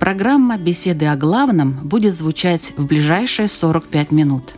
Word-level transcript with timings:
Программа 0.00 0.56
«Беседы 0.56 1.04
о 1.04 1.14
главном» 1.14 1.72
будет 1.82 2.14
звучать 2.14 2.72
в 2.78 2.86
ближайшие 2.86 3.48
45 3.48 4.12
минут. 4.12 4.54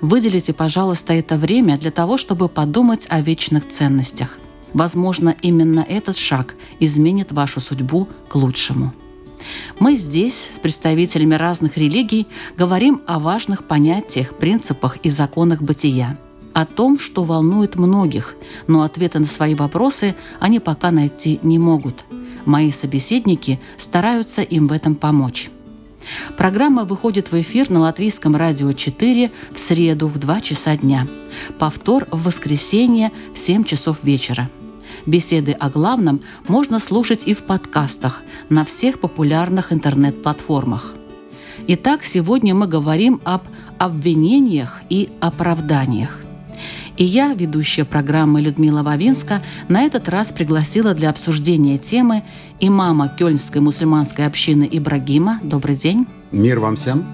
Выделите, 0.00 0.52
пожалуйста, 0.52 1.12
это 1.12 1.36
время 1.36 1.76
для 1.76 1.90
того, 1.90 2.16
чтобы 2.16 2.48
подумать 2.48 3.04
о 3.08 3.20
вечных 3.20 3.68
ценностях. 3.68 4.38
Возможно, 4.74 5.34
именно 5.42 5.80
этот 5.80 6.16
шаг 6.16 6.54
изменит 6.78 7.32
вашу 7.32 7.60
судьбу 7.60 8.08
к 8.28 8.36
лучшему. 8.36 8.94
Мы 9.80 9.96
здесь 9.96 10.50
с 10.54 10.58
представителями 10.60 11.34
разных 11.34 11.76
религий 11.76 12.28
говорим 12.56 13.02
о 13.08 13.18
важных 13.18 13.64
понятиях, 13.64 14.36
принципах 14.36 14.98
и 14.98 15.10
законах 15.10 15.62
бытия, 15.62 16.16
о 16.54 16.64
том, 16.64 17.00
что 17.00 17.24
волнует 17.24 17.74
многих, 17.74 18.36
но 18.68 18.82
ответы 18.82 19.18
на 19.18 19.26
свои 19.26 19.56
вопросы 19.56 20.14
они 20.38 20.60
пока 20.60 20.92
найти 20.92 21.40
не 21.42 21.58
могут– 21.58 22.04
Мои 22.46 22.72
собеседники 22.72 23.60
стараются 23.76 24.40
им 24.40 24.68
в 24.68 24.72
этом 24.72 24.94
помочь. 24.94 25.50
Программа 26.36 26.84
выходит 26.84 27.32
в 27.32 27.40
эфир 27.40 27.68
на 27.68 27.80
Латвийском 27.80 28.36
радио 28.36 28.72
4 28.72 29.32
в 29.52 29.58
среду 29.58 30.06
в 30.06 30.18
2 30.18 30.40
часа 30.40 30.76
дня. 30.76 31.08
Повтор 31.58 32.06
в 32.12 32.24
воскресенье 32.24 33.10
в 33.34 33.38
7 33.38 33.64
часов 33.64 33.98
вечера. 34.04 34.48
Беседы 35.04 35.52
о 35.52 35.68
главном 35.68 36.20
можно 36.46 36.78
слушать 36.78 37.24
и 37.26 37.34
в 37.34 37.42
подкастах 37.42 38.22
на 38.48 38.64
всех 38.64 39.00
популярных 39.00 39.72
интернет-платформах. 39.72 40.94
Итак, 41.66 42.04
сегодня 42.04 42.54
мы 42.54 42.68
говорим 42.68 43.20
об 43.24 43.42
обвинениях 43.78 44.82
и 44.88 45.08
оправданиях. 45.20 46.25
И 46.96 47.04
я, 47.04 47.34
ведущая 47.34 47.84
программы 47.84 48.40
Людмила 48.40 48.82
Вавинска, 48.82 49.42
на 49.68 49.82
этот 49.82 50.08
раз 50.08 50.32
пригласила 50.32 50.94
для 50.94 51.10
обсуждения 51.10 51.76
темы 51.76 52.22
имама 52.58 53.08
Кёльнской 53.08 53.60
мусульманской 53.60 54.26
общины 54.26 54.68
Ибрагима. 54.70 55.40
Добрый 55.42 55.76
день. 55.76 56.06
Мир 56.32 56.58
вам 56.58 56.76
всем. 56.76 57.04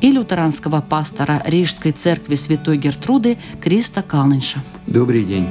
И 0.00 0.10
лютеранского 0.10 0.80
пастора 0.80 1.42
Рижской 1.44 1.92
церкви 1.92 2.34
Святой 2.34 2.76
Гертруды 2.76 3.38
Криста 3.62 4.02
Калнинша. 4.02 4.60
Добрый 4.86 5.24
день. 5.24 5.46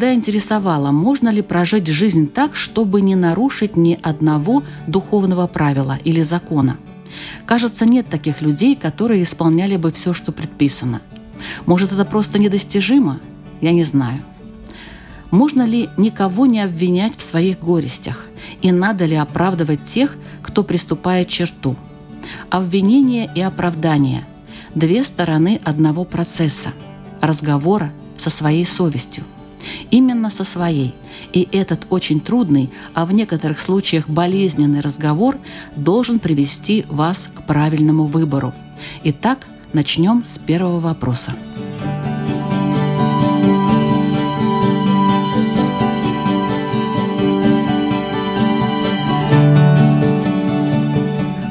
Всегда 0.00 0.14
интересовало, 0.14 0.92
можно 0.92 1.28
ли 1.28 1.42
прожить 1.42 1.86
жизнь 1.86 2.26
так, 2.26 2.56
чтобы 2.56 3.02
не 3.02 3.14
нарушить 3.16 3.76
ни 3.76 3.98
одного 4.02 4.62
духовного 4.86 5.46
правила 5.46 5.98
или 6.02 6.22
закона. 6.22 6.78
Кажется, 7.44 7.84
нет 7.84 8.06
таких 8.08 8.40
людей, 8.40 8.76
которые 8.76 9.22
исполняли 9.24 9.76
бы 9.76 9.92
все, 9.92 10.14
что 10.14 10.32
предписано. 10.32 11.02
Может, 11.66 11.92
это 11.92 12.06
просто 12.06 12.38
недостижимо? 12.38 13.20
Я 13.60 13.72
не 13.72 13.84
знаю. 13.84 14.20
Можно 15.30 15.66
ли 15.66 15.90
никого 15.98 16.46
не 16.46 16.62
обвинять 16.62 17.14
в 17.18 17.22
своих 17.22 17.58
горестях? 17.58 18.26
И 18.62 18.72
надо 18.72 19.04
ли 19.04 19.16
оправдывать 19.16 19.84
тех, 19.84 20.16
кто 20.40 20.64
приступает 20.64 21.28
черту? 21.28 21.76
Обвинение 22.48 23.30
и 23.34 23.42
оправдание– 23.42 24.24
две 24.74 25.04
стороны 25.04 25.60
одного 25.62 26.04
процесса– 26.04 26.72
разговора 27.20 27.92
со 28.16 28.30
своей 28.30 28.64
совестью– 28.64 29.24
Именно 29.90 30.30
со 30.30 30.44
своей. 30.44 30.94
И 31.32 31.48
этот 31.52 31.86
очень 31.90 32.20
трудный, 32.20 32.70
а 32.94 33.06
в 33.06 33.12
некоторых 33.12 33.60
случаях 33.60 34.08
болезненный 34.08 34.80
разговор 34.80 35.38
должен 35.76 36.18
привести 36.18 36.84
вас 36.88 37.28
к 37.34 37.42
правильному 37.42 38.04
выбору. 38.04 38.52
Итак, 39.04 39.46
начнем 39.72 40.24
с 40.24 40.38
первого 40.38 40.80
вопроса. 40.80 41.34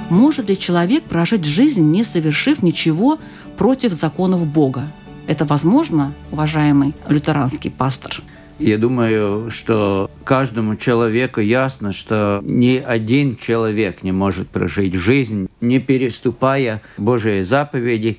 Может 0.10 0.50
ли 0.50 0.58
человек 0.58 1.04
прожить 1.04 1.44
жизнь, 1.44 1.82
не 1.82 2.04
совершив 2.04 2.64
ничего 2.64 3.20
против 3.58 3.94
законов 3.94 4.46
Бога? 4.46 4.84
Это 5.30 5.46
возможно, 5.46 6.16
уважаемый 6.32 6.96
лютеранский 7.08 7.70
пастор? 7.70 8.24
Я 8.58 8.80
думаю, 8.80 9.52
что 9.52 10.10
каждому 10.24 10.76
человеку 10.76 11.40
ясно, 11.40 11.94
что 11.94 12.40
ни 12.44 12.78
один 12.78 13.36
человек 13.36 14.02
не 14.02 14.12
может 14.12 14.50
прожить 14.50 14.96
жизнь, 14.96 15.48
не 15.62 15.80
переступая 15.80 16.82
Божьи 16.98 17.42
заповеди. 17.42 18.18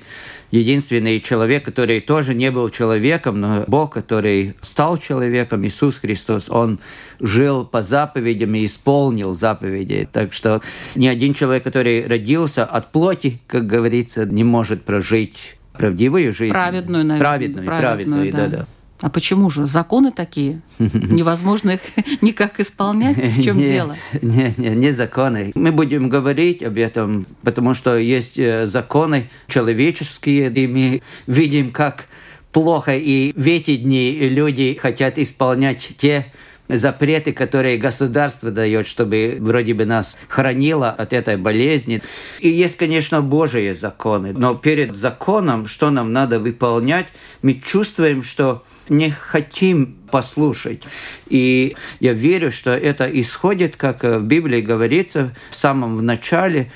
Единственный 0.51 1.19
человек, 1.19 1.65
который 1.65 1.99
тоже 1.99 2.33
не 2.33 2.49
был 2.49 2.69
человеком, 2.69 3.41
но 3.41 3.65
Бог, 3.67 3.91
который 3.91 4.55
стал 4.61 4.97
человеком, 4.97 5.67
Иисус 5.67 5.97
Христос, 5.97 6.49
Он 6.49 6.79
жил 7.19 7.65
по 7.65 7.81
заповедям 7.81 8.55
и 8.55 8.65
исполнил 8.65 9.33
заповеди. 9.33 10.07
Так 10.09 10.31
что 10.31 10.61
ни 10.95 11.07
один 11.07 11.33
человек, 11.33 11.63
который 11.63 12.07
родился 12.07 12.63
от 12.63 12.93
плоти, 12.93 13.41
как 13.47 13.67
говорится, 13.67 14.25
не 14.25 14.45
может 14.45 14.85
прожить 14.85 15.57
правдивую 15.73 16.31
жизнь. 16.33 16.53
Праведную, 16.53 17.05
наверное. 17.05 17.19
Праведную, 17.19 17.65
праведную, 17.65 18.31
да, 18.31 18.47
да. 18.47 18.65
А 19.01 19.09
почему 19.09 19.49
же? 19.49 19.65
Законы 19.65 20.11
такие. 20.11 20.61
Невозможно 20.79 21.71
их 21.71 21.81
никак 22.21 22.59
исполнять. 22.59 23.17
В 23.17 23.43
чем 23.43 23.57
дело? 23.57 23.95
Нет, 24.21 24.57
нет, 24.57 24.75
не 24.75 24.91
законы. 24.91 25.51
Мы 25.55 25.71
будем 25.71 26.07
говорить 26.07 26.61
об 26.61 26.77
этом, 26.77 27.25
потому 27.43 27.73
что 27.73 27.97
есть 27.97 28.37
э, 28.37 28.67
законы 28.67 29.29
человеческие, 29.47 30.51
и 30.51 30.67
мы 30.67 31.01
видим, 31.25 31.71
как 31.71 32.05
плохо 32.51 32.95
и 32.95 33.33
в 33.33 33.47
эти 33.47 33.77
дни 33.77 34.11
люди 34.21 34.77
хотят 34.79 35.17
исполнять 35.17 35.91
те 35.97 36.31
запреты, 36.77 37.33
которые 37.33 37.77
государство 37.77 38.51
дает, 38.51 38.87
чтобы 38.87 39.37
вроде 39.39 39.73
бы 39.73 39.85
нас 39.85 40.17
хранило 40.27 40.89
от 40.89 41.13
этой 41.13 41.37
болезни. 41.37 42.01
И 42.39 42.49
есть, 42.49 42.77
конечно, 42.77 43.21
Божьи 43.21 43.73
законы, 43.73 44.33
но 44.33 44.55
перед 44.55 44.93
законом, 44.93 45.67
что 45.67 45.89
нам 45.89 46.13
надо 46.13 46.39
выполнять, 46.39 47.07
мы 47.41 47.55
чувствуем, 47.55 48.23
что 48.23 48.63
не 48.89 49.09
хотим 49.11 49.97
послушать. 50.11 50.83
И 51.27 51.75
я 51.99 52.13
верю, 52.13 52.51
что 52.51 52.71
это 52.71 53.05
исходит, 53.05 53.75
как 53.77 54.03
в 54.03 54.21
Библии 54.23 54.61
говорится, 54.61 55.35
в 55.49 55.55
самом 55.55 56.05
начале, 56.05 56.71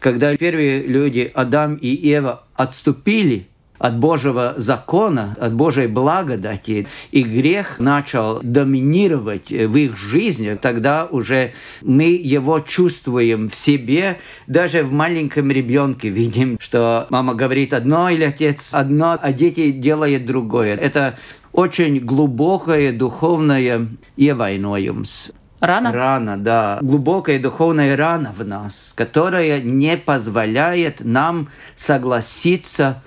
когда 0.00 0.36
первые 0.36 0.82
люди, 0.82 1.30
Адам 1.34 1.76
и 1.76 1.88
Ева, 1.88 2.44
отступили 2.54 3.46
от 3.80 3.98
Божьего 3.98 4.54
закона, 4.58 5.34
от 5.40 5.54
Божьей 5.54 5.86
благодати, 5.86 6.86
и 7.10 7.22
грех 7.22 7.78
начал 7.78 8.40
доминировать 8.42 9.50
в 9.50 9.76
их 9.76 9.96
жизни, 9.96 10.56
тогда 10.60 11.06
уже 11.10 11.54
мы 11.80 12.04
его 12.12 12.60
чувствуем 12.60 13.48
в 13.48 13.56
себе, 13.56 14.18
даже 14.46 14.82
в 14.82 14.92
маленьком 14.92 15.50
ребенке 15.50 16.10
видим, 16.10 16.58
что 16.60 17.06
мама 17.08 17.34
говорит 17.34 17.72
одно 17.72 18.10
или 18.10 18.24
отец 18.24 18.74
одно, 18.74 19.18
а 19.20 19.32
дети 19.32 19.70
делают 19.72 20.26
другое. 20.26 20.76
Это 20.76 21.18
очень 21.52 22.00
глубокое 22.00 22.92
духовное 22.92 23.88
ievainojums. 24.18 25.32
Рана? 25.60 25.92
Рана, 25.92 26.38
да. 26.38 26.78
Глубокая 26.82 27.38
духовная 27.38 27.96
рана 27.96 28.34
в 28.36 28.44
нас, 28.46 28.94
которая 28.96 29.60
не 29.60 29.96
позволяет 29.96 31.00
нам 31.00 31.48
согласиться 31.76 33.02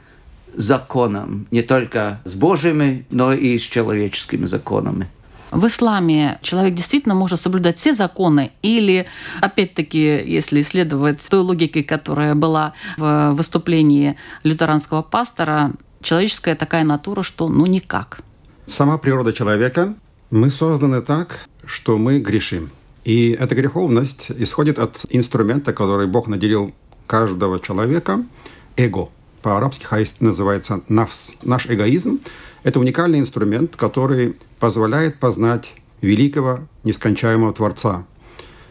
законом, 0.56 1.48
не 1.52 1.62
только 1.62 2.22
с 2.26 2.36
Божьими, 2.36 3.06
но 3.10 3.34
и 3.34 3.58
с 3.58 3.62
человеческими 3.62 4.46
законами. 4.46 5.10
В 5.52 5.68
исламе 5.68 6.40
человек 6.42 6.74
действительно 6.74 7.14
может 7.14 7.40
соблюдать 7.40 7.78
все 7.78 7.94
законы 7.94 8.52
или, 8.64 9.06
опять-таки, 9.40 10.00
если 10.26 10.62
исследовать 10.62 11.28
той 11.30 11.42
логикой, 11.42 11.84
которая 11.84 12.34
была 12.34 12.74
в 12.98 13.34
выступлении 13.34 14.16
лютеранского 14.44 15.04
пастора, 15.04 15.74
человеческая 16.02 16.56
такая 16.56 16.84
натура, 16.84 17.22
что 17.22 17.50
ну 17.50 17.68
никак. 17.68 18.22
Сама 18.66 18.98
природа 18.98 19.32
человека, 19.32 19.94
мы 20.32 20.50
созданы 20.50 21.04
так, 21.04 21.48
что 21.66 22.00
мы 22.00 22.20
грешим. 22.20 22.72
И 23.04 23.38
эта 23.40 23.54
греховность 23.54 24.32
исходит 24.32 24.80
от 24.80 25.06
инструмента, 25.10 25.72
который 25.72 26.08
Бог 26.08 26.28
наделил 26.28 26.74
каждого 27.06 27.60
человека– 27.60 28.24
эго– 28.76 29.10
по-арабски 29.44 29.84
хайст 29.84 30.22
называется 30.22 30.81
нафс. 30.88 31.34
Наш 31.44 31.68
эгоизм– 31.68 32.22
это 32.63 32.80
уникальный 32.80 33.19
инструмент, 33.19 33.75
который 33.75 34.36
позволяет 34.60 35.19
познать 35.19 35.74
великого, 36.01 36.62
нескончаемого 36.84 37.54
Творца. 37.54 38.06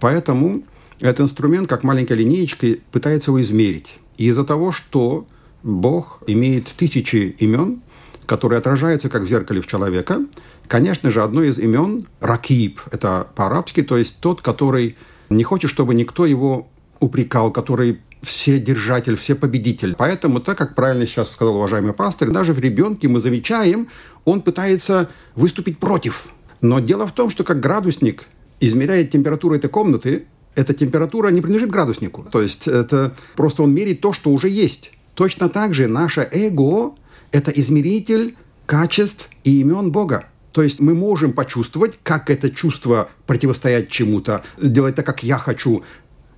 Поэтому 0.01 0.63
этот 0.99 1.21
инструмент, 1.21 1.69
как 1.69 1.85
маленькой 1.85 2.17
линеечкой, 2.17 2.81
пытается 2.91 3.31
его 3.31 3.41
измерить. 3.43 3.87
И 4.17 4.27
из-за 4.27 4.45
того, 4.45 4.73
что 4.73 5.27
Бог 5.63 6.23
имеет 6.27 6.67
тысячи 6.69 7.37
имен, 7.39 7.83
которые 8.27 8.59
отражаются 8.59 9.09
как 9.09 9.23
в 9.23 9.29
зеркале 9.29 9.61
в 9.61 9.67
человека, 9.67 10.25
конечно 10.69 11.11
же, 11.11 11.23
одно 11.23 11.43
из 11.43 11.59
имен– 11.59 12.07
Ракиб, 12.21 12.81
это 12.91 13.29
по-арабски, 13.35 13.83
то 13.83 13.97
есть 13.97 14.19
тот, 14.21 14.41
который 14.41 14.97
не 15.29 15.45
хочет, 15.45 15.71
чтобы 15.71 15.95
никто 15.95 16.25
его 16.25 16.69
упрекал, 16.99 17.51
который 17.51 18.01
все 18.23 18.59
держатель, 18.59 19.17
все 19.17 19.35
победитель. 19.35 19.95
Поэтому, 19.99 20.41
так 20.41 20.57
как 20.59 20.75
правильно 20.75 21.07
сейчас 21.07 21.31
сказал 21.31 21.57
уважаемый 21.57 21.93
пастор, 21.93 22.31
даже 22.31 22.53
в 22.53 22.59
ребенке 22.59 23.09
мы 23.09 23.21
замечаем, 23.21 23.89
он 24.25 24.43
пытается 24.43 25.11
выступить 25.35 25.79
против. 25.79 26.29
Но 26.61 26.81
дело 26.81 27.07
в 27.07 27.13
том, 27.13 27.31
что 27.31 27.45
как 27.45 27.61
градусник 27.61 28.25
измеряет 28.61 29.11
температуру 29.11 29.57
этой 29.57 29.69
комнаты, 29.69 30.27
эта 30.55 30.75
температура 30.75 31.29
не 31.29 31.41
принадлежит 31.41 31.71
градуснику. 31.71 32.25
То 32.31 32.41
есть 32.41 32.69
это 32.69 33.15
просто 33.37 33.63
он 33.63 33.75
меряет 33.75 34.01
то, 34.01 34.13
что 34.13 34.31
уже 34.31 34.49
есть. 34.49 34.93
Точно 35.15 35.49
так 35.49 35.75
же 35.75 35.89
наше 35.89 36.29
эго– 36.31 36.95
это 37.33 37.51
измеритель 37.51 38.37
качеств 38.67 39.29
и 39.45 39.61
имен 39.61 39.91
Бога. 39.91 40.27
То 40.53 40.63
есть 40.63 40.81
мы 40.81 40.95
можем 40.95 41.33
почувствовать, 41.33 41.99
как 42.03 42.31
это 42.31 42.51
чувство 42.51 43.09
противостоять 43.27 43.89
чему-то, 43.89 44.45
сделать 44.59 44.95
так, 44.95 45.07
как 45.07 45.23
я 45.23 45.39
хочу, 45.39 45.83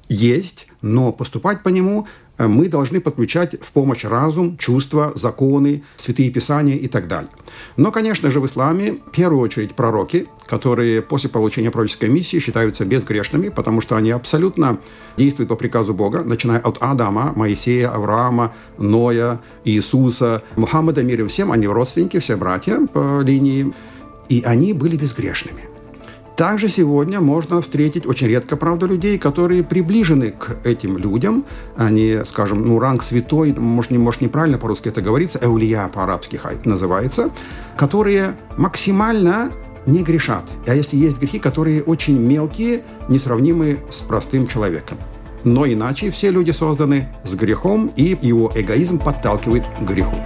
есть, 0.08 0.66
но 0.84 1.12
поступать 1.12 1.62
по 1.62 1.70
нему 1.70 2.06
э, 2.36 2.46
мы 2.46 2.69
должны 2.69 3.00
подключать 3.00 3.56
в 3.60 3.72
помощь 3.72 4.04
разум, 4.04 4.58
чувства, 4.58 5.12
законы, 5.14 5.82
святые 5.96 6.31
писания 6.31 6.76
и 6.76 6.88
так 6.88 7.08
далее. 7.08 7.31
Но, 7.78 7.90
конечно 7.90 8.31
же, 8.31 8.38
в 8.38 8.46
исламе 8.46 8.98
в 9.06 9.10
первую 9.10 9.40
очередь 9.40 9.75
пророки, 9.75 10.26
которые 10.46 11.00
после 11.00 11.31
получения 11.31 11.70
пророческой 11.70 12.10
миссии 12.10 12.38
считаются 12.38 12.84
безгрешными, 12.84 13.48
потому 13.48 13.81
что 13.81 13.96
они 13.96 14.10
абсолютно 14.10 14.78
действуют 15.16 15.48
по 15.48 15.56
приказу 15.56 15.94
Бога, 15.94 16.22
начиная 16.22 16.60
от 16.60 16.82
Адама, 16.82 17.32
Моисея, 17.34 17.88
Авраама, 17.88 18.52
Ноя, 18.76 19.40
Иисуса, 19.64 20.42
Мухаммада, 20.56 21.02
мир 21.02 21.26
всем, 21.28 21.50
они 21.50 21.66
родственники, 21.66 22.19
все 22.19 22.37
братья 22.37 22.87
по 22.92 23.22
линии, 23.22 23.72
и 24.28 24.42
они 24.44 24.75
были 24.75 24.96
безгрешными. 24.96 25.74
Также 26.36 26.69
сегодня 26.69 27.20
можно 27.20 27.62
встретить 27.62 28.06
очень 28.06 28.26
редко, 28.26 28.56
правда, 28.56 28.86
людей, 28.86 29.19
которые 29.19 29.62
приближены 29.62 30.32
к 30.32 30.56
этим 30.64 30.98
людям. 30.98 31.44
Они, 31.76 32.19
скажем, 32.26 32.66
ну, 32.66 32.81
ранг 32.81 33.04
святой, 33.04 33.54
может, 33.54 33.92
не, 33.92 33.98
может 33.98 34.20
неправильно 34.20 34.58
по-русски 34.58 34.88
это 34.88 35.00
говорится, 35.00 35.38
эулия 35.40 35.86
по-арабски 35.86 36.40
называется, 36.64 37.31
которые 37.76 38.34
максимально 38.56 39.52
не 39.86 40.02
грешат. 40.02 40.42
А 40.66 40.75
если 40.75 40.96
есть 40.96 41.20
грехи, 41.20 41.38
которые 41.38 41.84
очень 41.84 42.19
мелкие, 42.19 42.82
несравнимые 43.08 43.78
с 43.90 43.98
простым 43.98 44.48
человеком. 44.48 44.98
Но 45.44 45.66
иначе 45.66 46.10
все 46.10 46.30
люди 46.30 46.50
созданы 46.50 47.08
с 47.22 47.34
грехом, 47.34 47.92
и 47.94 48.16
его 48.20 48.50
эгоизм 48.56 48.98
подталкивает 48.98 49.62
к 49.78 49.82
греху. 49.82 50.16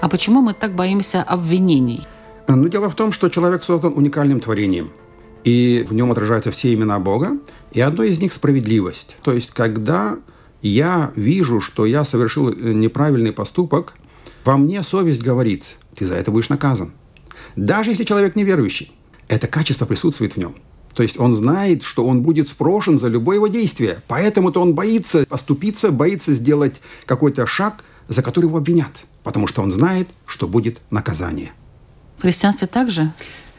А 0.00 0.08
почему 0.08 0.40
мы 0.40 0.54
так 0.54 0.74
боимся 0.74 1.22
обвинений? 1.22 2.06
Ну, 2.48 2.68
дело 2.68 2.90
в 2.90 2.94
том, 2.94 3.12
что 3.12 3.28
человек 3.28 3.64
создан 3.64 3.92
уникальным 3.94 4.40
творением, 4.40 4.90
и 5.44 5.84
в 5.88 5.94
нем 5.94 6.12
отражаются 6.12 6.50
все 6.50 6.72
имена 6.74 6.98
Бога, 6.98 7.38
и 7.72 7.80
одно 7.80 8.02
из 8.02 8.20
них– 8.20 8.32
справедливость. 8.34 9.16
То 9.22 9.32
есть, 9.32 9.50
когда 9.52 10.18
я 10.60 11.12
вижу, 11.16 11.60
что 11.60 11.86
я 11.86 12.04
совершил 12.04 12.50
э, 12.50 12.54
неправильный 12.54 13.32
поступок, 13.32 13.94
во 14.44 14.56
мне 14.56 14.82
совесть 14.82 15.22
говорит, 15.22 15.76
ты 15.96 16.06
за 16.06 16.14
это 16.14 16.30
будешь 16.30 16.48
наказан. 16.48 16.92
Даже 17.56 17.90
если 17.90 18.04
человек 18.04 18.36
неверующий, 18.36 18.92
это 19.28 19.46
качество 19.46 19.86
присутствует 19.86 20.34
в 20.34 20.36
нем. 20.36 20.54
То 20.94 21.02
есть 21.02 21.18
он 21.18 21.34
знает, 21.36 21.84
что 21.84 22.04
он 22.04 22.22
будет 22.22 22.48
спрошен 22.48 22.98
за 22.98 23.08
любое 23.08 23.36
его 23.36 23.46
действие. 23.46 24.02
Поэтому-то 24.08 24.60
он 24.60 24.74
боится 24.74 25.24
поступиться, 25.26 25.90
боится 25.90 26.34
сделать 26.34 26.80
какой-то 27.06 27.46
шаг, 27.46 27.82
за 28.08 28.22
который 28.22 28.46
его 28.46 28.58
обвинят 28.58 28.92
потому 29.22 29.46
что 29.46 29.62
он 29.62 29.72
знает, 29.72 30.08
что 30.26 30.46
будет 30.46 30.80
наказание. 30.90 31.52
В 32.18 32.22
христианстве 32.22 32.66
также? 32.66 33.12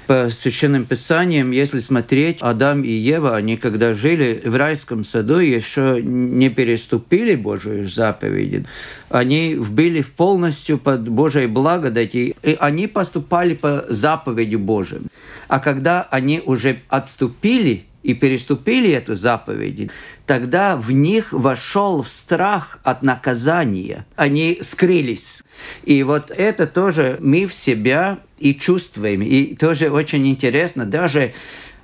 По 0.08 0.30
священным 0.30 0.86
писаниям, 0.86 1.52
если 1.52 1.80
смотреть, 1.80 2.38
Адам 2.42 2.84
и 2.84 2.92
Ева, 2.92 3.38
они 3.38 3.56
когда 3.56 3.94
жили 3.94 4.42
в 4.44 4.54
райском 4.56 5.06
саду, 5.06 5.40
еще 5.40 6.02
не 6.04 6.50
переступили 6.50 7.36
Божию 7.36 7.88
заповеди. 7.88 8.66
Они 9.10 9.56
были 9.56 10.02
полностью 10.02 10.78
под 10.78 11.08
Божьей 11.08 11.48
благодати, 11.48 12.36
и 12.44 12.58
они 12.60 12.88
поступали 12.88 13.54
по 13.54 13.86
заповеди 13.88 14.58
Божьим. 14.58 15.08
А 15.48 15.60
когда 15.60 16.02
они 16.02 16.42
уже 16.46 16.82
отступили 16.90 17.86
и 18.04 18.14
переступили 18.14 18.92
эту 18.92 19.16
заповедь, 19.16 19.90
тогда 20.26 20.76
в 20.76 20.92
них 20.92 21.32
вошел 21.32 22.04
в 22.04 22.10
страх 22.10 22.80
от 22.84 23.02
наказания. 23.02 24.06
Они 24.16 24.60
скрылись. 24.62 25.42
И 25.84 26.04
вот 26.04 26.30
это 26.30 26.68
тоже 26.68 27.18
мы 27.20 27.48
в 27.48 27.54
себя 27.54 28.20
и 28.38 28.54
чувствуем. 28.54 29.22
И 29.22 29.56
тоже 29.56 29.90
очень 29.90 30.28
интересно, 30.28 30.86
даже 30.86 31.34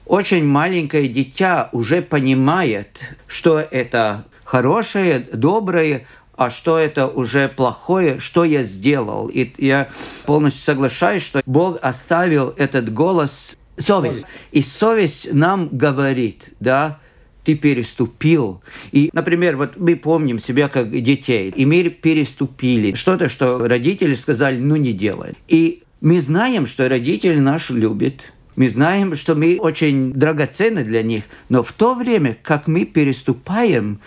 очень 0.06 0.44
маленькое 0.44 1.07
дитя 1.07 1.69
уже 1.71 2.01
понимает, 2.01 3.00
что 3.27 3.60
это 3.60 4.25
хорошее, 4.44 5.19
доброе, 5.31 6.07
а 6.36 6.50
что 6.50 6.80
это 6.80 7.06
уже 7.06 7.50
плохое, 7.50 8.18
что 8.19 8.44
я 8.44 8.63
сделал. 8.63 9.27
И 9.27 9.51
я 9.57 9.89
полностью 10.25 10.63
соглашаюсь, 10.63 11.21
что 11.21 11.42
Бог 11.45 11.77
оставил 11.81 12.54
этот 12.57 12.92
голос 12.92 13.58
Совесть. 13.80 14.26
И 14.52 14.62
совесть 14.62 15.34
нам 15.34 15.70
говорит, 15.72 16.50
да, 16.60 17.00
ты 17.44 17.56
переступил. 17.56 18.62
И, 18.92 19.10
например, 19.14 19.58
вот 19.58 19.78
мы 19.78 19.96
помним 19.96 20.38
себя 20.38 20.68
как 20.68 20.92
детей, 20.92 21.52
и 21.56 21.66
мы 21.66 21.90
переступили. 21.90 22.94
Что-то, 22.94 23.30
что 23.30 23.68
родители 23.68 24.16
сказали, 24.16 24.57
ну 24.57 24.76
не 24.76 24.94
делай. 24.94 25.33
И 25.48 25.83
мы 26.02 26.21
знаем, 26.21 26.66
что 26.66 26.88
родители 26.88 27.40
наш 27.40 27.69
любят, 27.69 28.33
мы 28.56 28.69
знаем, 28.69 29.16
что 29.16 29.36
мы 29.36 29.57
очень 29.57 30.12
драгоценны 30.14 30.83
для 30.83 31.02
них, 31.02 31.24
но 31.48 31.64
в 31.64 31.71
то 31.71 31.95
время, 31.95 32.38
как 32.44 32.68
мы 32.68 32.86
переступаем, 32.86 34.00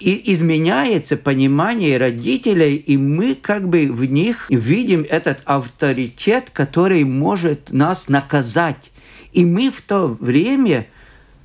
и 0.00 0.32
изменяется 0.32 1.16
понимание 1.16 1.98
родителей, 1.98 2.76
и 2.76 2.96
мы 2.96 3.34
как 3.34 3.68
бы 3.68 3.86
в 3.92 4.04
них 4.06 4.46
видим 4.48 5.06
этот 5.08 5.42
авторитет, 5.44 6.50
который 6.52 7.04
может 7.04 7.70
нас 7.70 8.08
наказать 8.08 8.90
и 9.32 9.44
мы 9.44 9.70
в 9.70 9.80
то 9.82 10.06
время 10.08 10.86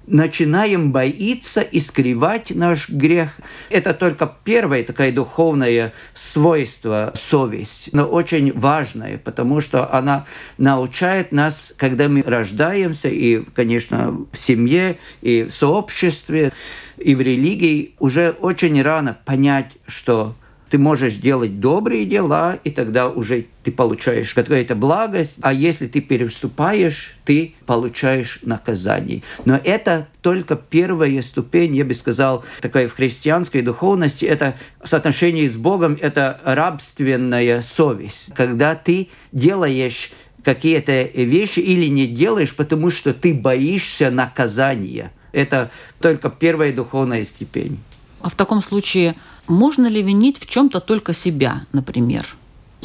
начинаем 0.07 0.91
боиться 0.91 1.61
и 1.61 1.79
скрывать 1.79 2.51
наш 2.51 2.89
грех. 2.89 3.29
Это 3.69 3.93
только 3.93 4.31
первое 4.43 4.83
такое 4.83 5.11
духовное 5.11 5.93
свойство– 6.13 7.11
совесть, 7.15 7.89
но 7.91 8.05
очень 8.05 8.53
важное, 8.53 9.17
потому 9.17 9.61
что 9.61 9.91
она 9.91 10.25
научает 10.57 11.31
нас, 11.31 11.73
когда 11.77 12.07
мы 12.07 12.21
рождаемся, 12.21 13.09
и, 13.09 13.43
конечно, 13.55 14.25
в 14.31 14.37
семье, 14.37 14.99
и 15.21 15.43
в 15.43 15.51
сообществе, 15.51 16.53
и 16.97 17.15
в 17.15 17.21
религии, 17.21 17.95
уже 17.99 18.31
очень 18.31 18.81
рано 18.81 19.17
понять, 19.25 19.71
что 19.87 20.35
ты 20.69 20.77
можешь 20.77 21.15
делать 21.15 21.59
добрые 21.59 22.05
дела, 22.05 22.57
и 22.63 22.69
тогда 22.69 23.09
уже 23.09 23.45
ты 23.63 23.71
получаешь 23.71 24.33
какую-то 24.33 24.75
благость, 24.75 25.37
а 25.41 25.53
если 25.53 25.87
ты 25.87 26.01
переступаешь, 26.01 27.15
ты 27.25 27.55
получаешь 27.65 28.39
наказание. 28.43 29.23
Но 29.45 29.59
это 29.63 30.07
только 30.21 30.55
первая 30.55 31.21
ступень, 31.21 31.75
я 31.75 31.85
бы 31.85 31.93
сказал, 31.93 32.43
такая 32.61 32.87
в 32.87 32.93
христианской 32.93 33.61
духовности, 33.61 34.25
это 34.25 34.55
соотношение 34.83 35.49
с 35.49 35.55
Богом, 35.55 35.97
это 36.01 36.39
рабственная 36.43 37.61
совесть, 37.61 38.33
когда 38.33 38.75
ты 38.75 39.09
делаешь 39.31 40.11
какие-то 40.43 41.01
вещи 41.01 41.59
или 41.59 41.87
не 41.87 42.07
делаешь, 42.07 42.55
потому 42.55 42.91
что 42.91 43.13
ты 43.13 43.33
боишься 43.33 44.11
наказания. 44.11 45.11
Это 45.31 45.71
только 45.99 46.29
первая 46.29 46.71
духовная 46.71 47.25
степень. 47.25 47.79
А 48.21 48.29
в 48.29 48.35
таком 48.35 48.61
случае 48.61 49.15
можно 49.47 49.87
ли 49.87 50.01
винить 50.01 50.39
в 50.39 50.47
чем-то 50.47 50.79
только 50.79 51.13
себя, 51.13 51.65
например? 51.73 52.35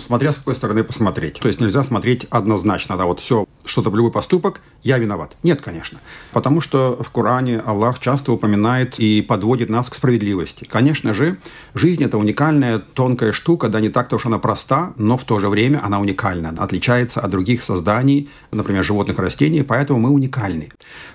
смотря 0.00 0.32
с 0.32 0.36
какой 0.36 0.56
стороны 0.56 0.82
посмотреть. 0.82 1.38
То 1.38 1.48
есть 1.48 1.60
нельзя 1.60 1.84
смотреть 1.84 2.26
однозначно, 2.30 2.96
да, 2.96 3.04
вот 3.04 3.20
все, 3.20 3.46
что-то 3.64 3.90
в 3.90 3.96
любой 3.96 4.10
поступок, 4.10 4.60
я 4.82 4.98
виноват. 4.98 5.36
Нет, 5.42 5.60
конечно. 5.60 5.98
Потому 6.32 6.60
что 6.60 6.98
в 7.00 7.10
Коране 7.10 7.60
Аллах 7.60 8.00
часто 8.00 8.32
упоминает 8.32 8.98
и 8.98 9.20
подводит 9.20 9.68
нас 9.68 9.90
к 9.90 9.94
справедливости. 9.94 10.64
Конечно 10.64 11.14
же, 11.14 11.36
жизнь– 11.74 12.02
это 12.04 12.18
уникальная, 12.18 12.78
тонкая 12.78 13.32
штука, 13.32 13.68
да 13.68 13.80
не 13.80 13.90
так-то 13.90 14.16
уж 14.16 14.26
она 14.26 14.38
проста, 14.38 14.94
но 14.96 15.16
в 15.16 15.24
то 15.24 15.38
же 15.38 15.48
время 15.48 15.80
она 15.84 16.00
уникальна, 16.00 16.54
отличается 16.58 17.20
от 17.20 17.30
других 17.30 17.62
созданий, 17.62 18.30
например, 18.50 18.84
животных 18.84 19.18
растений, 19.18 19.62
поэтому 19.62 20.00
мы 20.00 20.10
уникальны. 20.10 20.70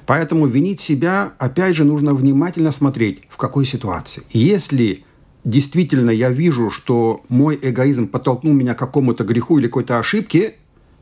Поэтому 0.05 0.45
винить 0.45 0.79
себя, 0.79 1.33
опять 1.39 1.75
же, 1.75 1.83
нужно 1.83 2.13
внимательно 2.13 2.71
смотреть, 2.71 3.23
в 3.29 3.37
какой 3.37 3.65
ситуации. 3.65 4.23
Если 4.29 5.03
действительно 5.45 6.09
я 6.09 6.31
вижу, 6.31 6.71
что 6.71 7.21
мой 7.29 7.57
эгоизм 7.61 8.07
подтолкнул 8.07 8.53
меня 8.53 8.73
к 8.73 8.79
какому-то 8.79 9.23
греху 9.23 9.59
или 9.59 9.67
какой-то 9.67 9.99
ошибке, 9.99 10.55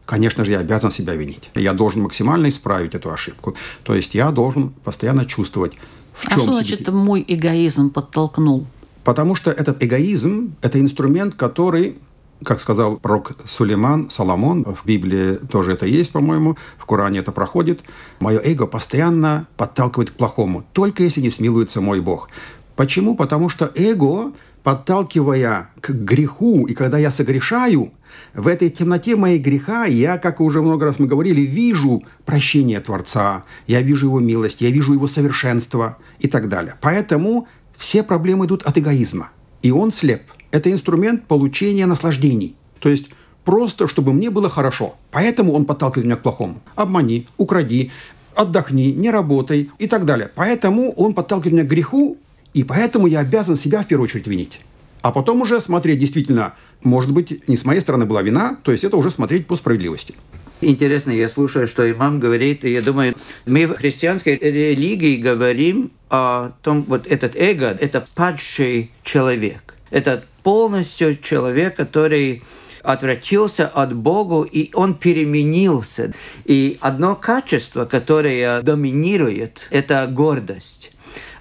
конечно 0.05 0.45
же, 0.45 0.51
я 0.51 0.59
обязан 0.59 0.91
себя 0.91 1.15
винить. 1.15 1.49
Я 1.55 1.73
должен 1.73 2.03
максимально 2.03 2.49
исправить 2.49 2.93
эту 2.93 3.11
ошибку. 3.11 3.55
То 3.83 3.95
есть 3.95 4.13
я 4.13 4.31
должен 4.31 4.69
постоянно 4.83 5.25
чувствовать, 5.25 5.73
в 6.13 6.27
чем... 6.27 6.37
А 6.37 6.41
что 6.41 6.53
значит 6.53 6.87
мой 6.89 7.23
эгоизм 7.27 7.89
подтолкнул? 7.89 8.67
Потому 9.03 9.35
что 9.35 9.49
этот 9.51 9.83
эгоизм– 9.83 10.55
это 10.61 10.79
инструмент, 10.79 11.35
который 11.35 11.95
как 12.43 12.59
сказал 12.59 12.97
пророк 12.97 13.37
Сулейман, 13.45 14.09
Соломон, 14.09 14.65
в 14.65 14.85
Библии 14.85 15.35
тоже 15.49 15.73
это 15.73 15.85
есть, 15.85 16.11
по-моему, 16.11 16.57
в 16.77 16.85
Коране 16.85 17.19
это 17.19 17.31
проходит. 17.31 17.79
Мое 18.19 18.39
эго 18.43 18.67
постоянно 18.67 19.47
подталкивает 19.55 20.11
к 20.11 20.15
плохому, 20.15 20.65
только 20.73 21.03
если 21.03 21.21
не 21.21 21.29
смилуется 21.29 21.79
мой 21.79 22.01
Бог. 22.01 22.29
Почему? 22.75 23.15
Потому 23.15 23.49
что 23.49 23.71
эго, 23.75 24.33
подталкивая 24.63 25.69
к 25.81 25.91
греху, 25.91 26.65
и 26.65 26.73
когда 26.73 26.97
я 26.97 27.11
согрешаю, 27.11 27.91
в 28.33 28.47
этой 28.47 28.69
темноте 28.69 29.15
моей 29.15 29.39
греха 29.39 29.85
я, 29.85 30.17
как 30.17 30.39
уже 30.39 30.61
много 30.61 30.85
раз 30.85 30.99
мы 30.99 31.07
говорили, 31.07 31.41
вижу 31.41 32.03
прощение 32.25 32.79
Творца, 32.79 33.43
я 33.67 33.81
вижу 33.81 34.07
Его 34.07 34.19
милость, 34.19 34.61
я 34.61 34.69
вижу 34.69 34.93
Его 34.93 35.07
совершенство 35.07 35.97
и 36.19 36.27
так 36.27 36.49
далее. 36.49 36.75
Поэтому 36.81 37.47
все 37.77 38.03
проблемы 38.03 38.45
идут 38.45 38.63
от 38.63 38.77
эгоизма. 38.77 39.29
И 39.61 39.71
он 39.71 39.91
слеп. 39.91 40.21
Это 40.51 40.71
инструмент 40.71 41.25
получения 41.25 41.85
наслаждений. 41.85 42.55
То 42.79 42.89
есть 42.89 43.07
просто, 43.43 43.87
чтобы 43.87 44.13
мне 44.13 44.29
было 44.29 44.49
хорошо. 44.49 44.95
Поэтому 45.11 45.53
он 45.53 45.65
подталкивает 45.65 46.05
меня 46.05 46.15
к 46.15 46.21
плохому. 46.21 46.61
Обмани, 46.75 47.27
укради, 47.37 47.91
отдохни, 48.35 48.91
не 48.91 49.09
работай 49.09 49.69
и 49.79 49.87
так 49.87 50.05
далее. 50.05 50.29
Поэтому 50.33 50.91
он 50.91 51.13
подталкивает 51.13 51.53
меня 51.53 51.63
к 51.63 51.69
греху, 51.69 52.17
и 52.53 52.63
поэтому 52.63 53.07
я 53.07 53.19
обязан 53.19 53.55
себя 53.55 53.83
в 53.83 53.87
первую 53.87 54.05
очередь 54.05 54.27
винить. 54.27 54.59
А 55.01 55.11
потом 55.11 55.41
уже 55.41 55.59
смотреть 55.59 55.99
действительно, 55.99 56.53
может 56.83 57.11
быть, 57.11 57.47
не 57.49 57.57
с 57.57 57.65
моей 57.65 57.81
стороны 57.81 58.05
была 58.05 58.21
вина, 58.21 58.57
то 58.63 58.71
есть 58.71 58.83
это 58.83 58.95
уже 58.95 59.11
смотреть 59.11 59.47
по 59.47 59.55
справедливости. 59.57 60.15
Интересно, 60.61 61.11
я 61.11 61.27
слушаю, 61.27 61.67
что 61.67 61.89
имам 61.91 62.21
говорит, 62.21 62.63
и 62.63 62.71
я 62.71 62.81
думаю, 62.81 63.15
мы 63.45 63.65
в 63.65 63.73
христианской 63.73 64.37
религии 64.37 65.17
говорим 65.17 65.91
о 66.09 66.53
том, 66.61 66.83
вот 66.83 67.05
этот 67.05 67.35
эго– 67.35 67.77
это 67.81 68.05
падший 68.15 68.91
человек. 69.03 69.75
Это 69.89 70.23
полностью 70.41 71.17
человек, 71.17 71.75
который 71.75 72.43
отвратился 72.81 73.67
от 73.67 73.93
Бога, 73.93 74.47
и 74.47 74.69
он 74.73 74.95
переменился. 74.95 76.13
И 76.45 76.77
одно 76.81 77.15
качество, 77.15 77.85
которое 77.85 78.61
доминирует, 78.61 79.67
это 79.69 80.07
гордость. 80.07 80.92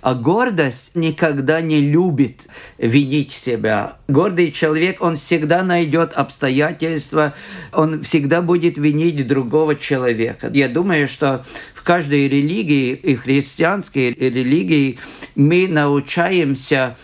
А 0.02 0.14
гордость 0.14 0.96
никогда 0.96 1.60
не 1.60 1.80
любит 1.80 2.48
винить 2.76 3.30
себя. 3.30 3.98
Гордый 4.08 4.50
человек, 4.50 5.00
он 5.00 5.14
всегда 5.14 5.62
найдет 5.62 6.12
обстоятельства, 6.12 7.34
он 7.72 8.02
всегда 8.02 8.42
будет 8.42 8.78
винить 8.78 9.24
другого 9.28 9.76
человека. 9.76 10.50
Я 10.52 10.68
думаю, 10.68 11.06
что 11.06 11.46
в 11.72 11.84
каждой 11.84 12.28
религии, 12.28 12.94
и 12.94 13.14
христианской 13.14 14.12
религии, 14.12 14.98
мы 15.36 15.68
научаемся 15.68 16.96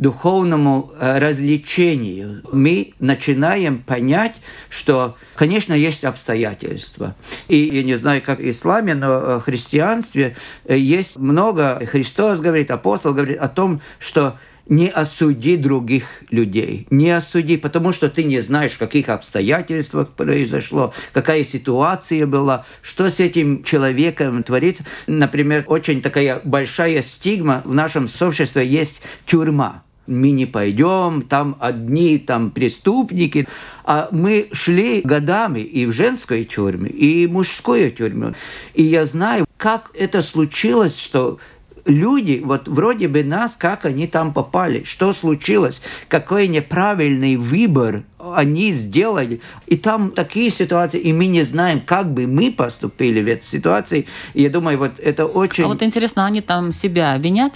духовному 0.00 0.92
э, 0.98 1.18
развлечению. 1.18 2.42
Мы 2.52 2.94
начинаем 3.00 3.78
понять, 3.78 4.34
что, 4.70 5.16
конечно, 5.36 5.74
есть 5.74 6.06
обстоятельства. 6.06 7.14
И 7.48 7.58
я 7.58 7.82
не 7.82 7.96
знаю, 7.96 8.22
как 8.24 8.38
в 8.38 8.50
исламе, 8.50 8.94
но 8.94 9.38
в 9.38 9.42
христианстве 9.42 10.36
э, 10.64 10.78
есть 10.78 11.18
много, 11.18 11.82
Христос 11.84 12.40
говорит, 12.40 12.70
апостол 12.70 13.12
говорит 13.12 13.38
о 13.38 13.48
том, 13.48 13.82
что 13.98 14.38
не 14.70 14.88
осуди 14.88 15.58
других 15.58 16.04
людей. 16.30 16.86
Не 16.88 17.10
осуди, 17.10 17.58
потому 17.58 17.92
что 17.92 18.08
ты 18.08 18.24
не 18.24 18.40
знаешь, 18.40 18.72
в 18.72 18.78
каких 18.78 19.10
обстоятельствах 19.10 20.08
произошло, 20.08 20.94
какая 21.12 21.44
ситуация 21.44 22.26
была, 22.26 22.64
что 22.80 23.10
с 23.10 23.20
этим 23.20 23.64
человеком 23.64 24.42
творится. 24.44 24.84
Например, 25.06 25.64
очень 25.66 26.00
такая 26.00 26.40
большая 26.42 27.02
стигма 27.02 27.60
в 27.66 27.74
нашем 27.74 28.08
сообществе 28.08 28.66
есть 28.66 29.02
тюрьма 29.26 29.82
мы 30.06 30.30
не 30.30 30.46
пойдем, 30.46 31.22
там 31.22 31.56
одни 31.60 32.18
там 32.18 32.50
преступники. 32.50 33.48
А 33.84 34.08
мы 34.10 34.48
шли 34.52 35.00
годами 35.02 35.60
и 35.60 35.86
в 35.86 35.92
женской 35.92 36.44
тюрьме, 36.44 36.90
и 36.90 37.26
в 37.26 37.32
мужской 37.32 37.90
тюрьме. 37.90 38.34
И 38.74 38.82
я 38.82 39.06
знаю, 39.06 39.46
как 39.56 39.90
это 39.94 40.22
случилось, 40.22 40.98
что 40.98 41.38
люди, 41.84 42.40
вот 42.44 42.68
вроде 42.68 43.08
бы 43.08 43.24
нас, 43.24 43.56
как 43.56 43.84
они 43.84 44.06
там 44.06 44.32
попали, 44.32 44.84
что 44.84 45.12
случилось, 45.12 45.82
какой 46.08 46.48
неправильный 46.48 47.36
выбор 47.36 48.02
они 48.18 48.72
сделали. 48.72 49.40
И 49.66 49.76
там 49.76 50.10
такие 50.10 50.50
ситуации, 50.50 51.00
и 51.00 51.12
мы 51.12 51.26
не 51.26 51.42
знаем, 51.42 51.80
как 51.80 52.12
бы 52.12 52.26
мы 52.26 52.52
поступили 52.52 53.22
в 53.22 53.28
этой 53.28 53.44
ситуации. 53.44 54.06
И 54.34 54.42
я 54.42 54.50
думаю, 54.50 54.78
вот 54.78 54.98
это 54.98 55.26
очень... 55.26 55.64
А 55.64 55.68
вот 55.68 55.82
интересно, 55.82 56.26
они 56.26 56.40
там 56.40 56.72
себя 56.72 57.16
винят? 57.16 57.54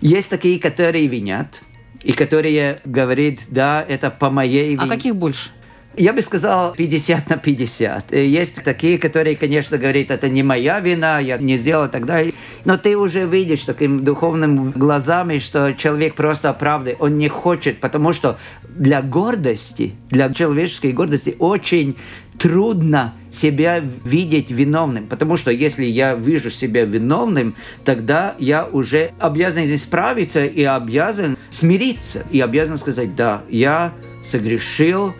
Есть 0.00 0.30
такие, 0.30 0.58
которые 0.58 1.06
винят, 1.06 1.60
и 2.02 2.12
которые 2.12 2.80
говорят, 2.84 3.40
да, 3.48 3.84
это 3.86 4.10
по 4.10 4.30
моей 4.30 4.70
вине. 4.70 4.82
А 4.82 4.88
каких 4.88 5.14
больше? 5.16 5.50
Я 5.96 6.12
бы 6.12 6.22
сказал 6.22 6.72
50 6.74 7.28
на 7.28 7.36
50. 7.36 8.12
Есть 8.12 8.62
такие, 8.62 8.96
которые, 8.96 9.36
конечно, 9.36 9.76
говорят, 9.76 10.10
это 10.10 10.28
не 10.28 10.44
моя 10.44 10.78
вина, 10.78 11.18
я 11.18 11.36
не 11.36 11.58
сделал 11.58 11.86
и 11.86 11.90
так 11.90 12.06
далее. 12.06 12.32
Но 12.64 12.78
ты 12.78 12.96
уже 12.96 13.26
видишь 13.26 13.62
таким 13.62 14.04
духовным 14.04 14.70
глазами, 14.70 15.38
что 15.38 15.72
человек 15.72 16.14
просто 16.14 16.50
оправдывает. 16.50 17.00
Он 17.00 17.18
не 17.18 17.28
хочет, 17.28 17.80
потому 17.80 18.12
что 18.12 18.38
для 18.68 19.02
гордости, 19.02 19.94
для 20.10 20.32
человеческой 20.32 20.92
гордости 20.92 21.34
очень 21.40 21.96
трудно 22.40 23.12
себя 23.30 23.84
видеть 24.04 24.50
виновным, 24.50 25.06
потому 25.06 25.36
что 25.36 25.50
если 25.50 25.84
я 25.84 26.14
вижу 26.14 26.50
себя 26.50 26.86
виновным, 26.86 27.54
тогда 27.84 28.34
я 28.38 28.64
уже 28.64 29.12
обязан 29.20 29.72
исправиться 29.74 30.46
и 30.46 30.64
обязан 30.64 31.36
смириться, 31.50 32.24
и 32.30 32.40
обязан 32.40 32.78
сказать, 32.78 33.14
да, 33.14 33.42
я 33.50 33.92
согрешил, 34.22 35.12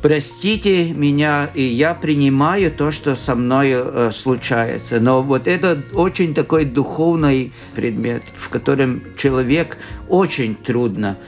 простите 0.00 0.92
меня, 0.92 1.50
и 1.54 1.64
я 1.64 1.92
принимаю 1.92 2.70
то, 2.70 2.92
что 2.92 3.16
со 3.16 3.34
мной 3.34 3.72
э, 3.72 4.10
случается. 4.14 5.00
Но 5.00 5.22
вот 5.22 5.48
это 5.48 5.82
очень 5.92 6.34
такой 6.34 6.64
духовный 6.66 7.52
предмет, 7.74 8.22
в 8.36 8.48
котором 8.48 9.02
человек 9.16 9.76
очень 10.08 10.54
трудно 10.54 11.18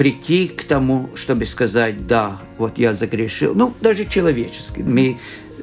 прийти 0.00 0.48
к 0.48 0.64
тому, 0.64 1.10
чтобы 1.14 1.44
сказать, 1.44 2.06
да, 2.06 2.40
вот 2.56 2.78
я 2.78 2.94
загрешил. 2.94 3.54
Ну, 3.54 3.74
даже 3.82 4.06
человечески. 4.06 4.80
Мы 4.80 5.18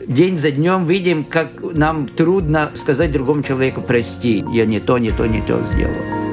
день 0.08 0.38
за 0.38 0.51
днем 0.51 0.86
видим, 0.86 1.24
как 1.24 1.60
нам 1.60 2.08
трудно 2.08 2.70
сказать 2.75 3.12
другому 3.12 3.41
человеку, 3.41 3.82
прости, 3.82 4.46
я 4.53 4.67
не 4.67 4.79
то, 4.79 5.00
не 5.00 5.10
то, 5.10 5.25
не 5.25 5.41
то 5.41 5.63
сделал. 5.63 6.26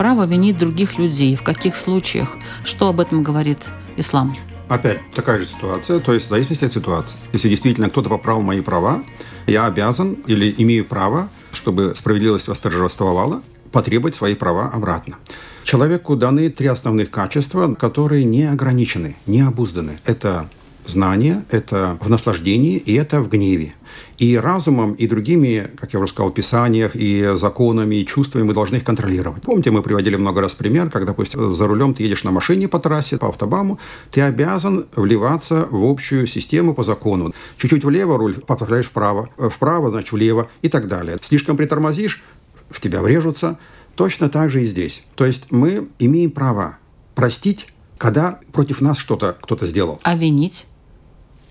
Право 0.00 0.24
винить 0.24 0.56
других 0.56 0.96
людей? 0.96 1.36
В 1.36 1.42
каких 1.42 1.76
случаях? 1.76 2.38
Что 2.64 2.88
об 2.88 3.00
этом 3.00 3.22
говорит 3.22 3.58
ислам? 3.98 4.34
Опять 4.66 5.00
такая 5.14 5.38
же 5.38 5.46
ситуация, 5.46 6.00
то 6.00 6.14
есть 6.14 6.24
в 6.24 6.28
зависимости 6.30 6.64
от 6.64 6.72
ситуации. 6.72 7.18
Если 7.34 7.50
действительно 7.50 7.90
кто-то 7.90 8.08
поправил 8.08 8.40
мои 8.40 8.62
права, 8.62 9.02
я 9.46 9.66
обязан 9.66 10.16
или 10.26 10.54
имею 10.56 10.86
право, 10.86 11.28
чтобы 11.52 11.92
справедливость 11.94 12.48
восторжествовала, 12.48 13.42
потребовать 13.72 14.16
свои 14.16 14.34
права 14.34 14.70
обратно. 14.72 15.16
Человеку 15.64 16.16
даны 16.16 16.48
три 16.48 16.68
основных 16.68 17.10
качества, 17.10 17.74
которые 17.74 18.24
не 18.24 18.44
ограничены, 18.44 19.16
не 19.26 19.42
обузданы. 19.42 19.98
Это 20.06 20.48
знании, 20.90 21.42
это 21.50 21.96
в 22.00 22.10
наслаждении 22.10 22.76
и 22.76 22.94
это 22.94 23.20
в 23.20 23.28
гневе. 23.28 23.74
И 24.18 24.36
разумом, 24.36 24.92
и 24.94 25.06
другими, 25.06 25.70
как 25.76 25.94
я 25.94 25.98
уже 25.98 26.12
сказал, 26.12 26.30
писаниях, 26.30 26.94
и 26.94 27.32
законами, 27.36 27.96
и 27.96 28.06
чувствами 28.06 28.42
мы 28.42 28.52
должны 28.52 28.76
их 28.76 28.84
контролировать. 28.84 29.42
Помните, 29.42 29.70
мы 29.70 29.82
приводили 29.82 30.16
много 30.16 30.42
раз 30.42 30.52
пример, 30.52 30.90
когда, 30.90 31.12
допустим, 31.12 31.54
за 31.54 31.66
рулем 31.66 31.94
ты 31.94 32.02
едешь 32.02 32.24
на 32.24 32.30
машине 32.30 32.68
по 32.68 32.78
трассе, 32.78 33.16
по 33.16 33.28
автобаму, 33.28 33.78
ты 34.10 34.20
обязан 34.20 34.86
вливаться 34.94 35.66
в 35.70 35.84
общую 35.84 36.26
систему 36.26 36.74
по 36.74 36.82
закону. 36.82 37.32
Чуть-чуть 37.56 37.84
влево 37.84 38.18
руль, 38.18 38.34
поправляешь 38.40 38.86
вправо, 38.86 39.30
вправо, 39.38 39.90
значит, 39.90 40.12
влево 40.12 40.48
и 40.62 40.68
так 40.68 40.86
далее. 40.86 41.16
Слишком 41.22 41.56
притормозишь, 41.56 42.22
в 42.70 42.80
тебя 42.80 43.02
врежутся. 43.02 43.58
Точно 43.94 44.28
так 44.28 44.50
же 44.50 44.62
и 44.62 44.66
здесь. 44.66 45.02
То 45.14 45.26
есть 45.26 45.50
мы 45.50 45.88
имеем 45.98 46.30
право 46.30 46.78
простить, 47.14 47.66
когда 47.98 48.38
против 48.52 48.80
нас 48.80 48.96
что-то 48.96 49.36
кто-то 49.40 49.66
сделал. 49.66 50.00
А 50.02 50.16
винить? 50.16 50.66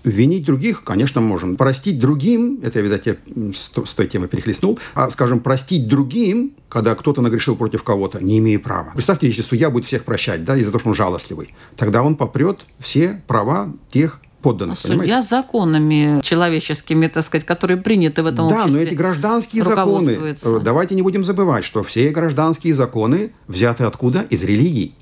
Винить 0.04 0.44
других, 0.44 0.84
конечно, 0.84 1.20
можем. 1.20 1.56
Простить 1.56 1.98
другим, 1.98 2.60
это 2.62 2.78
я, 2.78 2.84
видать, 2.84 3.06
я 3.06 3.16
с, 3.54 3.68
той 3.68 4.06
темы 4.06 4.28
перехлестнул, 4.28 4.78
а, 4.94 5.10
скажем, 5.10 5.40
простить 5.40 5.88
другим, 5.88 6.52
когда 6.68 6.94
кто-то 6.94 7.20
нагрешил 7.20 7.56
против 7.56 7.82
кого-то, 7.82 8.22
не 8.22 8.38
имея 8.38 8.58
права. 8.58 8.92
Представьте, 8.94 9.26
если 9.26 9.42
судья 9.42 9.70
будет 9.70 9.84
всех 9.84 10.04
прощать, 10.04 10.44
да, 10.44 10.56
из-за 10.56 10.70
того, 10.70 10.80
что 10.80 10.88
он 10.90 10.94
жалостливый, 10.94 11.54
тогда 11.76 12.02
он 12.02 12.16
попрет 12.16 12.60
все 12.78 13.22
права 13.26 13.72
тех 13.90 14.20
подданных. 14.40 14.78
А 14.82 14.88
судья 14.88 15.22
законами 15.22 16.20
человеческими, 16.22 17.06
так 17.06 17.24
сказать, 17.24 17.46
которые 17.46 17.76
приняты 17.76 18.22
в 18.22 18.26
этом 18.26 18.48
да, 18.48 18.62
обществе. 18.62 18.72
Да, 18.72 18.78
но 18.78 18.82
эти 18.82 18.94
гражданские 18.94 19.64
законы, 19.64 20.36
э, 20.42 20.58
давайте 20.62 20.94
не 20.94 21.02
будем 21.02 21.24
забывать, 21.24 21.64
что 21.64 21.82
все 21.82 22.08
гражданские 22.10 22.74
законы 22.74 23.32
взяты 23.46 23.84
откуда? 23.84 24.22
Из 24.30 24.42
религий. 24.42 24.94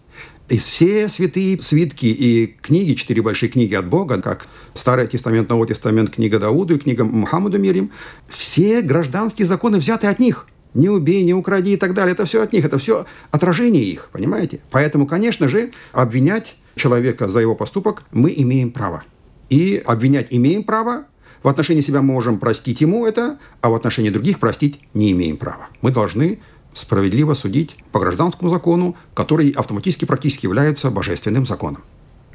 И 0.49 0.57
все 0.57 1.09
святые 1.09 1.59
свитки 1.61 2.07
и 2.07 2.47
книги, 2.47 2.95
четыре 2.95 3.21
большие 3.21 3.51
книги 3.51 3.75
от 3.75 3.87
Бога, 3.87 4.23
как 4.23 4.47
Старый 4.75 5.07
Тестамент, 5.07 5.51
Новый 5.51 5.69
Тестамент, 5.69 6.11
книга 6.11 6.39
Дауду 6.39 6.77
и 6.77 6.79
книга 6.79 7.05
Мухаммаду 7.05 7.59
Мирим, 7.59 7.91
все 8.29 8.81
гражданские 8.81 9.47
законы 9.47 9.79
взяты 9.79 10.07
от 10.07 10.19
них. 10.19 10.47
Не 10.73 10.89
убей, 10.89 11.23
не 11.23 11.35
укради 11.35 11.75
и 11.75 11.77
так 11.77 11.93
далее. 11.93 12.13
Это 12.13 12.25
все 12.25 12.43
от 12.43 12.55
них, 12.55 12.65
это 12.65 12.79
все 12.79 13.05
отражение 13.31 13.85
их, 13.85 14.09
понимаете? 14.11 14.61
Поэтому, 14.71 15.07
конечно 15.07 15.51
же, 15.51 15.71
обвинять 15.93 16.57
человека 16.77 17.29
за 17.29 17.41
его 17.41 17.55
поступок 17.55 18.05
мы 18.11 18.33
имеем 18.35 18.71
право. 18.71 19.03
И 19.51 19.83
обвинять 19.85 20.29
имеем 20.31 20.63
право, 20.63 21.05
в 21.43 21.49
отношении 21.49 21.83
себя 21.83 22.01
мы 22.01 22.15
можем 22.15 22.39
простить 22.39 22.81
ему 22.81 23.07
это, 23.07 23.39
а 23.61 23.69
в 23.69 23.75
отношении 23.75 24.11
других 24.11 24.39
простить 24.39 24.81
не 24.95 25.13
имеем 25.13 25.37
права. 25.37 25.69
Мы 25.83 25.91
должны 25.91 26.39
справедливо 26.79 27.35
судить 27.35 27.77
по 27.93 28.01
гражданскому 28.01 28.51
закону, 28.51 28.97
который 29.15 29.51
автоматически 29.51 30.05
практически 30.05 30.47
является 30.47 30.91
божественным 30.91 31.47
законом. 31.47 31.83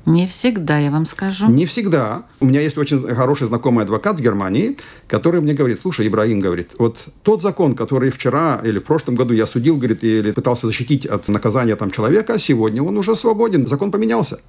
Не 0.06 0.28
всегда, 0.28 0.80
я 0.80 0.92
вам 0.92 1.06
скажу. 1.06 1.50
Не 1.50 1.66
всегда. 1.66 2.24
У 2.42 2.46
меня 2.46 2.60
есть 2.60 2.78
очень 2.78 3.02
хороший 3.16 3.48
знакомый 3.48 3.86
адвокат 3.86 4.18
в 4.18 4.22
Германии, 4.22 4.78
который 5.08 5.40
мне 5.40 5.54
говорит, 5.54 5.80
слушай, 5.82 6.06
Ибраим, 6.06 6.42
говорит, 6.42 6.72
вот 6.78 6.98
тот 7.22 7.42
закон, 7.42 7.74
который 7.74 8.12
вчера 8.12 8.60
или 8.66 8.80
в 8.80 8.84
прошлом 8.84 9.16
году 9.16 9.34
я 9.34 9.48
судил, 9.48 9.78
говорит, 9.78 10.04
или 10.04 10.32
пытался 10.32 10.68
защитить 10.68 11.06
от 11.06 11.30
наказания 11.30 11.78
там 11.78 11.90
человека, 11.90 12.38
сегодня 12.38 12.84
он 12.84 12.98
уже 12.98 13.16
свободен, 13.16 13.66
закон 13.66 13.92
поменялся. 13.92 14.42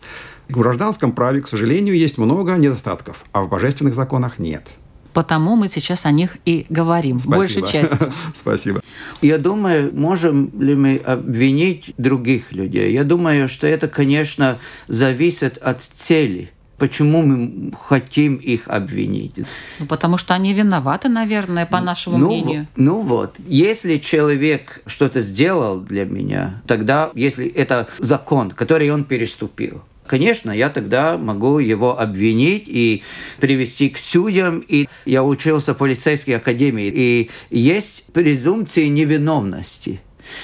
В 0.48 0.58
гражданском 0.58 1.12
праве, 1.12 1.40
к 1.40 1.46
сожалению, 1.46 1.96
есть 1.96 2.18
много 2.18 2.56
недостатков, 2.56 3.24
а 3.30 3.42
в 3.42 3.48
божественных 3.48 3.94
законах 3.94 4.40
нет. 4.40 4.66
Потому 5.14 5.54
мы 5.54 5.68
сейчас 5.68 6.06
о 6.06 6.10
них 6.10 6.36
и 6.44 6.66
говорим, 6.68 7.18
Спасибо. 7.18 7.36
большей 7.36 7.62
частью. 7.62 8.12
Спасибо. 8.34 8.80
Я 9.22 9.38
думаю, 9.38 9.92
можем 9.94 10.50
ли 10.60 10.74
мы 10.74 10.96
обвинить 10.96 11.94
других 11.96 12.52
людей? 12.52 12.92
Я 12.92 13.04
думаю, 13.04 13.48
что 13.48 13.66
это, 13.66 13.86
конечно, 13.88 14.58
зависит 14.88 15.56
от 15.58 15.82
цели. 15.82 16.50
Почему 16.78 17.22
мы 17.22 17.72
хотим 17.88 18.34
их 18.34 18.66
обвинить? 18.66 19.34
Ну, 19.78 19.86
потому 19.86 20.18
что 20.18 20.34
они 20.34 20.52
виноваты, 20.52 21.08
наверное, 21.08 21.66
по 21.66 21.80
нашему 21.80 22.18
ну, 22.18 22.26
мнению. 22.26 22.66
Ну 22.74 23.00
вот, 23.02 23.36
если 23.46 23.98
человек 23.98 24.82
что-то 24.86 25.20
сделал 25.20 25.80
для 25.80 26.04
меня, 26.04 26.60
тогда, 26.66 27.12
если 27.14 27.46
это 27.46 27.86
закон, 28.00 28.50
который 28.50 28.90
он 28.90 29.04
переступил, 29.04 29.82
Конечно, 30.06 30.50
я 30.50 30.68
тогда 30.68 31.16
могу 31.16 31.58
его 31.58 31.98
обвинить 31.98 32.64
и 32.66 33.02
привести 33.40 33.88
к 33.88 33.98
судьям. 33.98 34.60
И 34.66 34.88
я 35.04 35.24
учился 35.24 35.74
в 35.74 35.78
полицейской 35.78 36.36
академии. 36.36 36.92
И 36.94 37.30
есть 37.50 38.12
презумпции 38.12 38.86
невиновности. 38.86 40.00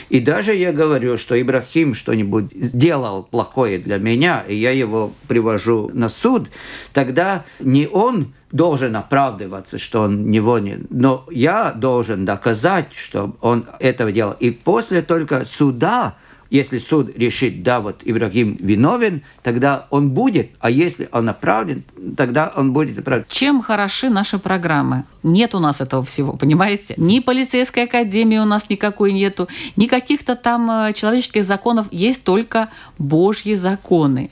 И 0.08 0.20
даже 0.20 0.54
я 0.54 0.72
говорю, 0.72 1.16
что 1.16 1.40
Ибрахим 1.40 1.94
что-нибудь 1.94 2.52
сделал 2.54 3.24
плохое 3.24 3.78
для 3.78 3.98
меня, 3.98 4.44
и 4.46 4.54
я 4.54 4.70
его 4.70 5.12
привожу 5.28 5.90
на 5.92 6.08
суд, 6.08 6.50
тогда 6.92 7.44
не 7.60 7.86
он 7.86 8.32
должен 8.52 8.96
оправдываться, 8.96 9.78
что 9.78 10.02
он 10.02 10.28
невинен, 10.28 10.86
но 10.90 11.24
я 11.30 11.72
должен 11.72 12.24
доказать, 12.24 12.92
что 12.94 13.36
он 13.40 13.66
этого 13.78 14.12
делал. 14.12 14.34
И 14.38 14.50
после 14.50 15.02
только 15.02 15.44
суда 15.44 16.16
если 16.50 16.78
суд 16.78 17.16
решит, 17.16 17.62
да, 17.62 17.80
вот 17.80 18.00
Ибрагим 18.04 18.56
виновен, 18.60 19.22
тогда 19.42 19.86
он 19.90 20.10
будет, 20.10 20.50
а 20.58 20.68
если 20.68 21.08
он 21.12 21.28
оправдан, 21.28 21.84
тогда 22.16 22.52
он 22.54 22.72
будет 22.72 22.98
оправдан. 22.98 23.26
Чем 23.28 23.62
хороши 23.62 24.10
наши 24.10 24.38
программы? 24.38 25.04
Нет 25.22 25.54
у 25.54 25.60
нас 25.60 25.80
этого 25.80 26.04
всего, 26.04 26.36
понимаете? 26.36 26.94
Ни 26.96 27.20
полицейской 27.20 27.84
академии 27.84 28.38
у 28.38 28.44
нас 28.44 28.68
никакой 28.68 29.12
нету, 29.12 29.48
ни 29.76 29.86
каких-то 29.86 30.34
там 30.34 30.70
э, 30.70 30.92
человеческих 30.92 31.44
законов, 31.44 31.86
есть 31.92 32.24
только 32.24 32.70
Божьи 32.98 33.54
законы. 33.54 34.30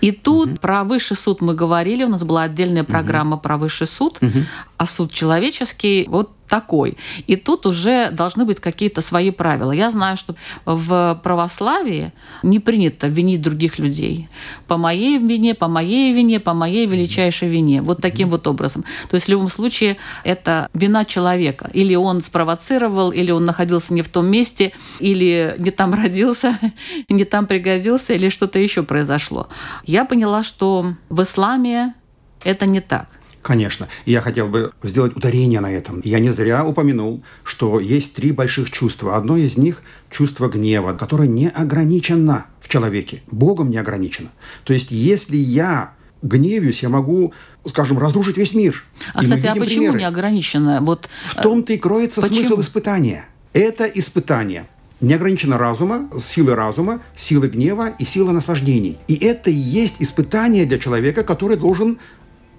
И 0.00 0.12
тут 0.12 0.48
угу. 0.48 0.56
про 0.56 0.84
высший 0.84 1.16
суд 1.16 1.42
мы 1.42 1.54
говорили, 1.54 2.04
у 2.04 2.08
нас 2.08 2.24
была 2.24 2.44
отдельная 2.44 2.84
программа 2.84 3.36
угу. 3.36 3.42
про 3.42 3.58
высший 3.58 3.86
суд, 3.86 4.18
угу. 4.22 4.44
а 4.78 4.86
суд 4.86 5.12
человеческий 5.12 6.06
вот 6.08 6.30
такой. 6.50 6.98
И 7.28 7.36
тут 7.36 7.64
уже 7.64 8.10
должны 8.10 8.44
быть 8.44 8.60
какие-то 8.60 9.00
свои 9.00 9.30
правила. 9.30 9.72
Я 9.72 9.90
знаю, 9.90 10.16
что 10.16 10.34
в 10.66 11.20
православии 11.22 12.12
не 12.42 12.58
принято 12.58 13.06
винить 13.06 13.40
других 13.40 13.78
людей. 13.78 14.28
По 14.66 14.76
моей 14.76 15.18
вине, 15.18 15.54
по 15.54 15.68
моей 15.68 16.12
вине, 16.12 16.40
по 16.40 16.52
моей 16.52 16.86
величайшей 16.86 17.48
вине. 17.48 17.80
Вот 17.82 18.02
таким 18.02 18.28
вот 18.28 18.46
образом. 18.46 18.84
То 19.08 19.14
есть 19.14 19.26
в 19.26 19.30
любом 19.30 19.48
случае 19.48 19.96
это 20.24 20.68
вина 20.74 21.04
человека. 21.04 21.70
Или 21.72 21.94
он 21.94 22.20
спровоцировал, 22.20 23.12
или 23.12 23.30
он 23.30 23.44
находился 23.44 23.94
не 23.94 24.02
в 24.02 24.08
том 24.08 24.26
месте, 24.26 24.72
или 24.98 25.54
не 25.58 25.70
там 25.70 25.94
родился, 25.94 26.58
не 27.08 27.24
там 27.24 27.46
пригодился, 27.46 28.14
или 28.14 28.28
что-то 28.28 28.58
еще 28.58 28.82
произошло. 28.82 29.48
Я 29.86 30.04
поняла, 30.04 30.42
что 30.42 30.94
в 31.08 31.22
исламе 31.22 31.94
это 32.42 32.66
не 32.66 32.80
так. 32.80 33.19
Конечно. 33.42 33.88
И 34.04 34.12
я 34.12 34.20
хотел 34.20 34.48
бы 34.48 34.72
сделать 34.82 35.16
ударение 35.16 35.60
на 35.60 35.70
этом. 35.70 36.00
Я 36.04 36.18
не 36.18 36.30
зря 36.30 36.64
упомянул, 36.64 37.22
что 37.42 37.80
есть 37.80 38.14
три 38.14 38.32
больших 38.32 38.70
чувства. 38.70 39.16
Одно 39.16 39.36
из 39.36 39.56
них– 39.56 39.82
чувство 40.10 40.48
гнева, 40.48 40.92
которое 40.92 41.28
не 41.28 41.48
ограничено 41.48 42.46
в 42.60 42.68
человеке. 42.68 43.22
Богом 43.30 43.70
не 43.70 43.78
ограничено. 43.78 44.30
То 44.64 44.74
есть, 44.74 44.90
если 44.90 45.36
я 45.36 45.94
гневюсь, 46.22 46.82
я 46.82 46.88
могу, 46.90 47.32
скажем, 47.66 47.98
разрушить 47.98 48.36
весь 48.36 48.52
мир. 48.52 48.84
А, 49.14 49.22
и 49.22 49.24
кстати, 49.24 49.46
а 49.46 49.54
почему 49.54 49.84
примеры. 49.84 49.98
не 49.98 50.04
ограничено? 50.04 50.80
Вот, 50.82 51.08
в 51.34 51.42
том-то 51.42 51.72
и 51.72 51.78
кроется 51.78 52.20
почему? 52.20 52.40
смысл 52.40 52.60
испытания. 52.60 53.26
Это 53.52 53.84
испытание 53.86 54.66
не 55.00 55.14
ограничено 55.14 55.58
разума, 55.58 56.08
силы 56.22 56.54
разума, 56.54 57.00
силы 57.16 57.48
гнева 57.48 57.88
и 57.98 58.04
силы 58.04 58.32
наслаждений. 58.32 58.98
И 59.08 59.14
это 59.14 59.50
и 59.50 59.54
есть 59.54 59.96
испытание 60.00 60.66
для 60.66 60.78
человека, 60.78 61.24
который 61.24 61.56
должен 61.56 61.98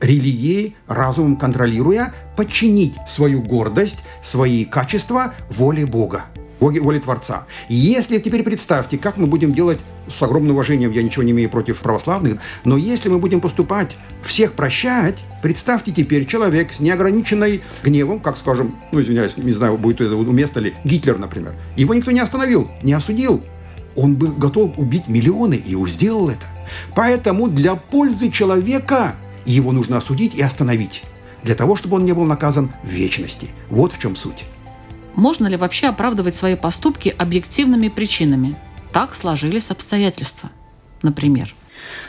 религией, 0.01 0.75
разумом 0.87 1.37
контролируя, 1.37 2.13
подчинить 2.35 2.95
свою 3.07 3.41
гордость, 3.41 3.97
свои 4.23 4.65
качества 4.65 5.33
воле 5.49 5.85
Бога, 5.85 6.25
воле 6.59 6.99
Творца. 6.99 7.45
Если 7.69 8.17
теперь 8.17 8.43
представьте, 8.43 8.97
как 8.97 9.17
мы 9.17 9.27
будем 9.27 9.53
делать 9.53 9.79
с 10.07 10.21
огромным 10.21 10.53
уважением, 10.53 10.91
я 10.91 11.03
ничего 11.03 11.23
не 11.23 11.31
имею 11.31 11.49
против 11.49 11.79
православных, 11.79 12.39
но 12.65 12.77
если 12.77 13.09
мы 13.09 13.19
будем 13.19 13.39
поступать, 13.39 13.91
всех 14.23 14.53
прощать, 14.53 15.17
представьте 15.41 15.91
теперь 15.91 16.25
человек 16.25 16.73
с 16.73 16.79
неограниченной 16.79 17.61
гневом, 17.83 18.19
как, 18.19 18.37
скажем, 18.37 18.75
ну, 18.91 19.01
извиняюсь, 19.01 19.37
не 19.37 19.53
знаю, 19.53 19.77
будет 19.77 20.01
это 20.01 20.15
уместно 20.15 20.59
ли, 20.59 20.73
Гитлер, 20.83 21.17
например. 21.17 21.53
Его 21.75 21.93
никто 21.93 22.11
не 22.11 22.19
остановил, 22.19 22.69
не 22.81 22.93
осудил. 22.93 23.43
Он 23.95 24.15
бы 24.15 24.27
готов 24.27 24.77
убить 24.77 25.07
миллионы, 25.07 25.55
и 25.55 25.75
сделал 25.87 26.29
это. 26.29 26.45
Поэтому 26.95 27.49
для 27.49 27.75
пользы 27.75 28.31
человека– 28.31 29.15
его 29.45 29.71
нужно 29.71 29.97
осудить 29.97 30.35
и 30.35 30.41
остановить, 30.41 31.03
для 31.43 31.55
того, 31.55 31.75
чтобы 31.75 31.95
он 31.97 32.05
не 32.05 32.13
был 32.13 32.25
наказан 32.25 32.71
в 32.83 32.87
вечности. 32.87 33.49
Вот 33.69 33.93
в 33.93 33.99
чем 33.99 34.15
суть. 34.15 34.43
Можно 35.15 35.47
ли 35.47 35.57
вообще 35.57 35.87
оправдывать 35.87 36.35
свои 36.35 36.55
поступки 36.55 37.13
объективными 37.17 37.89
причинами? 37.89 38.55
Так 38.93 39.15
сложились 39.15 39.71
обстоятельства, 39.71 40.49
например. 41.01 41.53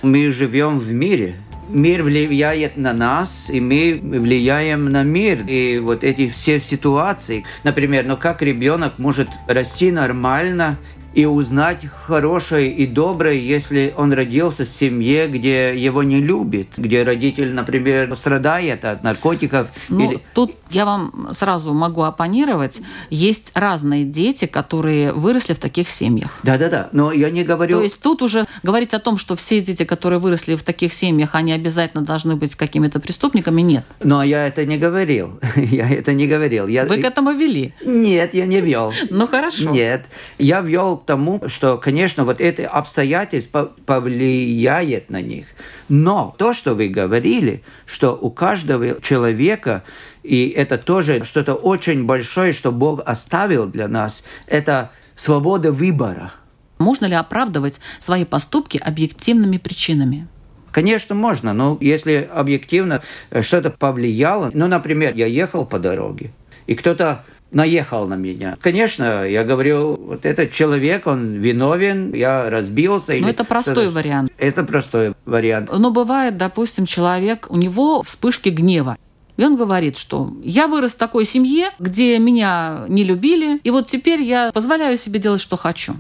Мы 0.02 0.30
живем 0.30 0.78
в 0.78 0.92
мире, 0.92 1.36
мир 1.68 2.02
влияет 2.02 2.76
на 2.76 2.92
нас, 2.92 3.50
и 3.50 3.60
мы 3.60 3.98
влияем 4.02 4.88
на 4.88 5.02
мир. 5.02 5.44
И 5.46 5.78
вот 5.78 6.04
эти 6.04 6.28
все 6.28 6.60
ситуации, 6.60 7.44
например, 7.64 8.04
ну 8.06 8.16
как 8.16 8.42
ребенок 8.42 8.98
может 8.98 9.28
расти 9.46 9.90
нормально 9.90 10.78
и 11.14 11.26
узнать 11.26 11.86
хорошее 12.06 12.72
и 12.72 12.86
доброе, 12.86 13.34
если 13.34 13.94
он 13.96 14.12
родился 14.12 14.64
в 14.64 14.68
семье, 14.68 15.28
где 15.28 15.76
его 15.76 16.02
не 16.02 16.20
любят, 16.20 16.68
где 16.76 17.02
родитель, 17.02 17.54
например, 17.54 18.14
страдает 18.16 18.84
от 18.84 19.02
наркотиков. 19.02 19.68
Ну, 19.88 20.12
или... 20.12 20.20
тут 20.34 20.54
я 20.70 20.84
вам 20.84 21.28
сразу 21.36 21.74
могу 21.74 22.02
оппонировать. 22.02 22.80
Есть 23.10 23.52
разные 23.54 24.04
дети, 24.04 24.46
которые 24.46 25.12
выросли 25.12 25.52
в 25.52 25.58
таких 25.58 25.88
семьях. 25.88 26.38
Да-да-да, 26.42 26.88
но 26.92 27.12
я 27.12 27.30
не 27.30 27.44
говорю... 27.44 27.78
То 27.78 27.82
есть 27.82 28.00
тут 28.00 28.22
уже 28.22 28.46
говорить 28.62 28.94
о 28.94 28.98
том, 28.98 29.18
что 29.18 29.36
все 29.36 29.60
дети, 29.60 29.84
которые 29.84 30.18
выросли 30.18 30.54
в 30.56 30.62
таких 30.62 30.94
семьях, 30.94 31.34
они 31.34 31.52
обязательно 31.52 32.02
должны 32.02 32.36
быть 32.36 32.54
какими-то 32.54 33.00
преступниками, 33.00 33.62
нет. 33.62 33.84
Но 34.02 34.22
я 34.22 34.46
это 34.46 34.64
не 34.64 34.78
говорил. 34.78 35.38
я 35.56 35.88
это 35.88 36.12
не 36.12 36.26
говорил. 36.26 36.66
Я... 36.66 36.86
Вы 36.86 36.98
к 36.98 37.04
этому 37.04 37.32
вели? 37.32 37.74
Нет, 37.84 38.34
я 38.34 38.46
не 38.46 38.60
вел. 38.60 38.92
ну 39.10 39.26
хорошо. 39.26 39.70
Нет. 39.70 40.06
Я 40.38 40.60
вел 40.60 41.01
к 41.02 41.06
тому, 41.06 41.42
что, 41.46 41.78
конечно, 41.78 42.24
вот 42.24 42.40
это 42.40 42.68
обстоятельство 42.68 43.72
повлияет 43.86 45.10
на 45.10 45.20
них. 45.20 45.46
Но 45.88 46.34
то, 46.38 46.52
что 46.52 46.74
вы 46.74 46.88
говорили, 46.88 47.62
что 47.86 48.12
у 48.12 48.30
каждого 48.30 49.00
человека, 49.00 49.82
и 50.22 50.48
это 50.48 50.78
тоже 50.78 51.24
что-то 51.24 51.54
очень 51.54 52.06
большое, 52.06 52.52
что 52.52 52.72
Бог 52.72 53.02
оставил 53.04 53.66
для 53.66 53.88
нас, 53.88 54.24
это 54.46 54.90
свобода 55.16 55.72
выбора. 55.72 56.32
Можно 56.78 57.06
ли 57.06 57.14
оправдывать 57.14 57.80
свои 58.00 58.24
поступки 58.24 58.78
объективными 58.78 59.58
причинами? 59.58 60.28
Конечно, 60.70 61.14
можно, 61.14 61.52
но 61.52 61.76
если 61.80 62.28
объективно 62.32 63.02
что-то 63.40 63.70
повлияло, 63.70 64.50
ну, 64.54 64.68
например, 64.68 65.14
я 65.14 65.26
ехал 65.26 65.66
по 65.66 65.78
дороге, 65.78 66.32
и 66.66 66.74
кто-то 66.74 67.24
наехал 67.52 68.08
на 68.08 68.14
меня. 68.14 68.56
Конечно, 68.60 69.26
я 69.26 69.44
говорю, 69.44 69.96
вот 69.96 70.26
этот 70.26 70.52
человек, 70.52 71.06
он 71.06 71.34
виновен, 71.34 72.12
я 72.14 72.50
разбился. 72.50 73.14
Но 73.14 73.28
это 73.28 73.44
простой 73.44 73.88
вариант. 73.88 74.32
Это 74.38 74.64
простой 74.64 75.14
вариант. 75.24 75.70
Но 75.72 75.90
бывает, 75.90 76.36
допустим, 76.36 76.86
человек, 76.86 77.46
у 77.50 77.56
него 77.56 78.02
вспышки 78.02 78.48
гнева. 78.48 78.96
И 79.36 79.44
он 79.44 79.56
говорит, 79.56 79.96
что 79.96 80.32
я 80.42 80.66
вырос 80.66 80.92
в 80.92 80.98
такой 80.98 81.24
семье, 81.24 81.70
где 81.78 82.18
меня 82.18 82.84
не 82.88 83.02
любили, 83.02 83.58
и 83.64 83.70
вот 83.70 83.88
теперь 83.88 84.20
я 84.20 84.52
позволяю 84.52 84.98
себе 84.98 85.18
делать, 85.18 85.40
что 85.40 85.56
хочу. 85.56 85.94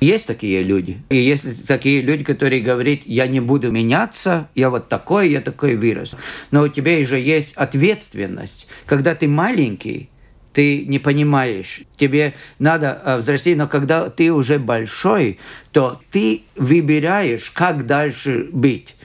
Есть 0.00 0.26
такие 0.26 0.62
люди. 0.62 1.02
И 1.10 1.16
есть 1.16 1.66
такие 1.66 2.00
люди, 2.00 2.24
которые 2.24 2.62
говорят, 2.62 3.00
я 3.04 3.26
не 3.26 3.40
буду 3.40 3.70
меняться, 3.70 4.48
я 4.54 4.70
вот 4.70 4.88
такой, 4.88 5.30
я 5.30 5.40
такой 5.40 5.76
вырос. 5.76 6.16
Но 6.50 6.62
у 6.62 6.68
тебя 6.68 7.04
же 7.04 7.18
есть 7.18 7.54
ответственность. 7.54 8.66
Когда 8.86 9.14
ты 9.14 9.26
маленький, 9.28 10.09
ты 10.52 10.84
не 10.86 10.98
понимаешь, 10.98 11.82
тебе 11.96 12.34
надо 12.58 13.00
э, 13.04 13.16
взрасти, 13.18 13.54
но 13.54 13.68
когда 13.68 14.10
ты 14.10 14.32
уже 14.32 14.58
большой, 14.58 15.38
то 15.72 16.00
ты 16.10 16.42
выбираешь, 16.56 17.50
как 17.50 17.86
дальше 17.86 18.48
быть 18.52 18.96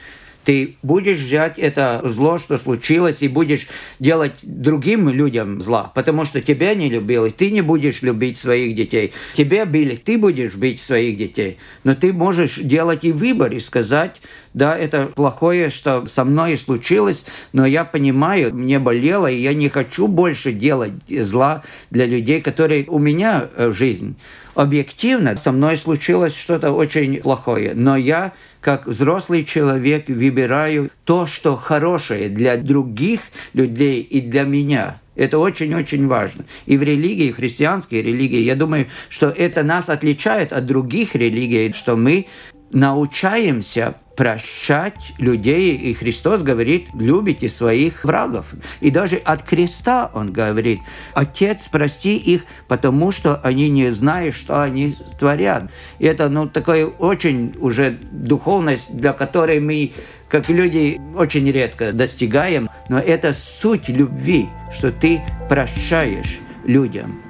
ты 0.45 0.75
будешь 0.83 1.17
взять 1.17 1.57
это 1.57 2.01
зло, 2.03 2.37
что 2.37 2.57
случилось, 2.57 3.21
и 3.21 3.27
будешь 3.27 3.67
делать 3.99 4.35
другим 4.43 5.09
людям 5.09 5.59
зла, 5.59 5.91
потому 5.95 6.23
что 6.23 6.41
тебя 6.41 6.75
не 6.75 6.89
любил, 6.89 7.25
и 7.25 7.31
ты 7.31 7.51
не 7.51 7.61
будешь 7.61 8.03
любить 8.03 8.37
своих 8.37 8.75
детей. 8.75 9.11
Тебя 9.33 9.65
били, 9.65 9.95
ты 9.95 10.17
будешь 10.17 10.55
бить 10.55 10.79
своих 10.79 11.17
детей. 11.17 11.57
Но 11.83 11.95
ты 11.95 12.13
можешь 12.13 12.57
делать 12.57 13.03
и 13.03 13.11
выбор, 13.11 13.53
и 13.53 13.59
сказать, 13.59 14.21
да, 14.53 14.77
это 14.77 15.07
плохое, 15.07 15.69
что 15.69 16.05
со 16.05 16.23
мной 16.23 16.57
случилось, 16.57 17.25
но 17.51 17.65
я 17.65 17.83
понимаю, 17.83 18.55
мне 18.55 18.79
болело, 18.79 19.27
и 19.27 19.41
я 19.41 19.53
не 19.53 19.69
хочу 19.69 20.07
больше 20.07 20.53
делать 20.53 20.93
зла 21.09 21.63
для 21.89 22.05
людей, 22.05 22.41
которые 22.41 22.85
у 22.87 22.99
меня 22.99 23.49
в 23.57 23.73
жизни. 23.73 24.15
Объективно 24.55 25.35
со 25.35 25.51
мной 25.51 25.75
случилось 25.75 26.35
что-то 26.35 26.71
очень 26.71 27.17
плохое, 27.17 27.73
но 27.75 27.97
я 27.97 28.31
как 28.61 28.87
взрослый 28.87 29.43
человек 29.43 30.07
выбираю 30.07 30.89
то, 31.03 31.27
что 31.27 31.57
хорошее 31.57 32.29
для 32.29 32.55
других 32.57 33.19
людей 33.53 34.01
и 34.01 34.21
для 34.21 34.43
меня. 34.43 35.01
Это 35.15 35.39
очень-очень 35.39 36.07
важно. 36.07 36.45
И 36.65 36.77
в 36.77 36.83
религии, 36.83 37.31
в 37.31 37.35
христианской 37.35 38.01
религии, 38.01 38.39
я 38.39 38.55
думаю, 38.55 38.87
что 39.09 39.27
это 39.27 39.61
нас 39.61 39.89
отличает 39.89 40.53
от 40.53 40.65
других 40.65 41.15
религий, 41.15 41.73
что 41.73 41.97
мы 41.97 42.27
научаемся 42.71 43.95
прощать 44.15 45.13
людей. 45.17 45.75
И 45.75 45.93
Христос 45.93 46.43
говорит, 46.43 46.87
любите 46.93 47.49
своих 47.49 48.03
врагов. 48.03 48.47
И 48.81 48.91
даже 48.91 49.17
от 49.17 49.43
креста 49.43 50.09
он 50.13 50.31
говорит, 50.31 50.79
Отец, 51.13 51.67
прости 51.69 52.15
их, 52.17 52.45
потому 52.67 53.11
что 53.11 53.35
они 53.43 53.69
не 53.69 53.91
знают, 53.91 54.35
что 54.35 54.61
они 54.61 54.95
творят. 55.19 55.69
И 55.99 56.05
это 56.05 56.29
ну, 56.29 56.47
такая 56.47 56.85
очень 56.85 57.53
уже 57.59 57.97
духовность, 58.11 58.97
для 58.97 59.13
которой 59.13 59.59
мы 59.59 59.93
как 60.29 60.49
люди 60.49 60.99
очень 61.15 61.49
редко 61.51 61.93
достигаем, 61.93 62.69
но 62.89 62.99
это 62.99 63.33
суть 63.33 63.89
любви, 63.89 64.49
что 64.73 64.91
ты 64.91 65.21
прощаешь 65.49 66.39
людям. 66.65 67.24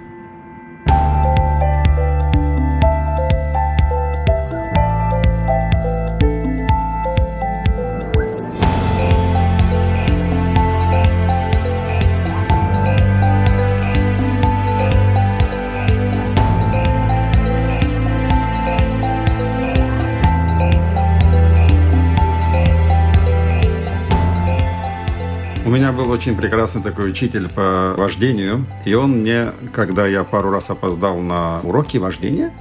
Меня 25.76 25.92
был 25.92 26.10
очень 26.10 26.38
прекрасный 26.38 26.82
такой 26.82 27.10
учитель 27.10 27.50
по 27.50 27.96
вождению. 27.98 28.66
И 28.86 28.94
он 28.94 29.20
мне, 29.20 29.52
когда 29.74 30.08
я 30.08 30.24
пару 30.24 30.50
раз 30.50 30.70
опоздал 30.70 31.20
на 31.20 31.60
уроки 31.64 31.98
вождения, 31.98 32.54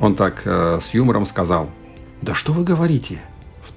он 0.00 0.14
так 0.14 0.40
э, 0.46 0.80
с 0.82 0.94
юмором 0.94 1.26
сказал, 1.26 1.68
«Да 2.22 2.34
что 2.34 2.54
вы 2.54 2.64
говорите? 2.64 3.20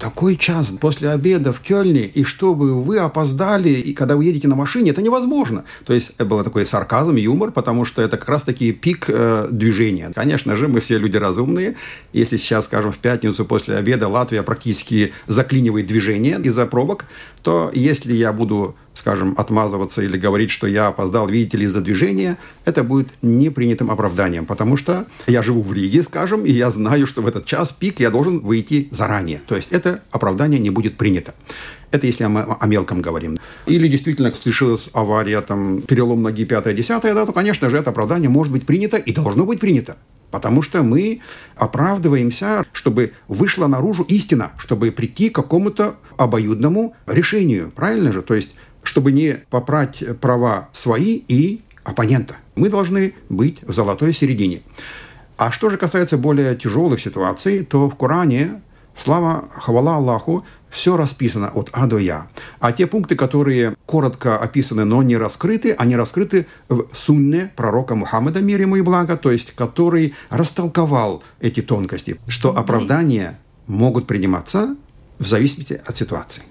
такой 0.02 0.36
час 0.36 0.66
после 0.80 1.10
обеда 1.10 1.52
в 1.52 1.60
Кёльне, 1.60 2.06
и 2.06 2.24
чтобы 2.24 2.82
вы 2.82 2.98
опоздали, 2.98 3.68
и 3.68 3.94
когда 3.94 4.16
вы 4.16 4.24
едете 4.24 4.48
на 4.48 4.56
машине, 4.56 4.90
это 4.90 5.00
невозможно. 5.00 5.64
То 5.86 5.94
есть 5.94 6.10
это 6.16 6.24
был 6.24 6.42
такой 6.42 6.66
сарказм, 6.66 7.14
юмор, 7.14 7.52
потому 7.52 7.84
что 7.84 8.02
это 8.02 8.16
как 8.16 8.28
раз-таки 8.28 8.72
пик 8.72 9.04
э, 9.06 9.46
движения. 9.52 10.10
Конечно 10.12 10.56
же, 10.56 10.66
мы 10.66 10.80
все 10.80 10.98
люди 10.98 11.16
разумные. 11.16 11.76
Если 12.12 12.36
сейчас, 12.36 12.64
скажем, 12.64 12.90
в 12.90 12.98
пятницу 12.98 13.44
после 13.44 13.76
обеда 13.76 14.08
Латвия 14.08 14.42
практически 14.42 15.12
заклинивает 15.28 15.86
движение 15.86 16.40
из-за 16.42 16.66
пробок, 16.66 17.04
то 17.42 17.70
если 17.74 18.12
я 18.12 18.32
буду 18.32 18.76
скажем, 18.94 19.34
отмазываться 19.36 20.02
или 20.02 20.18
говорить, 20.18 20.50
что 20.50 20.66
я 20.66 20.88
опоздал, 20.88 21.26
видите 21.26 21.56
ли, 21.56 21.64
из-за 21.64 21.80
движения, 21.80 22.36
это 22.64 22.84
будет 22.84 23.08
непринятым 23.22 23.90
оправданием, 23.90 24.46
потому 24.46 24.76
что 24.76 25.06
я 25.26 25.42
живу 25.42 25.62
в 25.62 25.72
Риге, 25.72 26.02
скажем, 26.02 26.44
и 26.44 26.52
я 26.52 26.70
знаю, 26.70 27.06
что 27.06 27.22
в 27.22 27.26
этот 27.26 27.46
час 27.46 27.72
пик 27.72 28.00
я 28.00 28.10
должен 28.10 28.40
выйти 28.40 28.88
заранее. 28.90 29.40
То 29.46 29.56
есть 29.56 29.72
это 29.72 30.02
оправдание 30.10 30.60
не 30.60 30.70
будет 30.70 30.96
принято. 30.96 31.34
Это 31.90 32.06
если 32.06 32.24
мы 32.24 32.42
о 32.42 32.66
мелком 32.66 33.02
говорим. 33.02 33.38
Или 33.66 33.86
действительно 33.86 34.32
случилась 34.34 34.88
авария, 34.94 35.40
там, 35.42 35.82
перелом 35.82 36.22
ноги 36.22 36.44
5-10, 36.44 37.14
да, 37.14 37.26
то, 37.26 37.32
конечно 37.32 37.68
же, 37.68 37.78
это 37.78 37.90
оправдание 37.90 38.30
может 38.30 38.52
быть 38.52 38.64
принято 38.64 38.96
и 38.96 39.12
должно 39.12 39.44
быть 39.44 39.60
принято. 39.60 39.96
Потому 40.32 40.62
что 40.62 40.82
мы 40.82 41.20
оправдываемся, 41.54 42.64
чтобы 42.72 43.12
вышла 43.28 43.68
наружу 43.68 44.02
истина, 44.04 44.52
чтобы 44.58 44.90
прийти 44.90 45.30
к 45.30 45.34
какому-то 45.36 45.96
обоюдному 46.16 46.96
решению. 47.06 47.70
Правильно 47.70 48.12
же? 48.12 48.22
То 48.22 48.34
есть 48.34 48.50
чтобы 48.82 49.12
не 49.12 49.44
попрать 49.50 50.02
права 50.20 50.68
свои 50.72 51.22
и 51.28 51.62
оппонента. 51.84 52.36
Мы 52.56 52.68
должны 52.68 53.14
быть 53.28 53.62
в 53.62 53.72
золотой 53.72 54.12
середине. 54.12 54.62
А 55.36 55.52
что 55.52 55.70
же 55.70 55.76
касается 55.76 56.16
более 56.16 56.56
тяжелых 56.56 57.00
ситуаций, 57.00 57.64
то 57.64 57.88
в 57.88 57.96
Коране, 57.96 58.60
слава, 58.98 59.48
хвала 59.50 59.96
Аллаху, 59.96 60.44
все 60.72 60.96
расписано 60.96 61.50
от 61.54 61.68
А 61.72 61.86
до 61.86 61.98
Я. 61.98 62.28
А 62.58 62.72
те 62.72 62.86
пункты, 62.86 63.14
которые 63.14 63.76
коротко 63.86 64.38
описаны, 64.38 64.84
но 64.84 65.02
не 65.02 65.16
раскрыты, 65.16 65.72
они 65.72 65.94
раскрыты 65.94 66.46
в 66.68 66.88
сунне 66.94 67.52
пророка 67.54 67.94
Мухаммада, 67.94 68.40
мир 68.40 68.60
ему 68.62 68.76
и 68.76 68.80
благо, 68.80 69.16
то 69.16 69.30
есть 69.30 69.52
который 69.52 70.14
растолковал 70.30 71.22
эти 71.40 71.60
тонкости, 71.60 72.18
что 72.26 72.56
оправдания 72.56 73.38
могут 73.66 74.06
приниматься 74.06 74.74
в 75.18 75.26
зависимости 75.26 75.80
от 75.84 75.96
ситуации. 75.96 76.42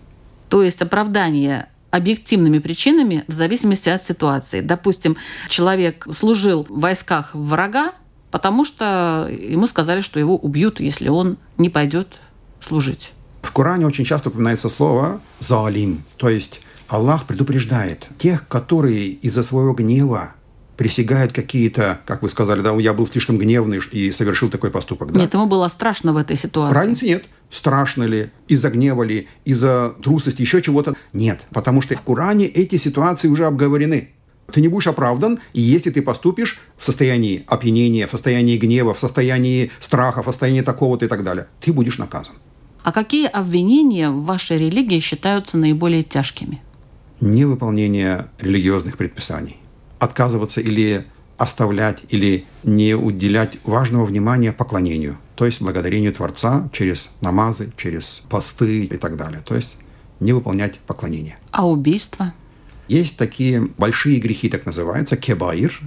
То 0.49 0.63
есть 0.63 0.81
оправдание 0.81 1.67
объективными 1.89 2.60
причинами 2.60 3.25
в 3.27 3.34
зависимости 3.34 3.89
от 3.89 4.05
ситуации. 4.05 4.62
Допустим, 4.62 5.17
человек 5.49 6.07
служил 6.13 6.65
в 6.69 6.79
войсках 6.79 7.34
врага, 7.34 7.93
потому 8.29 8.65
что 8.65 9.27
ему 9.29 9.67
сказали, 9.67 10.01
что 10.01 10.19
его 10.19 10.38
убьют, 10.38 10.79
если 10.79 11.10
он 11.10 11.38
не 11.57 11.69
пойдет 11.69 12.21
служить. 12.62 13.12
В 13.41 13.51
Коране 13.51 13.86
очень 13.86 14.06
часто 14.06 14.30
упоминается 14.30 14.69
слово 14.69 15.21
«заалим», 15.39 16.04
то 16.17 16.30
есть 16.30 16.62
Аллах 16.91 17.25
предупреждает 17.25 18.08
тех, 18.17 18.47
которые 18.49 19.08
из-за 19.08 19.43
своего 19.43 19.73
гнева 19.73 20.34
присягают 20.75 21.32
какие-то, 21.32 22.01
как 22.06 22.21
вы 22.21 22.27
сказали, 22.27 22.62
да, 22.62 22.73
я 22.73 22.93
был 22.93 23.08
слишком 23.08 23.38
гневный 23.38 23.80
и 23.91 24.12
совершил 24.12 24.49
такой 24.49 24.71
поступок. 24.71 25.12
Да. 25.12 25.19
Нет, 25.19 25.34
ему 25.34 25.45
было 25.45 25.67
страшно 25.69 26.12
в 26.12 26.17
этой 26.17 26.36
ситуации. 26.36 26.75
Разницы 26.75 27.06
нет. 27.06 27.23
Страшно 27.49 28.04
ли, 28.04 28.32
из-за 28.47 28.69
гнева 28.69 29.04
ли, 29.04 29.27
из-за 29.45 29.93
трусости, 30.04 30.41
еще 30.41 30.62
чего-то. 30.62 30.95
Нет, 31.13 31.41
потому 31.51 31.82
что 31.82 31.95
в 31.95 32.01
Коране 32.01 32.47
эти 32.47 32.77
ситуации 32.77 33.27
уже 33.30 33.45
обговорены. 33.45 34.10
Ты 34.51 34.60
не 34.60 34.67
будешь 34.67 34.88
оправдан, 34.88 35.39
и 35.54 35.62
если 35.62 35.91
ты 35.91 36.01
поступишь 36.01 36.60
в 36.77 36.86
состоянии 36.86 37.45
опьянения, 37.47 38.06
в 38.06 38.12
состоянии 38.12 38.58
гнева, 38.58 38.93
в 38.93 38.99
состоянии 38.99 39.71
страха, 39.80 40.23
в 40.23 40.25
состоянии 40.25 40.62
такого-то 40.62 41.06
и 41.06 41.08
так 41.08 41.23
далее, 41.23 41.47
ты 41.62 41.71
будешь 41.71 41.99
наказан. 41.99 42.36
А 42.84 42.91
какие 42.91 43.28
обвинения 43.28 44.10
в 44.10 44.24
вашей 44.24 44.58
религии 44.58 45.00
считаются 45.00 45.58
наиболее 45.58 46.04
тяжкими? 46.04 46.62
Невыполнение 47.20 48.28
религиозных 48.39 48.98
предписаний. 48.98 49.58
Отказываться 50.00 50.62
или 50.62 51.06
оставлять 51.38 52.00
или 52.10 52.46
не 52.63 52.96
уделять 52.96 53.58
важного 53.63 54.06
внимания 54.06 54.52
поклонению, 54.52 55.17
то 55.36 55.46
есть 55.46 55.62
благодарению 55.62 56.13
Творца 56.13 56.70
через 56.72 57.10
намазы, 57.22 57.72
через 57.78 58.22
посты 58.30 58.86
и 58.86 58.98
так 58.98 59.17
далее. 59.17 59.41
То 59.44 59.56
есть 59.56 59.76
не 60.20 60.34
выполнять 60.34 60.78
поклонение. 60.80 61.38
А 61.52 61.67
убийство? 61.67 62.34
Есть 62.91 63.15
такие 63.15 63.69
большие 63.77 64.19
грехи, 64.19 64.49
так 64.49 64.65
называются, 64.65 65.15
кебаир, 65.15 65.80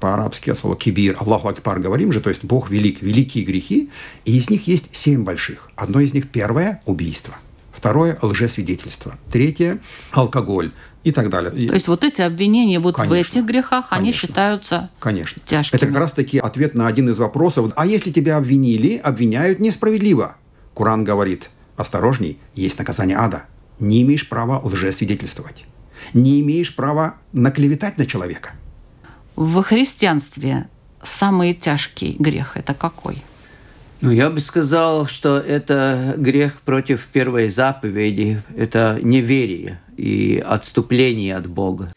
по-арабски 0.00 0.54
слово 0.54 0.74
кибир, 0.74 1.14
Аллаху 1.20 1.48
Акбар 1.48 1.80
говорим 1.80 2.12
же, 2.14 2.22
то 2.22 2.30
есть 2.30 2.44
Бог 2.44 2.70
велик, 2.70 3.02
великие 3.02 3.44
грехи, 3.44 3.90
и 4.24 4.38
из 4.38 4.48
них 4.48 4.66
есть 4.66 4.88
семь 4.96 5.22
больших. 5.22 5.70
Одно 5.76 6.00
из 6.00 6.14
них 6.14 6.30
первое– 6.30 6.80
убийство. 6.86 7.34
Второе– 7.74 8.18
лжесвидетельство. 8.22 9.18
Третье– 9.30 9.80
алкоголь 10.12 10.72
и 11.04 11.12
так 11.12 11.28
далее. 11.28 11.68
То 11.68 11.74
есть 11.74 11.88
вот 11.88 12.02
эти 12.02 12.22
обвинения 12.22 12.80
вот 12.80 12.96
конечно, 12.96 13.14
в 13.14 13.18
этих 13.18 13.44
грехах, 13.44 13.90
конечно, 13.90 13.96
они 13.96 14.12
считаются 14.12 14.90
конечно. 14.98 15.42
тяжкими. 15.44 15.76
Это 15.76 15.86
как 15.88 15.96
раз-таки 15.96 16.38
ответ 16.38 16.74
на 16.74 16.86
один 16.86 17.10
из 17.10 17.18
вопросов. 17.18 17.70
А 17.76 17.84
если 17.84 18.10
тебя 18.10 18.38
обвинили, 18.38 18.96
обвиняют 18.96 19.60
несправедливо? 19.60 20.36
Куран 20.72 21.04
говорит, 21.04 21.50
осторожней, 21.76 22.38
есть 22.54 22.78
наказание 22.78 23.18
ада. 23.18 23.44
Не 23.78 24.00
имеешь 24.00 24.26
права 24.26 24.58
лжесвидетельствовать 24.64 25.66
не 26.14 26.40
имеешь 26.40 26.74
права 26.74 27.16
наклеветать 27.32 27.98
на 27.98 28.06
человека. 28.06 28.52
В 29.36 29.62
христианстве 29.62 30.68
самый 31.02 31.54
тяжкий 31.54 32.16
грех– 32.18 32.52
это 32.56 32.74
какой? 32.74 33.22
Ну, 34.00 34.10
я 34.10 34.28
бы 34.28 34.40
сказал, 34.40 35.06
что 35.06 35.38
это 35.38 36.14
грех 36.18 36.60
против 36.60 37.06
первой 37.06 37.48
заповеди, 37.48 38.42
это 38.56 38.98
неверие 39.02 39.80
и 39.96 40.42
отступление 40.46 41.34
от 41.34 41.46
Бога. 41.46 41.92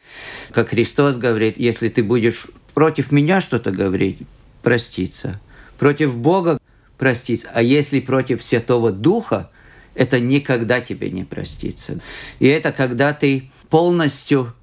Как 0.52 0.70
Христос 0.70 1.18
говорит, 1.18 1.58
если 1.58 1.90
ты 1.90 2.02
будешь 2.02 2.48
против 2.74 3.12
меня 3.12 3.42
что-то 3.42 3.72
говорить, 3.72 4.20
проститься. 4.64 5.40
Против 5.78 6.16
Бога 6.16 6.60
проститься. 6.98 7.50
А 7.54 7.62
если 7.62 8.00
против 8.00 8.44
Святого 8.44 8.92
Духа, 8.92 9.50
это 9.94 10.20
никогда 10.20 10.80
тебе 10.80 11.10
не 11.10 11.26
простится. 11.26 12.00
И 12.40 12.48
это 12.48 12.72
когда 12.72 13.14
ты 13.14 13.52
полностью 13.70 14.54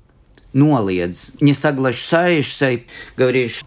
нoliedz, 0.52 1.32
не 1.40 1.54
соглашаешься 1.54 2.70
и 2.70 2.82
говоришь, 3.16 3.62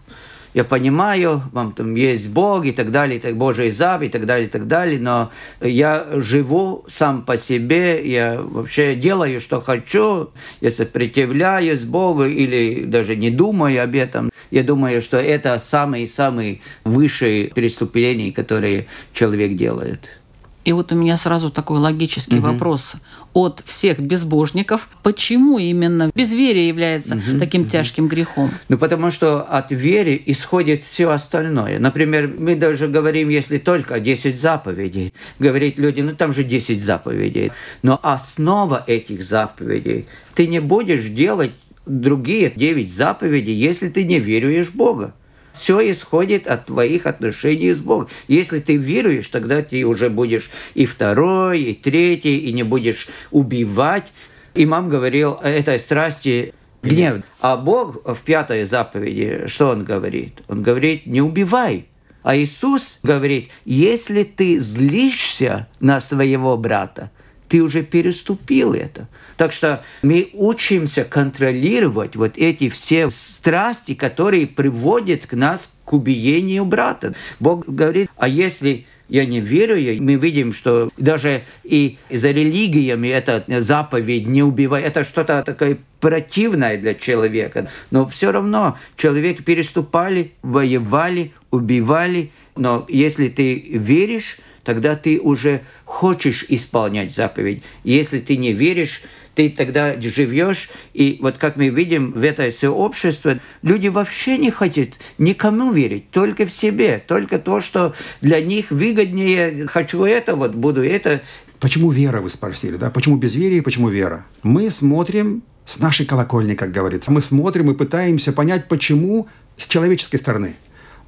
я 0.52 0.64
понимаю, 0.64 1.42
вам 1.52 1.72
там 1.72 1.94
есть 1.94 2.30
Бог 2.30 2.64
и 2.64 2.72
так 2.72 2.90
далее, 2.90 3.18
и 3.18 3.20
так, 3.20 3.36
Божий 3.36 3.70
зав 3.70 4.02
и 4.02 4.08
так 4.08 4.26
далее, 4.26 4.48
и 4.48 4.50
так 4.50 4.66
далее, 4.66 4.98
но 4.98 5.30
я 5.60 6.06
живу 6.14 6.84
сам 6.88 7.22
по 7.22 7.36
себе, 7.36 8.04
я 8.10 8.40
вообще 8.42 8.96
делаю, 8.96 9.38
что 9.40 9.60
хочу, 9.60 10.30
я 10.60 10.70
сопротивляюсь 10.72 11.84
Богу 11.84 12.24
или 12.24 12.84
даже 12.84 13.14
не 13.14 13.30
думаю 13.30 13.84
об 13.84 13.94
этом. 13.94 14.30
Я 14.50 14.64
думаю, 14.64 15.00
что 15.00 15.18
это 15.18 15.56
самые-самые 15.58 16.60
высшие 16.82 17.50
преступления, 17.54 18.32
которые 18.32 18.86
человек 19.12 19.56
делает. 19.56 20.20
И 20.64 20.72
вот 20.72 20.92
у 20.92 20.94
меня 20.94 21.16
сразу 21.16 21.50
такой 21.50 21.78
логический 21.78 22.38
угу. 22.38 22.48
вопрос 22.48 22.94
от 23.32 23.62
всех 23.64 24.00
безбожников. 24.00 24.88
Почему 25.02 25.58
именно 25.58 26.10
безверие 26.14 26.68
является 26.68 27.16
угу, 27.16 27.38
таким 27.38 27.62
угу. 27.62 27.70
тяжким 27.70 28.08
грехом? 28.08 28.50
Ну, 28.68 28.78
потому 28.78 29.10
что 29.10 29.42
от 29.42 29.70
веры 29.70 30.20
исходит 30.26 30.84
все 30.84 31.10
остальное. 31.10 31.78
Например, 31.78 32.28
мы 32.28 32.56
даже 32.56 32.88
говорим, 32.88 33.28
если 33.28 33.58
только 33.58 34.00
10 34.00 34.38
заповедей. 34.38 35.12
Говорить 35.38 35.78
люди, 35.78 36.00
ну 36.00 36.14
там 36.14 36.32
же 36.32 36.44
10 36.44 36.80
заповедей. 36.80 37.52
Но 37.82 37.98
основа 38.02 38.82
этих 38.86 39.22
заповедей, 39.22 40.06
ты 40.34 40.46
не 40.46 40.60
будешь 40.60 41.06
делать 41.06 41.52
другие 41.86 42.52
9 42.54 42.92
заповедей, 42.92 43.54
если 43.54 43.88
ты 43.88 44.04
не 44.04 44.18
веруешь 44.18 44.68
в 44.68 44.76
Бога. 44.76 45.14
Все 45.52 45.90
исходит 45.90 46.46
от 46.46 46.66
твоих 46.66 47.06
отношений 47.06 47.72
с 47.72 47.80
Богом. 47.80 48.08
Если 48.28 48.60
ты 48.60 48.76
веруешь, 48.76 49.28
тогда 49.28 49.62
ты 49.62 49.84
уже 49.84 50.08
будешь 50.08 50.50
и 50.74 50.86
второй, 50.86 51.62
и 51.62 51.74
третий, 51.74 52.38
и 52.38 52.52
не 52.52 52.62
будешь 52.62 53.08
убивать. 53.30 54.12
Имам 54.54 54.88
говорил 54.88 55.38
о 55.42 55.48
этой 55.48 55.78
страсти 55.78 56.54
гнев. 56.82 57.22
А 57.40 57.56
Бог 57.56 58.02
в 58.04 58.20
пятой 58.22 58.64
заповеди, 58.64 59.46
что 59.46 59.70
Он 59.70 59.84
говорит? 59.84 60.42
Он 60.48 60.62
говорит, 60.62 61.06
не 61.06 61.20
убивай. 61.20 61.86
А 62.22 62.36
Иисус 62.36 62.98
говорит, 63.02 63.48
если 63.64 64.24
ты 64.24 64.58
злишься 64.58 65.68
на 65.80 66.00
своего 66.00 66.56
брата, 66.56 67.10
ты 67.50 67.62
уже 67.62 67.82
переступил 67.82 68.72
это. 68.74 69.08
Так 69.36 69.52
что 69.52 69.82
мы 70.02 70.30
учимся 70.32 71.04
контролировать 71.04 72.14
вот 72.14 72.38
эти 72.38 72.68
все 72.68 73.10
страсти, 73.10 73.94
которые 73.94 74.46
приводят 74.46 75.26
к 75.26 75.34
нас 75.34 75.74
к 75.84 75.92
убиению 75.92 76.64
брата. 76.64 77.14
Бог 77.40 77.66
говорит, 77.66 78.08
а 78.16 78.28
если 78.28 78.86
я 79.08 79.26
не 79.26 79.40
верю, 79.40 79.74
мы 80.00 80.14
видим, 80.14 80.52
что 80.52 80.90
даже 80.96 81.42
и 81.64 81.98
за 82.08 82.30
религиями 82.30 83.08
эта 83.08 83.44
заповедь 83.60 84.28
не 84.28 84.44
убивай, 84.44 84.82
это 84.82 85.02
что-то 85.02 85.42
такое 85.42 85.78
противное 85.98 86.78
для 86.78 86.94
человека. 86.94 87.68
Но 87.90 88.06
все 88.06 88.30
равно 88.30 88.78
человек 88.96 89.44
переступали, 89.44 90.32
воевали, 90.42 91.32
убивали. 91.50 92.30
Но 92.54 92.86
если 92.88 93.26
ты 93.26 93.58
веришь, 93.72 94.38
тогда 94.64 94.96
ты 94.96 95.20
уже 95.20 95.62
хочешь 95.84 96.44
исполнять 96.48 97.14
заповедь. 97.14 97.62
Если 97.84 98.20
ты 98.20 98.36
не 98.36 98.52
веришь, 98.52 99.02
ты 99.34 99.48
тогда 99.48 99.98
живешь, 100.00 100.70
и 100.92 101.18
вот 101.20 101.38
как 101.38 101.56
мы 101.56 101.68
видим 101.68 102.12
в 102.12 102.22
это 102.22 102.50
сообщество, 102.50 103.38
люди 103.62 103.88
вообще 103.88 104.38
не 104.38 104.50
хотят 104.50 104.98
никому 105.18 105.72
верить, 105.72 106.10
только 106.10 106.46
в 106.46 106.50
себе, 106.50 107.02
только 107.06 107.38
то, 107.38 107.60
что 107.60 107.94
для 108.20 108.40
них 108.40 108.70
выгоднее, 108.70 109.66
хочу 109.66 110.04
это, 110.04 110.36
вот 110.36 110.54
буду 110.54 110.84
это. 110.84 111.22
Почему 111.60 111.90
вера, 111.90 112.20
вы 112.20 112.30
спросили, 112.30 112.76
да? 112.76 112.90
Почему 112.90 113.16
безверие, 113.16 113.62
почему 113.62 113.88
вера? 113.88 114.26
Мы 114.42 114.70
смотрим 114.70 115.42
с 115.64 115.78
нашей 115.78 116.06
колокольни, 116.06 116.54
как 116.54 116.72
говорится. 116.72 117.12
Мы 117.12 117.22
смотрим 117.22 117.70
и 117.70 117.74
пытаемся 117.74 118.32
понять, 118.32 118.66
почему 118.68 119.28
с 119.56 119.68
человеческой 119.68 120.16
стороны. 120.16 120.54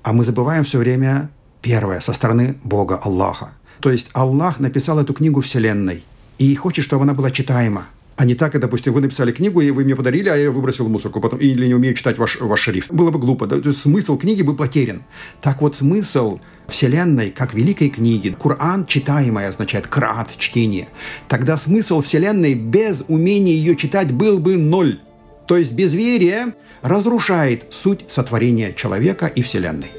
А 0.02 0.12
мы 0.12 0.24
забываем 0.24 0.64
все 0.64 0.78
время 0.78 1.30
первое, 1.62 2.01
со 2.01 2.12
стороны 2.12 2.57
Бога, 2.64 3.01
Аллаха. 3.03 3.53
То 3.81 3.90
есть 3.90 4.11
Аллах 4.12 4.61
написал 4.61 4.98
эту 4.98 5.14
книгу 5.14 5.40
Вселенной 5.40 6.05
и 6.38 6.55
хочет, 6.55 6.85
чтобы 6.85 7.05
она 7.05 7.14
была 7.14 7.31
читаема. 7.31 7.87
А 8.16 8.25
не 8.25 8.35
так, 8.35 8.59
допустим, 8.61 8.92
вы 8.92 9.01
написали 9.01 9.33
книгу, 9.33 9.61
и 9.61 9.70
вы 9.70 9.85
мне 9.85 9.96
подарили, 9.96 10.29
а 10.29 10.37
я 10.37 10.44
ее 10.44 10.51
выбросил 10.51 10.85
в 10.85 10.90
мусорку 10.90 11.20
потом, 11.20 11.38
или 11.38 11.66
не 11.66 11.75
умею 11.75 11.94
читать 11.94 12.18
ваш, 12.18 12.38
ваш 12.40 12.61
шрифт. 12.61 12.92
Было 12.92 13.11
бы 13.11 13.18
глупо. 13.18 13.46
Да? 13.46 13.59
То 13.59 13.70
есть 13.70 13.81
смысл 13.81 14.18
книги 14.18 14.42
бы 14.42 14.55
потерян. 14.55 15.03
Так 15.40 15.62
вот, 15.62 15.77
смысл 15.77 16.38
Вселенной, 16.68 17.31
как 17.31 17.55
великой 17.55 17.88
книги, 17.88 18.37
Коран 18.40 18.87
читаемое 18.87 19.48
означает 19.48 19.87
крат, 19.87 20.31
чтение. 20.37 20.88
Тогда 21.27 21.57
смысл 21.57 22.03
Вселенной 22.03 22.55
без 22.55 23.03
умения 23.09 23.55
ее 23.55 23.77
читать 23.77 24.12
был 24.12 24.38
бы 24.38 24.57
ноль. 24.57 25.01
То 25.46 25.57
есть 25.57 25.72
безверие 25.72 26.55
разрушает 26.83 27.64
суть 27.72 28.05
сотворения 28.09 28.72
человека 28.75 29.27
и 29.27 29.42
Вселенной. 29.42 29.90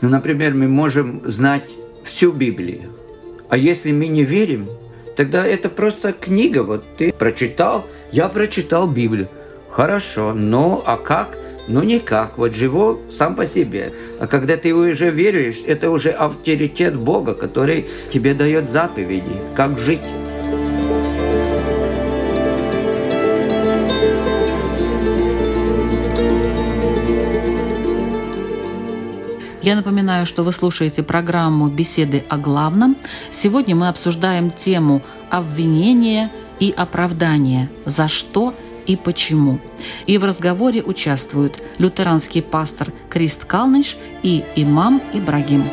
Ну, 0.00 0.08
например, 0.08 0.54
мы 0.54 0.68
можем 0.68 1.22
знать 1.24 1.64
всю 2.04 2.32
Библию, 2.32 2.90
а 3.48 3.56
если 3.56 3.92
мы 3.92 4.06
не 4.06 4.24
верим, 4.24 4.68
тогда 5.16 5.44
это 5.44 5.68
просто 5.68 6.12
книга. 6.12 6.62
Вот 6.62 6.84
ты 6.96 7.12
прочитал, 7.12 7.86
я 8.12 8.28
прочитал 8.28 8.86
Библию. 8.86 9.28
Хорошо, 9.70 10.32
но 10.34 10.82
а 10.86 10.96
как? 10.96 11.36
Ну 11.66 11.82
никак, 11.82 12.38
вот 12.38 12.54
живу 12.54 13.00
сам 13.10 13.34
по 13.34 13.44
себе. 13.44 13.92
А 14.18 14.26
когда 14.26 14.56
ты 14.56 14.74
уже 14.74 15.10
веришь, 15.10 15.62
это 15.66 15.90
уже 15.90 16.10
авторитет 16.10 16.96
Бога, 16.96 17.34
который 17.34 17.86
тебе 18.10 18.32
дает 18.32 18.68
заповеди, 18.70 19.32
как 19.54 19.78
жить. 19.78 20.00
Я 29.68 29.76
напоминаю, 29.76 30.24
что 30.24 30.44
вы 30.44 30.52
слушаете 30.52 31.02
программу 31.02 31.68
«Беседы 31.68 32.24
о 32.30 32.38
главном». 32.38 32.96
Сегодня 33.30 33.76
мы 33.76 33.88
обсуждаем 33.88 34.50
тему 34.50 35.02
обвинения 35.28 36.30
и 36.58 36.72
оправдания, 36.74 37.68
за 37.84 38.08
что 38.08 38.54
и 38.86 38.96
почему. 38.96 39.58
И 40.06 40.16
в 40.16 40.24
разговоре 40.24 40.82
участвуют 40.82 41.62
лютеранский 41.76 42.40
пастор 42.40 42.94
Крист 43.10 43.44
Калныш 43.44 43.98
и 44.22 44.42
имам 44.56 45.02
Ибрагим. 45.12 45.64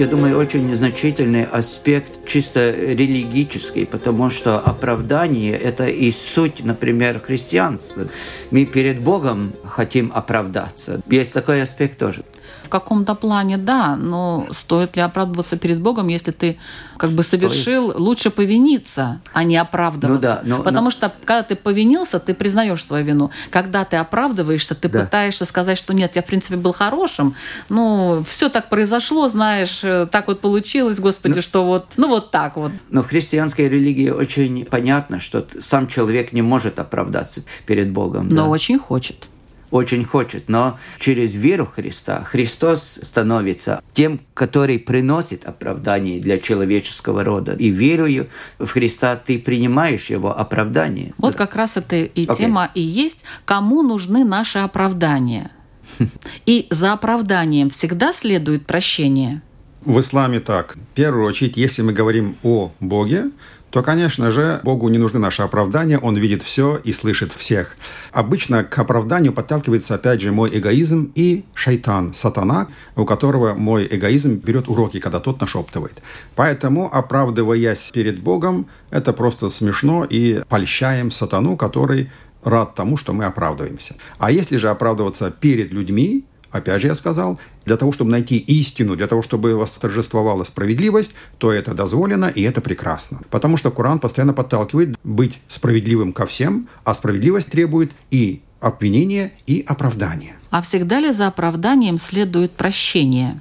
Я 0.00 0.06
думаю, 0.06 0.38
очень 0.38 0.66
незначительный 0.66 1.44
аспект 1.44 2.26
чисто 2.26 2.70
религический, 2.70 3.84
потому 3.84 4.30
что 4.30 4.58
оправдание– 4.58 5.52
это 5.58 5.88
и 5.88 6.10
суть, 6.10 6.64
например, 6.64 7.20
христианства. 7.20 8.08
Мы 8.50 8.64
перед 8.64 9.02
Богом 9.02 9.52
хотим 9.62 10.10
оправдаться. 10.14 11.02
Есть 11.06 11.34
такой 11.34 11.60
аспект 11.60 11.98
тоже 11.98 12.24
каком-то 12.70 13.14
плане, 13.14 13.56
да, 13.56 13.96
но 13.96 14.46
стоит 14.52 14.96
ли 14.96 15.02
оправдываться 15.02 15.58
перед 15.58 15.80
Богом, 15.80 16.08
если 16.08 16.30
ты 16.30 16.58
как 16.96 17.10
бы 17.10 17.22
совершил, 17.22 17.90
стоит. 17.90 18.00
лучше 18.00 18.30
повиниться, 18.30 19.20
а 19.32 19.44
не 19.44 19.56
оправдываться. 19.56 20.40
Ну, 20.42 20.48
да, 20.50 20.56
но, 20.56 20.62
Потому 20.62 20.84
но... 20.84 20.90
что 20.90 21.12
когда 21.24 21.42
ты 21.42 21.56
повинился, 21.56 22.18
ты 22.18 22.34
признаешь 22.34 22.84
свою 22.84 23.04
вину. 23.04 23.30
Когда 23.50 23.84
ты 23.84 23.96
оправдываешься, 23.96 24.74
ты 24.74 24.88
да. 24.88 25.00
пытаешься 25.00 25.44
сказать, 25.44 25.78
что 25.78 25.94
нет, 25.94 26.16
я 26.16 26.22
в 26.22 26.26
принципе 26.26 26.56
был 26.56 26.72
хорошим, 26.72 27.34
ну 27.68 28.24
все 28.28 28.48
так 28.48 28.68
произошло, 28.68 29.28
знаешь, 29.28 29.80
э, 29.82 30.06
так 30.10 30.28
вот 30.28 30.40
получилось, 30.40 31.00
Господи, 31.00 31.36
ну, 31.36 31.42
что 31.42 31.64
вот, 31.64 31.86
ну 31.96 32.08
вот 32.08 32.30
так 32.30 32.56
вот. 32.56 32.72
Но 32.90 33.02
в 33.02 33.08
христианской 33.08 33.68
религии 33.68 34.10
очень 34.10 34.64
понятно, 34.64 35.20
что 35.20 35.46
сам 35.58 35.88
человек 35.88 36.32
не 36.32 36.42
может 36.42 36.78
оправдаться 36.78 37.44
перед 37.66 37.90
Богом. 37.90 38.28
Но 38.28 38.44
да. 38.44 38.48
очень 38.48 38.78
хочет 38.78 39.29
очень 39.70 40.04
хочет, 40.04 40.48
но 40.48 40.78
через 40.98 41.34
веру 41.34 41.66
Христа 41.66 42.24
Христос 42.24 43.00
становится 43.02 43.82
тем, 43.94 44.20
который 44.34 44.78
приносит 44.78 45.44
оправдание 45.44 46.20
для 46.20 46.38
человеческого 46.38 47.24
рода. 47.24 47.52
И 47.52 47.70
верую 47.70 48.28
в 48.58 48.66
Христа 48.66 49.16
ты 49.16 49.38
принимаешь 49.38 50.06
его 50.10 50.36
оправдание. 50.36 51.14
Вот 51.18 51.36
как 51.36 51.56
раз 51.56 51.76
это 51.76 51.96
и 51.96 52.26
okay. 52.26 52.36
тема 52.36 52.70
и 52.74 52.80
есть, 52.80 53.22
кому 53.44 53.82
нужны 53.82 54.24
наши 54.24 54.58
оправдания. 54.58 55.50
И 56.46 56.66
за 56.70 56.92
оправданием 56.92 57.68
всегда 57.68 58.12
следует 58.12 58.64
прощение. 58.64 59.42
В 59.84 59.98
исламе 60.00 60.40
так. 60.40 60.76
В 60.76 60.94
первую 60.94 61.26
очередь, 61.26 61.56
если 61.56 61.82
мы 61.82 61.92
говорим 61.92 62.36
о 62.42 62.70
Боге, 62.80 63.30
то, 63.70 63.82
конечно 63.82 64.32
же, 64.32 64.60
Богу 64.64 64.88
не 64.88 64.98
нужны 64.98 65.20
наши 65.20 65.42
оправдания, 65.42 65.98
Он 65.98 66.16
видит 66.16 66.42
все 66.42 66.80
и 66.82 66.92
слышит 66.92 67.32
всех. 67.32 67.76
Обычно 68.12 68.64
к 68.64 68.78
оправданию 68.78 69.32
подталкивается, 69.32 69.94
опять 69.94 70.20
же, 70.20 70.32
мой 70.32 70.50
эгоизм 70.52 71.12
и 71.14 71.44
шайтан, 71.54 72.12
сатана, 72.14 72.68
у 72.96 73.04
которого 73.04 73.54
мой 73.54 73.86
эгоизм 73.90 74.40
берет 74.44 74.68
уроки, 74.68 74.98
когда 74.98 75.20
тот 75.20 75.40
нашептывает. 75.40 76.02
Поэтому, 76.34 76.92
оправдываясь 76.92 77.90
перед 77.92 78.20
Богом, 78.20 78.66
это 78.90 79.12
просто 79.12 79.50
смешно 79.50 80.04
и 80.04 80.42
польщаем 80.48 81.10
сатану, 81.10 81.56
который 81.56 82.10
рад 82.42 82.74
тому, 82.74 82.96
что 82.96 83.12
мы 83.12 83.24
оправдываемся. 83.24 83.94
А 84.18 84.30
если 84.30 84.56
же 84.56 84.70
оправдываться 84.70 85.30
перед 85.30 85.72
людьми, 85.72 86.24
Опять 86.50 86.82
же 86.82 86.88
я 86.88 86.94
сказал, 86.94 87.38
для 87.64 87.76
того, 87.76 87.92
чтобы 87.92 88.10
найти 88.10 88.36
истину, 88.36 88.96
для 88.96 89.06
того, 89.06 89.22
чтобы 89.22 89.54
восторжествовала 89.54 90.44
справедливость, 90.44 91.14
то 91.38 91.52
это 91.52 91.74
дозволено 91.74 92.26
и 92.26 92.42
это 92.42 92.60
прекрасно. 92.60 93.20
Потому 93.30 93.56
что 93.56 93.70
Коран 93.70 94.00
постоянно 94.00 94.32
подталкивает 94.32 94.96
быть 95.04 95.38
справедливым 95.48 96.12
ко 96.12 96.26
всем, 96.26 96.68
а 96.84 96.94
справедливость 96.94 97.50
требует 97.50 97.92
и 98.10 98.42
обвинения, 98.60 99.32
и 99.46 99.64
оправдания. 99.66 100.36
А 100.50 100.62
всегда 100.62 100.98
ли 101.00 101.12
за 101.12 101.28
оправданием 101.28 101.98
следует 101.98 102.52
прощение? 102.52 103.40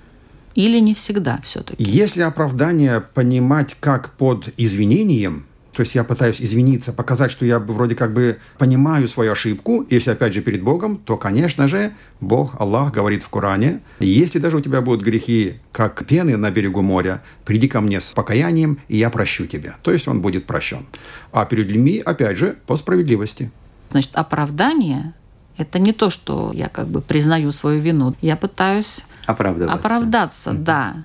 Или 0.56 0.80
не 0.80 0.94
всегда 0.94 1.40
все-таки? 1.44 1.84
Если 1.84 2.22
оправдание 2.22 3.02
понимать 3.02 3.76
как 3.80 4.12
под 4.14 4.50
извинением, 4.58 5.46
то 5.80 5.84
есть 5.84 5.96
я 5.96 6.04
пытаюсь 6.04 6.42
извиниться, 6.42 6.92
показать, 6.92 7.32
что 7.32 7.46
я 7.46 7.58
вроде 7.58 7.96
как 7.96 8.12
бы 8.12 8.38
понимаю 8.58 9.08
свою 9.08 9.32
ошибку, 9.32 9.86
если 9.90 10.12
опять 10.12 10.34
же 10.34 10.42
перед 10.42 10.62
Богом, 10.62 10.98
то, 10.98 11.16
конечно 11.16 11.70
же, 11.70 11.94
Бог, 12.20 12.60
Аллах 12.60 12.92
говорит 12.92 13.24
в 13.24 13.30
Коране, 13.30 13.80
если 14.02 14.40
даже 14.40 14.58
у 14.58 14.60
тебя 14.60 14.82
будут 14.82 15.06
грехи, 15.06 15.62
как 15.72 16.06
пены 16.06 16.36
на 16.36 16.52
берегу 16.52 16.82
моря, 16.82 17.22
приди 17.46 17.70
ко 17.70 17.80
мне 17.80 18.02
с 18.02 18.10
покаянием, 18.10 18.80
и 18.90 18.98
я 18.98 19.10
прощу 19.10 19.46
тебя. 19.46 19.78
То 19.82 19.94
есть 19.94 20.06
он 20.10 20.22
будет 20.22 20.46
прощен. 20.46 20.86
А 21.32 21.46
перед 21.46 21.68
людьми, 21.68 22.04
опять 22.06 22.38
же, 22.38 22.58
по 22.68 22.76
справедливости. 22.76 23.50
Значит, 23.92 24.12
оправдание– 24.16 25.14
это 25.58 25.80
не 25.80 25.94
то, 25.94 26.10
что 26.10 26.52
я 26.54 26.68
как 26.68 26.90
бы 26.90 27.00
признаю 27.00 27.52
свою 27.52 27.80
вину. 27.80 28.18
Я 28.20 28.36
пытаюсь 28.36 29.06
оправдаться, 29.26 29.74
оправдаться 29.74 30.52
да. 30.52 30.96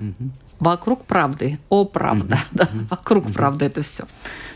Вокруг 0.60 1.04
правды. 1.04 1.58
О, 1.68 1.84
правда. 1.84 2.38
Да, 2.52 2.68
вокруг 2.88 3.32
правды 3.32 3.66
это 3.66 3.82
все. 3.82 4.04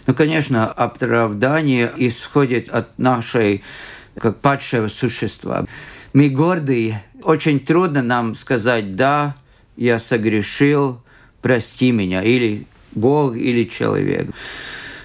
Ну, 0.09 0.15
конечно, 0.15 0.73
оправдание 0.73 1.93
исходит 1.99 2.71
от 2.71 2.99
нашей 2.99 3.63
как 4.17 4.39
падшего 4.39 4.89
существа. 4.89 5.67
Мы 6.15 6.31
гордые, 6.31 7.05
очень 7.23 7.61
трудно 7.61 8.03
нам 8.03 8.35
сказать 8.35 8.97
«да, 8.97 9.37
я 9.77 9.99
согрешил, 9.99 11.03
прости 11.43 11.93
меня» 11.93 12.23
или 12.23 12.67
Бог, 12.93 13.37
или 13.37 13.65
человек. 13.65 14.31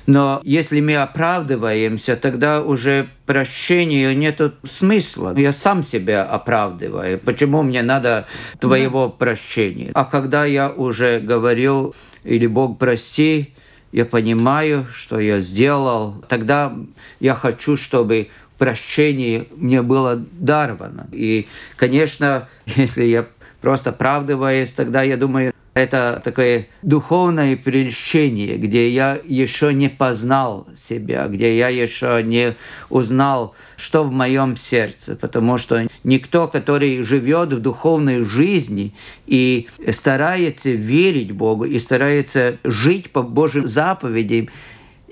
Но 0.05 0.39
если 0.45 0.79
мы 0.79 0.95
оправдываемся, 0.95 2.15
тогда 2.15 2.61
уже 2.61 3.09
прощению 3.25 4.17
нет 4.17 4.39
смысла. 4.63 5.33
Я 5.37 5.51
сам 5.51 5.83
себя 5.83 6.23
оправдываю. 6.23 7.19
Почему 7.19 7.61
мне 7.61 7.81
надо 7.81 8.25
твоего 8.57 9.07
да. 9.07 9.11
прощения? 9.11 9.91
А 9.95 10.05
когда 10.05 10.45
я 10.45 10.69
уже 10.69 11.19
говорю, 11.19 11.93
или 12.23 12.47
Бог 12.47 12.79
прости, 12.79 13.53
я 13.93 14.05
понимаю, 14.05 14.87
что 14.91 15.19
я 15.19 15.39
сделал, 15.39 16.25
тогда 16.27 16.73
я 17.19 17.35
хочу, 17.35 17.77
чтобы 17.77 18.29
прощение 18.57 19.45
мне 19.55 19.83
было 19.83 20.15
даровано. 20.15 21.07
И, 21.11 21.47
конечно, 21.75 22.49
если 22.65 23.05
я 23.05 23.27
просто 23.61 23.91
оправдываюсь, 23.91 24.73
тогда 24.73 25.03
я 25.03 25.15
думаю, 25.15 25.52
это 25.73 26.21
такое 26.23 26.67
духовное 26.83 27.57
прельщение, 27.57 28.57
где 28.57 28.89
я 28.89 29.19
еще 29.23 29.73
не 29.73 29.89
познал 29.89 30.67
себя, 30.75 31.27
где 31.27 31.57
я 31.57 31.69
еще 31.69 32.21
не 32.23 32.55
узнал, 32.89 33.55
что 33.75 34.03
в 34.03 34.11
моем 34.11 34.55
сердце. 34.55 35.15
Потому 35.15 35.57
что 35.57 35.87
никто, 36.03 36.47
который 36.47 37.01
живет 37.01 37.53
в 37.53 37.59
духовной 37.59 38.23
жизни 38.23 38.93
и 39.25 39.67
старается 39.89 40.69
верить 40.69 41.31
Богу, 41.31 41.65
и 41.65 41.79
старается 41.79 42.59
жить 42.63 43.11
по 43.11 43.23
Божьим 43.23 43.67
заповедям, 43.67 44.49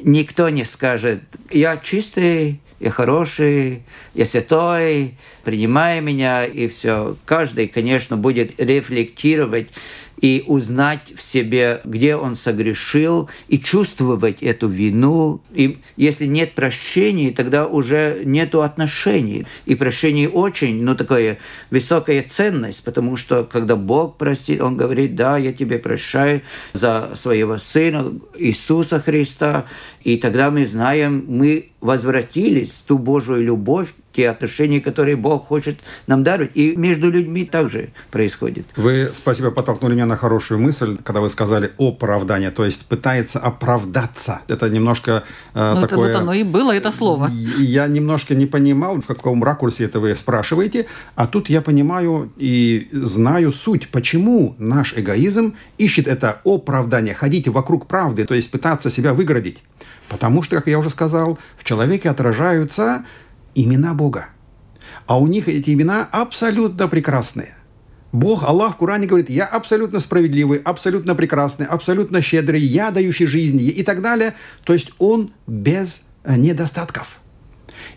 никто 0.04 0.50
не 0.50 0.64
скажет, 0.64 1.22
я 1.50 1.78
чистый, 1.78 2.60
я 2.80 2.90
хороший, 2.90 3.84
я 4.16 4.26
святой, 4.26 5.16
принимай 5.44 6.02
меня, 6.02 6.46
и 6.46 6.68
все. 6.68 7.16
Каждый, 7.26 7.68
конечно, 7.68 8.18
будет 8.18 8.60
рефлектировать 8.60 9.70
и 10.22 10.44
узнать 10.48 11.14
в 11.16 11.22
себе, 11.22 11.82
где 11.84 12.16
он 12.16 12.36
согрешил, 12.36 13.30
и 13.48 13.60
чувствовать 13.60 14.42
эту 14.42 14.68
вину. 14.68 15.42
И 15.52 15.80
если 15.98 16.28
нет 16.28 16.54
прощения, 16.54 17.32
тогда 17.32 17.68
уже 17.68 18.22
нет 18.24 18.54
отношений. 18.56 19.46
И 19.66 19.76
прощение 19.76 20.30
очень, 20.30 20.84
ну, 20.84 20.96
такая 20.96 21.40
высокая 21.72 22.22
ценность, 22.22 22.84
потому 22.86 23.16
что 23.16 23.44
когда 23.44 23.76
Бог 23.76 24.18
простит, 24.18 24.62
Он 24.62 24.78
говорит, 24.78 25.16
да, 25.16 25.38
я 25.38 25.54
тебе 25.54 25.80
прощаю 25.80 26.42
за 26.74 27.12
своего 27.16 27.58
Сына 27.58 28.14
Иисуса 28.38 29.00
Христа. 29.00 29.66
И 30.04 30.18
тогда 30.18 30.52
мы 30.52 30.66
знаем, 30.66 31.26
мы 31.28 31.70
возвратились 31.80 32.74
в 32.74 32.88
ту 32.88 32.98
Божию 32.98 33.42
любовь, 33.42 33.90
те 34.14 34.30
отношения, 34.30 34.82
которые 34.82 35.16
Бог 35.16 35.48
хочет 35.48 35.80
нам 36.08 36.24
дарить. 36.24 36.52
И 36.54 36.76
между 36.76 37.10
людьми 37.10 37.46
также 37.46 37.90
происходит. 38.12 38.66
Вы, 38.76 39.10
спасибо, 39.14 39.52
подтолкнули 39.52 39.94
меня 39.94 40.06
на 40.06 40.18
хорошую 40.18 40.60
мысль, 40.60 40.98
когда 41.04 41.22
вы 41.22 41.30
сказали 41.30 41.72
оправдание, 41.78 42.52
то 42.52 42.66
есть 42.66 42.86
пытается 42.86 43.40
оправдаться. 43.40 44.42
Это 44.48 44.70
немножко 44.70 45.24
э, 45.54 45.74
ну, 45.76 45.82
такое... 45.82 46.10
Это 46.10 46.18
вот 46.18 46.22
оно 46.22 46.34
и 46.34 46.44
было, 46.44 46.76
это 46.76 46.92
слово. 46.92 47.30
Я 47.58 47.88
немножко 47.88 48.36
не 48.36 48.46
понимал, 48.46 49.02
в 49.02 49.06
каком 49.06 49.44
ракурсе 49.44 49.86
это 49.86 50.00
вы 50.00 50.16
спрашиваете, 50.16 50.88
а 51.16 51.28
тут 51.28 51.50
я 51.50 51.62
понимаю 51.62 52.32
и 52.38 52.90
знаю 52.92 53.52
суть, 53.52 53.90
почему 53.90 54.56
наш 54.58 54.94
эгоизм 54.98 55.56
ищет 55.78 56.08
это 56.08 56.42
оправдание, 56.44 57.14
ходить 57.14 57.48
вокруг 57.48 57.88
правды, 57.88 58.26
то 58.26 58.34
есть 58.34 58.52
пытаться 58.52 58.90
себя 58.90 59.14
выгородить. 59.14 59.64
Потому 60.12 60.44
что, 60.44 60.58
как 60.58 60.68
я 60.68 60.78
уже 60.78 60.90
сказал, 60.90 61.40
в 61.58 61.64
человеке 61.64 62.10
отражаются 62.10 63.06
имена 63.56 63.94
Бога. 63.94 64.28
А 65.08 65.20
у 65.20 65.28
них 65.28 65.48
эти 65.48 65.72
имена 65.72 66.08
абсолютно 66.12 66.88
прекрасные. 66.88 67.56
Бог, 68.12 68.44
Аллах 68.44 68.76
в 68.76 68.78
Коране 68.78 69.08
говорит, 69.08 69.30
я 69.30 69.46
абсолютно 69.46 70.00
справедливый, 70.00 70.60
абсолютно 70.60 71.16
прекрасный, 71.16 71.66
абсолютно 71.66 72.22
щедрый, 72.22 72.60
я 72.62 72.92
дающий 72.92 73.26
жизнь 73.26 73.62
и 73.62 73.84
так 73.84 74.02
далее. 74.02 74.34
То 74.66 74.74
есть 74.74 74.92
он 74.98 75.32
без 75.48 76.04
недостатков. 76.26 77.20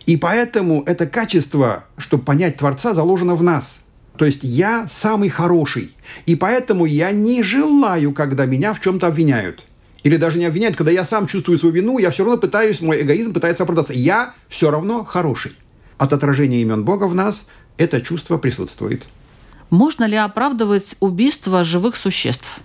И 0.05 0.17
поэтому 0.17 0.83
это 0.85 1.05
качество, 1.05 1.85
чтобы 1.97 2.23
понять 2.23 2.57
Творца, 2.57 2.93
заложено 2.93 3.35
в 3.35 3.43
нас. 3.43 3.81
То 4.17 4.25
есть 4.25 4.39
я 4.43 4.87
самый 4.89 5.29
хороший. 5.29 5.93
И 6.25 6.35
поэтому 6.35 6.85
я 6.85 7.11
не 7.11 7.43
желаю, 7.43 8.13
когда 8.13 8.45
меня 8.45 8.73
в 8.73 8.79
чем-то 8.79 9.07
обвиняют. 9.07 9.65
Или 10.05 10.17
даже 10.17 10.37
не 10.37 10.45
обвиняют, 10.45 10.75
когда 10.75 10.91
я 10.91 11.03
сам 11.03 11.25
чувствую 11.25 11.57
свою 11.57 11.73
вину, 11.73 11.97
я 11.97 12.11
все 12.11 12.23
равно 12.23 12.39
пытаюсь, 12.39 12.79
мой 12.79 13.01
эгоизм 13.01 13.33
пытается 13.33 13.63
оправдаться. 13.63 13.91
Я 13.91 14.35
все 14.49 14.69
равно 14.69 15.03
хороший. 15.03 15.53
От 15.97 16.13
отражения 16.13 16.61
имен 16.61 16.85
Бога 16.85 17.05
в 17.05 17.15
нас 17.15 17.47
это 17.77 17.99
чувство 18.01 18.37
присутствует. 18.37 19.01
Можно 19.71 20.03
ли 20.03 20.15
оправдывать 20.15 20.95
убийство 20.99 21.63
живых 21.63 21.95
существ? 21.95 22.59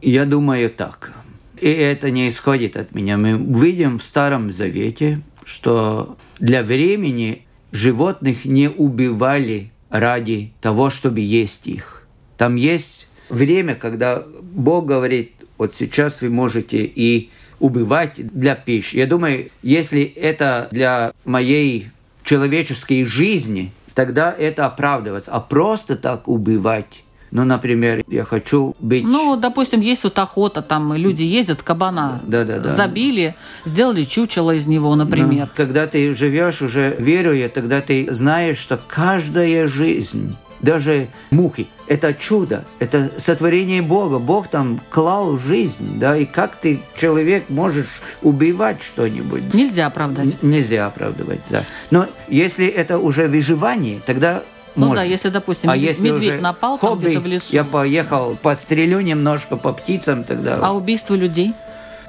Я 0.00 0.24
думаю 0.24 0.70
так. 0.70 1.12
И 1.60 1.68
это 1.68 2.10
не 2.10 2.30
исходит 2.30 2.78
от 2.78 2.94
меня. 2.94 3.18
Мы 3.18 3.36
видим 3.60 3.98
в 3.98 4.02
Старом 4.02 4.50
Завете, 4.50 5.20
что 5.44 6.16
для 6.38 6.62
времени 6.62 7.46
животных 7.70 8.46
не 8.46 8.70
убивали 8.70 9.72
ради 9.90 10.54
того, 10.62 10.88
чтобы 10.88 11.20
есть 11.20 11.66
их. 11.66 12.06
Там 12.38 12.56
есть 12.56 13.08
время, 13.28 13.74
когда 13.74 14.24
Бог 14.40 14.86
говорит, 14.86 15.33
вот 15.58 15.74
сейчас 15.74 16.20
вы 16.20 16.30
можете 16.30 16.84
и 16.84 17.30
убивать 17.60 18.14
для 18.16 18.54
пищи. 18.54 18.96
Я 18.96 19.06
думаю, 19.06 19.50
если 19.62 20.02
это 20.02 20.68
для 20.70 21.12
моей 21.24 21.90
человеческой 22.24 23.04
жизни, 23.04 23.72
тогда 23.94 24.34
это 24.36 24.66
оправдывается. 24.66 25.30
А 25.30 25.40
просто 25.40 25.96
так 25.96 26.28
убивать 26.28 27.04
ну, 27.34 27.44
например, 27.44 28.04
я 28.06 28.24
хочу 28.24 28.76
быть... 28.78 29.02
Ну, 29.02 29.34
допустим, 29.34 29.80
есть 29.80 30.04
вот 30.04 30.16
охота, 30.20 30.62
там 30.62 30.94
люди 30.94 31.22
ездят, 31.22 31.64
кабана 31.64 32.20
да, 32.24 32.44
да, 32.44 32.60
да. 32.60 32.68
забили, 32.68 33.34
сделали 33.64 34.04
чучело 34.04 34.52
из 34.52 34.68
него, 34.68 34.94
например. 34.94 35.46
Но 35.46 35.48
когда 35.56 35.88
ты 35.88 36.14
живешь 36.14 36.62
уже 36.62 36.94
веруя, 36.96 37.48
тогда 37.48 37.80
ты 37.80 38.06
знаешь, 38.14 38.58
что 38.58 38.78
каждая 38.86 39.66
жизнь 39.66 40.36
даже 40.64 41.08
мухи. 41.30 41.68
Это 41.86 42.14
чудо, 42.14 42.64
это 42.78 43.12
сотворение 43.18 43.82
Бога. 43.82 44.18
Бог 44.18 44.48
там 44.48 44.80
клал 44.90 45.38
жизнь, 45.38 45.98
да, 45.98 46.16
и 46.16 46.24
как 46.24 46.56
ты, 46.56 46.80
человек, 46.96 47.50
можешь 47.50 48.00
убивать 48.22 48.82
что-нибудь? 48.82 49.52
Нельзя 49.52 49.86
оправдать. 49.86 50.36
Н- 50.42 50.50
нельзя 50.50 50.86
оправдывать, 50.86 51.40
да. 51.50 51.64
Но 51.90 52.06
если 52.28 52.66
это 52.66 52.98
уже 52.98 53.28
выживание, 53.28 54.00
тогда 54.04 54.42
ну 54.76 54.86
можно. 54.86 55.02
да, 55.02 55.08
если, 55.08 55.28
допустим, 55.28 55.70
а 55.70 55.76
если 55.76 56.08
медведь 56.08 56.40
напал 56.40 56.78
там 56.78 56.98
где-то 56.98 57.20
в 57.20 57.26
лесу. 57.26 57.46
Я 57.50 57.64
поехал, 57.64 58.36
пострелю 58.42 59.00
немножко 59.00 59.56
по 59.56 59.72
птицам 59.72 60.24
тогда. 60.24 60.56
А 60.60 60.74
убийство 60.74 61.14
людей? 61.14 61.54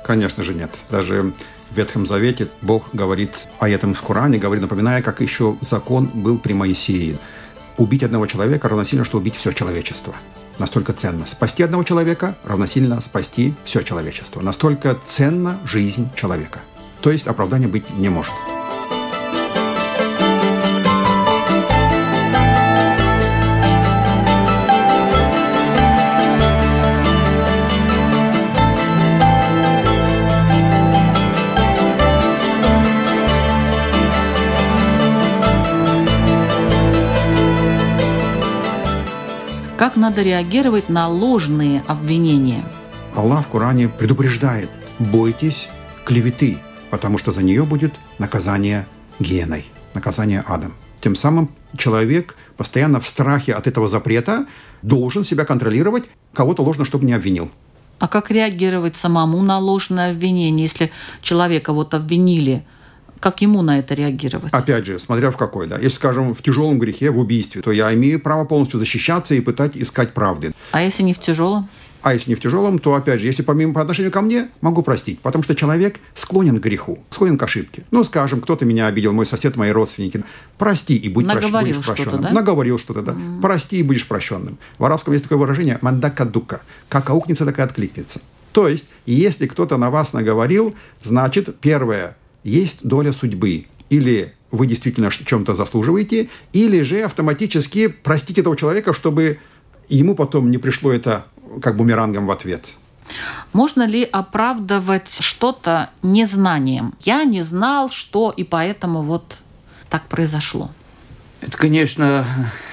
Конечно 0.03 0.43
же 0.43 0.53
нет. 0.53 0.71
Даже 0.89 1.33
в 1.69 1.77
Ветхом 1.77 2.07
Завете 2.07 2.47
Бог 2.61 2.89
говорит 2.93 3.31
о 3.59 3.67
этом 3.67 3.93
в 3.93 4.01
Коране, 4.01 4.37
говорит, 4.37 4.61
напоминая, 4.61 5.01
как 5.01 5.19
еще 5.19 5.57
закон 5.61 6.09
был 6.13 6.37
при 6.37 6.53
Моисее. 6.53 7.17
Убить 7.78 8.03
одного 8.03 8.26
человека 8.26 8.69
равносильно, 8.69 9.03
что 9.03 9.17
убить 9.17 9.36
все 9.36 9.51
человечество. 9.51 10.15
Настолько 10.59 10.93
ценно. 10.93 11.26
Спасти 11.28 11.63
одного 11.63 11.84
человека 11.84 12.38
равносильно 12.43 13.01
спасти 13.01 13.53
все 13.65 13.82
человечество. 13.82 14.41
Настолько 14.41 14.97
ценна 15.05 15.59
жизнь 15.65 16.09
человека. 16.15 16.59
То 17.01 17.11
есть 17.11 17.28
оправдания 17.28 17.67
быть 17.67 17.89
не 17.97 18.09
может. 18.09 18.34
Как 39.78 39.97
надо 39.97 40.21
реагировать 40.21 40.88
на 40.88 41.09
ложные 41.09 41.84
обвинения? 41.86 42.63
Аллах 43.13 43.45
в 43.45 43.49
Коране 43.49 43.89
предупреждает, 43.89 44.69
бойтесь 44.99 45.67
клеветы, 46.05 46.59
потому 46.89 47.17
что 47.17 47.34
за 47.34 47.43
нее 47.43 47.63
будет 47.63 47.93
наказание 48.17 48.88
геной, 49.19 49.65
наказание 49.93 50.45
адом. 50.47 50.73
Тем 51.01 51.17
самым 51.17 51.49
человек 51.78 52.38
постоянно 52.55 53.01
в 53.01 53.07
страхе 53.07 53.51
от 53.51 53.67
этого 53.67 53.89
запрета 53.89 54.45
должен 54.82 55.26
себя 55.26 55.43
контролировать, 55.43 56.05
кого-то 56.34 56.63
ложно, 56.63 56.86
чтобы 56.86 57.03
не 57.03 57.11
обвинил. 57.11 57.51
А 57.99 58.07
как 58.07 58.32
реагировать 58.32 58.95
самому 58.95 59.41
на 59.43 59.59
ложное 59.59 60.11
обвинение, 60.11 60.67
если 60.67 60.89
человека 61.21 61.73
вот 61.73 61.93
обвинили– 61.93 62.65
как 63.26 63.41
ему 63.41 63.63
на 63.63 63.80
это 63.80 63.95
реагировать? 63.95 64.53
Опять 64.53 64.86
же, 64.86 64.99
смотря 64.99 65.32
в 65.32 65.36
какой, 65.36 65.65
да. 65.65 65.78
Если, 65.78 65.95
скажем, 65.95 66.36
в 66.36 66.43
тяжелом 66.43 66.78
грехе, 66.78 67.09
в 67.09 67.17
убийстве, 67.17 67.61
то 67.61 67.71
я 67.71 67.91
имею 67.95 68.19
право 68.19 68.45
полностью 68.45 68.78
защищаться 68.78 69.34
и 69.34 69.41
пытать 69.41 69.76
искать 69.76 70.13
правды. 70.13 70.53
А 70.69 70.84
если 70.84 71.01
не 71.01 71.15
в 71.15 71.19
тяжелом? 71.19 71.67
А 72.03 72.13
если 72.13 72.30
не 72.30 72.36
в 72.36 72.39
тяжелом, 72.39 72.78
то, 72.78 72.93
опять 72.93 73.21
же, 73.21 73.26
если 73.26 73.41
помимо 73.41 73.73
по 73.73 73.82
отношению 73.82 74.11
ко 74.11 74.21
мне, 74.21 74.49
могу 74.61 74.84
простить. 74.84 75.19
Потому 75.21 75.43
что 75.43 75.55
человек 75.55 75.99
склонен 76.13 76.59
к 76.59 76.63
греху, 76.63 76.99
склонен 77.09 77.39
к 77.39 77.41
ошибке. 77.41 77.82
Ну, 77.89 78.03
скажем, 78.03 78.41
кто-то 78.41 78.63
меня 78.63 78.86
обидел, 78.86 79.11
мой 79.11 79.26
сосед, 79.26 79.55
мои 79.55 79.71
родственники. 79.71 80.23
Прости 80.59 80.95
и 80.95 81.09
будь 81.09 81.26
Наговорил 81.26 81.73
будешь 81.78 81.84
прощенным. 81.84 82.21
Да? 82.21 82.30
Наговорил 82.30 82.78
что-то, 82.78 83.01
да. 83.01 83.13
Mm. 83.13 83.41
Прости 83.41 83.80
и 83.80 83.84
будешь 83.84 84.07
прощенным. 84.07 84.59
В 84.78 84.86
арабском 84.86 85.13
есть 85.13 85.23
такое 85.23 85.39
выражение 85.39 85.80
«мандакадука». 85.82 86.61
Как 86.89 87.09
аукнется, 87.09 87.43
так 87.43 87.57
и 87.57 87.63
откликнется. 87.63 88.21
То 88.51 88.67
есть, 88.67 88.86
если 89.07 89.47
кто-то 89.47 89.78
на 89.78 89.89
вас 89.89 90.13
наговорил, 90.13 90.76
значит, 91.01 91.59
первое, 91.59 92.15
есть 92.45 92.87
доля 92.87 93.11
судьбы 93.11 93.65
или 93.89 94.33
вы 94.51 94.67
действительно 94.67 95.11
чем-то 95.11 95.53
заслуживаете, 95.53 96.29
или 96.53 96.81
же 96.83 97.01
автоматически 97.01 97.87
простить 97.87 98.37
этого 98.37 98.55
человека, 98.55 98.93
чтобы 98.93 99.39
ему 99.89 100.15
потом 100.15 100.49
не 100.49 100.57
пришло 100.57 100.93
это 100.93 101.25
как 101.61 101.75
бумерангом 101.75 102.25
в 102.27 102.31
ответ. 102.31 102.73
Можно 103.51 103.85
ли 103.85 104.03
оправдывать 104.03 105.11
что-то 105.19 105.89
незнанием? 106.01 106.93
Я 107.01 107.23
не 107.23 107.41
знал, 107.41 107.89
что, 107.89 108.31
и 108.31 108.43
поэтому 108.43 109.01
вот 109.01 109.41
так 109.89 110.03
произошло. 110.07 110.71
Это, 111.41 111.57
конечно, 111.57 112.25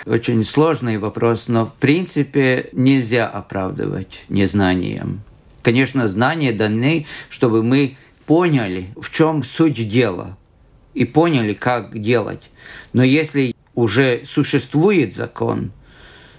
очень 0.07 0.43
сложный 0.45 0.97
вопрос, 0.99 1.49
но 1.49 1.67
в 1.67 1.75
принципе 1.75 2.71
нельзя 2.73 3.29
оправдывать 3.29 4.21
незнанием. 4.29 5.21
Конечно, 5.63 6.09
знания 6.09 6.53
даны, 6.53 7.07
чтобы 7.29 7.63
мы 7.63 7.97
поняли, 8.33 8.95
в 8.97 9.11
чем 9.11 9.43
суть 9.45 9.87
дела, 9.87 10.39
и 10.95 11.05
поняли, 11.05 11.53
как 11.53 12.01
делать. 12.01 12.41
Но 12.95 13.05
если 13.05 13.55
уже 13.75 14.23
существует 14.25 15.13
закон, 15.13 15.71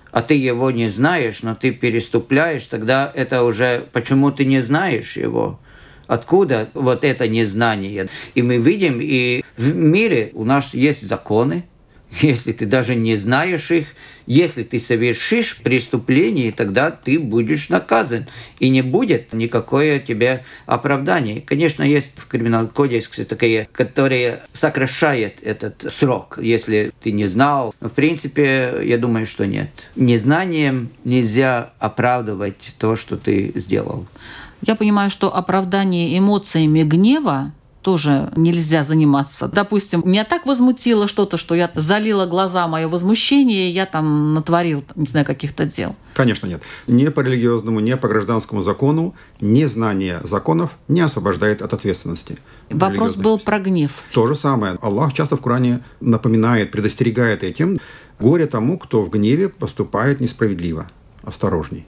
а 0.10 0.24
ты 0.24 0.34
его 0.34 0.72
не 0.72 0.90
знаешь, 0.90 1.44
но 1.44 1.54
ты 1.54 1.70
переступляешь, 1.70 2.64
тогда 2.64 3.12
это 3.14 3.44
уже 3.44 3.88
почему 3.94 4.32
ты 4.32 4.44
не 4.44 4.60
знаешь 4.60 5.18
его. 5.18 5.60
Откуда 6.08 6.68
вот 6.74 7.04
это 7.04 7.28
незнание? 7.28 8.10
И 8.34 8.42
мы 8.42 8.58
видим, 8.58 8.98
и 9.00 9.44
в 9.56 9.76
мире 9.76 10.32
у 10.34 10.46
нас 10.46 10.74
есть 10.74 11.08
законы, 11.08 11.64
если 12.22 12.52
ты 12.52 12.66
даже 12.66 12.96
не 12.96 13.16
знаешь 13.16 13.72
их, 13.72 13.88
если 14.26 14.64
ты 14.64 14.80
совершишь 14.80 15.58
преступление, 15.58 16.52
тогда 16.52 16.92
ты 16.92 17.20
будешь 17.20 17.70
наказан. 17.70 18.28
И 18.60 18.70
не 18.70 18.82
будет 18.82 19.34
никакое 19.34 20.00
тебе 20.00 20.46
оправдание. 20.66 21.42
Конечно, 21.42 21.84
есть 21.84 22.18
в 22.18 22.28
криминальном 22.28 22.72
кодексе 22.72 23.26
такие, 23.26 23.68
которые 23.74 24.44
сокращают 24.54 25.36
этот 25.42 25.92
срок, 25.92 26.40
если 26.42 26.94
ты 27.02 27.12
не 27.12 27.28
знал. 27.28 27.76
В 27.82 27.90
принципе, 27.90 28.82
я 28.84 28.98
думаю, 28.98 29.26
что 29.26 29.46
нет. 29.46 29.70
Незнанием 29.96 30.90
нельзя 31.04 31.74
оправдывать 31.80 32.58
то, 32.78 32.96
что 32.96 33.18
ты 33.18 33.52
сделал. 33.56 34.08
Я 34.66 34.76
понимаю, 34.76 35.10
что 35.10 35.36
оправдание 35.36 36.18
эмоциями 36.18 36.84
гнева 36.84 37.52
тоже 37.84 38.32
нельзя 38.36 38.82
заниматься. 38.82 39.48
Допустим, 39.48 40.02
меня 40.06 40.24
так 40.24 40.46
возмутило 40.46 41.08
что-то, 41.08 41.38
что 41.38 41.54
я 41.54 41.70
залила 41.76 42.26
глаза 42.26 42.68
мое 42.68 42.88
возмущение, 42.88 43.70
и 43.70 43.72
я 43.72 43.86
там 43.86 44.34
натворил, 44.34 44.84
не 44.96 45.06
знаю, 45.06 45.26
каких-то 45.26 45.66
дел. 45.66 45.96
Конечно, 46.16 46.48
нет. 46.48 46.64
Ни 46.88 47.08
по 47.10 47.20
религиозному, 47.20 47.80
ни 47.82 47.94
по 47.94 48.08
гражданскому 48.08 48.64
закону 48.64 49.14
незнание 49.42 50.22
законов 50.24 50.72
не 50.88 51.02
освобождает 51.02 51.62
от 51.62 51.74
ответственности. 51.74 52.38
Вопрос 52.70 53.16
был 53.16 53.38
про 53.38 53.60
гнев. 53.60 53.92
То 54.12 54.26
же 54.28 54.36
самое. 54.36 54.78
Аллах 54.82 55.14
часто 55.14 55.36
в 55.36 55.42
Коране 55.42 55.82
напоминает, 56.00 56.72
предостерегает 56.72 57.44
этим. 57.44 57.80
Горе 58.20 58.48
тому, 58.48 58.78
кто 58.78 59.02
в 59.02 59.10
гневе 59.10 59.50
поступает 59.50 60.22
несправедливо. 60.22 60.88
Осторожней. 61.24 61.86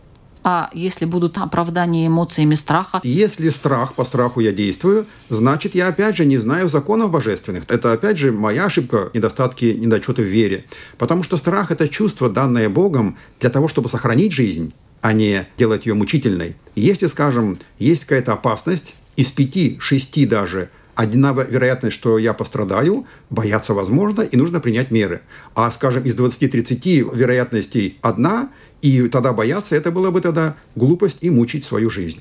А 0.48 0.70
если 0.74 1.06
будут 1.06 1.40
оправдания 1.40 2.06
эмоциями 2.06 2.54
страха? 2.54 3.02
Если 3.04 3.50
страх, 3.50 3.96
по 3.96 4.06
страху 4.06 4.42
я 4.42 4.52
действую, 4.52 5.08
значит, 5.28 5.74
я 5.74 5.88
опять 5.88 6.18
же 6.18 6.26
не 6.26 6.38
знаю 6.38 6.70
законов 6.70 7.10
божественных. 7.10 7.64
Это 7.68 7.92
опять 7.92 8.20
же 8.20 8.32
моя 8.32 8.66
ошибка, 8.66 9.10
недостатки, 9.16 9.66
недочеты 9.66 10.22
в 10.22 10.28
вере. 10.28 10.66
Потому 11.00 11.24
что 11.24 11.38
страх– 11.38 11.72
это 11.72 11.90
чувство, 11.90 12.30
данное 12.30 12.70
Богом 12.70 13.18
для 13.40 13.50
того, 13.50 13.68
чтобы 13.68 13.90
сохранить 13.90 14.34
жизнь, 14.34 14.76
а 15.02 15.14
не 15.14 15.48
делать 15.58 15.88
ее 15.88 15.96
мучительной. 15.96 16.56
Если, 16.76 17.08
скажем, 17.08 17.58
есть 17.80 18.06
какая-то 18.06 18.34
опасность, 18.34 18.94
из 19.16 19.32
пяти, 19.32 19.78
шести 19.80 20.28
даже 20.28 20.70
одна 20.96 21.34
вероятность, 21.34 21.96
что 21.96 22.18
я 22.18 22.34
пострадаю, 22.34 23.06
бояться 23.30 23.74
возможно, 23.74 24.22
и 24.22 24.38
нужно 24.38 24.60
принять 24.60 24.92
меры. 24.92 25.22
А, 25.54 25.70
скажем, 25.72 26.04
из 26.04 26.16
20-30 26.16 27.16
вероятностей 27.16 27.98
одна, 28.02 28.50
и 28.86 29.08
тогда 29.10 29.34
бояться, 29.34 29.76
это 29.76 29.92
было 29.92 30.12
бы 30.12 30.22
тогда 30.22 30.56
глупость 30.76 31.18
и 31.22 31.30
мучить 31.30 31.66
свою 31.66 31.90
жизнь 31.90 32.20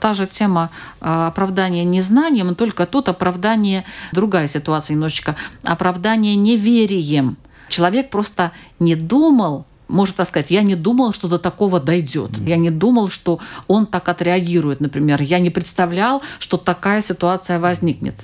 та 0.00 0.12
же 0.12 0.26
тема 0.26 0.68
а, 1.00 1.28
оправдания 1.28 1.82
незнанием, 1.84 2.48
но 2.48 2.54
только 2.54 2.84
тут 2.84 3.08
оправдание, 3.08 3.84
другая 4.12 4.46
ситуация 4.48 4.94
немножечко, 4.94 5.34
оправдание 5.62 6.36
неверием. 6.36 7.38
Человек 7.70 8.10
просто 8.10 8.52
не 8.78 8.96
думал, 8.96 9.64
может 9.88 10.16
так 10.16 10.28
сказать, 10.28 10.50
я 10.50 10.60
не 10.62 10.74
думал, 10.74 11.14
что 11.14 11.28
до 11.28 11.38
такого 11.38 11.80
дойдет. 11.80 12.36
Я 12.38 12.56
не 12.56 12.70
думал, 12.70 13.08
что 13.08 13.38
он 13.66 13.86
так 13.86 14.08
отреагирует, 14.10 14.80
например. 14.80 15.22
Я 15.22 15.38
не 15.38 15.48
представлял, 15.48 16.22
что 16.38 16.58
такая 16.58 17.00
ситуация 17.00 17.58
возникнет. 17.58 18.16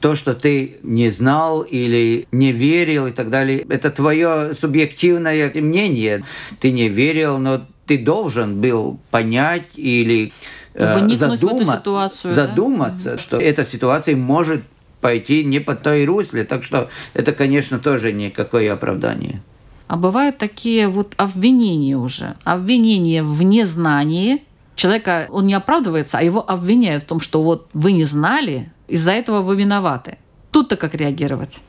То, 0.00 0.14
что 0.14 0.34
ты 0.34 0.76
не 0.82 1.10
знал 1.10 1.62
или 1.62 2.26
не 2.32 2.52
верил 2.52 3.06
и 3.06 3.12
так 3.12 3.30
далее, 3.30 3.64
это 3.68 3.90
твое 3.90 4.54
субъективное 4.54 5.52
мнение. 5.54 6.24
Ты 6.60 6.72
не 6.72 6.88
верил, 6.88 7.38
но 7.38 7.66
ты 7.86 7.98
должен 7.98 8.60
был 8.60 8.98
понять 9.10 9.66
или 9.76 10.32
э, 10.74 11.08
задума, 11.08 11.76
ситуацию, 11.76 12.30
задуматься, 12.30 13.12
да? 13.12 13.18
что 13.18 13.38
эта 13.38 13.64
ситуация 13.64 14.16
может 14.16 14.62
пойти 15.00 15.44
не 15.44 15.60
по 15.60 15.74
той 15.74 16.04
русле. 16.06 16.44
Так 16.44 16.64
что 16.64 16.88
это, 17.12 17.32
конечно, 17.32 17.78
тоже 17.78 18.12
никакое 18.12 18.72
оправдание. 18.72 19.42
А 19.86 19.96
бывают 19.96 20.38
такие 20.38 20.88
вот 20.88 21.12
обвинения 21.18 21.96
уже. 21.96 22.36
Обвинения 22.44 23.22
в 23.22 23.42
незнании. 23.42 24.42
Человека, 24.76 25.26
он 25.30 25.46
не 25.46 25.54
оправдывается, 25.54 26.18
а 26.18 26.22
его 26.22 26.42
обвиняют 26.50 27.04
в 27.04 27.06
том, 27.06 27.20
что 27.20 27.42
вот 27.42 27.68
вы 27.74 27.92
не 27.92 28.04
знали, 28.04 28.72
из-за 28.88 29.12
этого 29.12 29.42
вы 29.42 29.56
виноваты. 29.56 30.18
Тут-то 30.50 30.76
как 30.76 30.94
реагировать? 30.94 31.60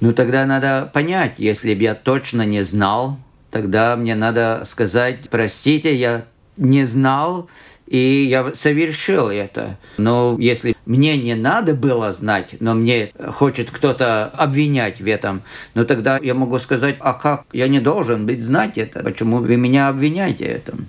Ну, 0.00 0.12
тогда 0.12 0.44
надо 0.44 0.90
понять, 0.92 1.34
если 1.38 1.74
бы 1.74 1.82
я 1.82 1.94
точно 1.94 2.42
не 2.42 2.62
знал, 2.64 3.18
тогда 3.50 3.96
мне 3.96 4.14
надо 4.14 4.62
сказать, 4.64 5.30
простите, 5.30 5.96
я 5.96 6.26
не 6.56 6.84
знал, 6.84 7.48
и 7.86 8.24
я 8.24 8.52
совершил 8.54 9.30
это. 9.30 9.78
Но 9.96 10.36
если 10.38 10.76
мне 10.84 11.16
не 11.16 11.34
надо 11.34 11.74
было 11.74 12.12
знать, 12.12 12.56
но 12.60 12.74
мне 12.74 13.12
хочет 13.34 13.70
кто-то 13.70 14.26
обвинять 14.26 15.00
в 15.00 15.06
этом, 15.06 15.42
ну 15.74 15.84
тогда 15.84 16.18
я 16.18 16.34
могу 16.34 16.58
сказать, 16.58 16.96
а 17.00 17.14
как? 17.14 17.44
Я 17.52 17.68
не 17.68 17.80
должен 17.80 18.26
быть 18.26 18.42
знать 18.42 18.76
это. 18.76 19.02
Почему 19.02 19.38
вы 19.38 19.56
меня 19.56 19.88
обвиняете 19.88 20.44
в 20.44 20.48
этом? 20.48 20.86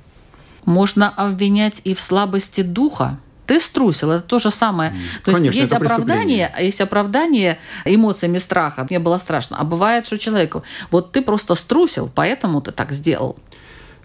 Можно 0.66 1.10
обвинять 1.10 1.82
и 1.86 1.94
в 1.94 2.02
слабости 2.02 2.62
духа. 2.62 3.20
Ты 3.48 3.60
струсил, 3.60 4.12
это 4.12 4.24
то 4.24 4.40
же 4.40 4.52
самое. 4.52 4.92
То 5.24 5.32
Конечно, 5.32 5.46
есть 5.46 5.58
есть 5.58 5.72
оправдание, 5.72 6.54
есть 6.60 6.82
оправдание 6.82 7.58
эмоциями 7.86 8.38
страха. 8.38 8.86
Мне 8.90 9.00
было 9.00 9.18
страшно. 9.18 9.58
А 9.58 9.64
бывает, 9.64 10.06
что 10.06 10.20
человеку, 10.20 10.64
вот 10.92 11.14
ты 11.14 11.22
просто 11.22 11.56
струсил, 11.56 12.12
поэтому 12.14 12.62
ты 12.62 12.72
так 12.72 12.92
сделал. 12.92 13.38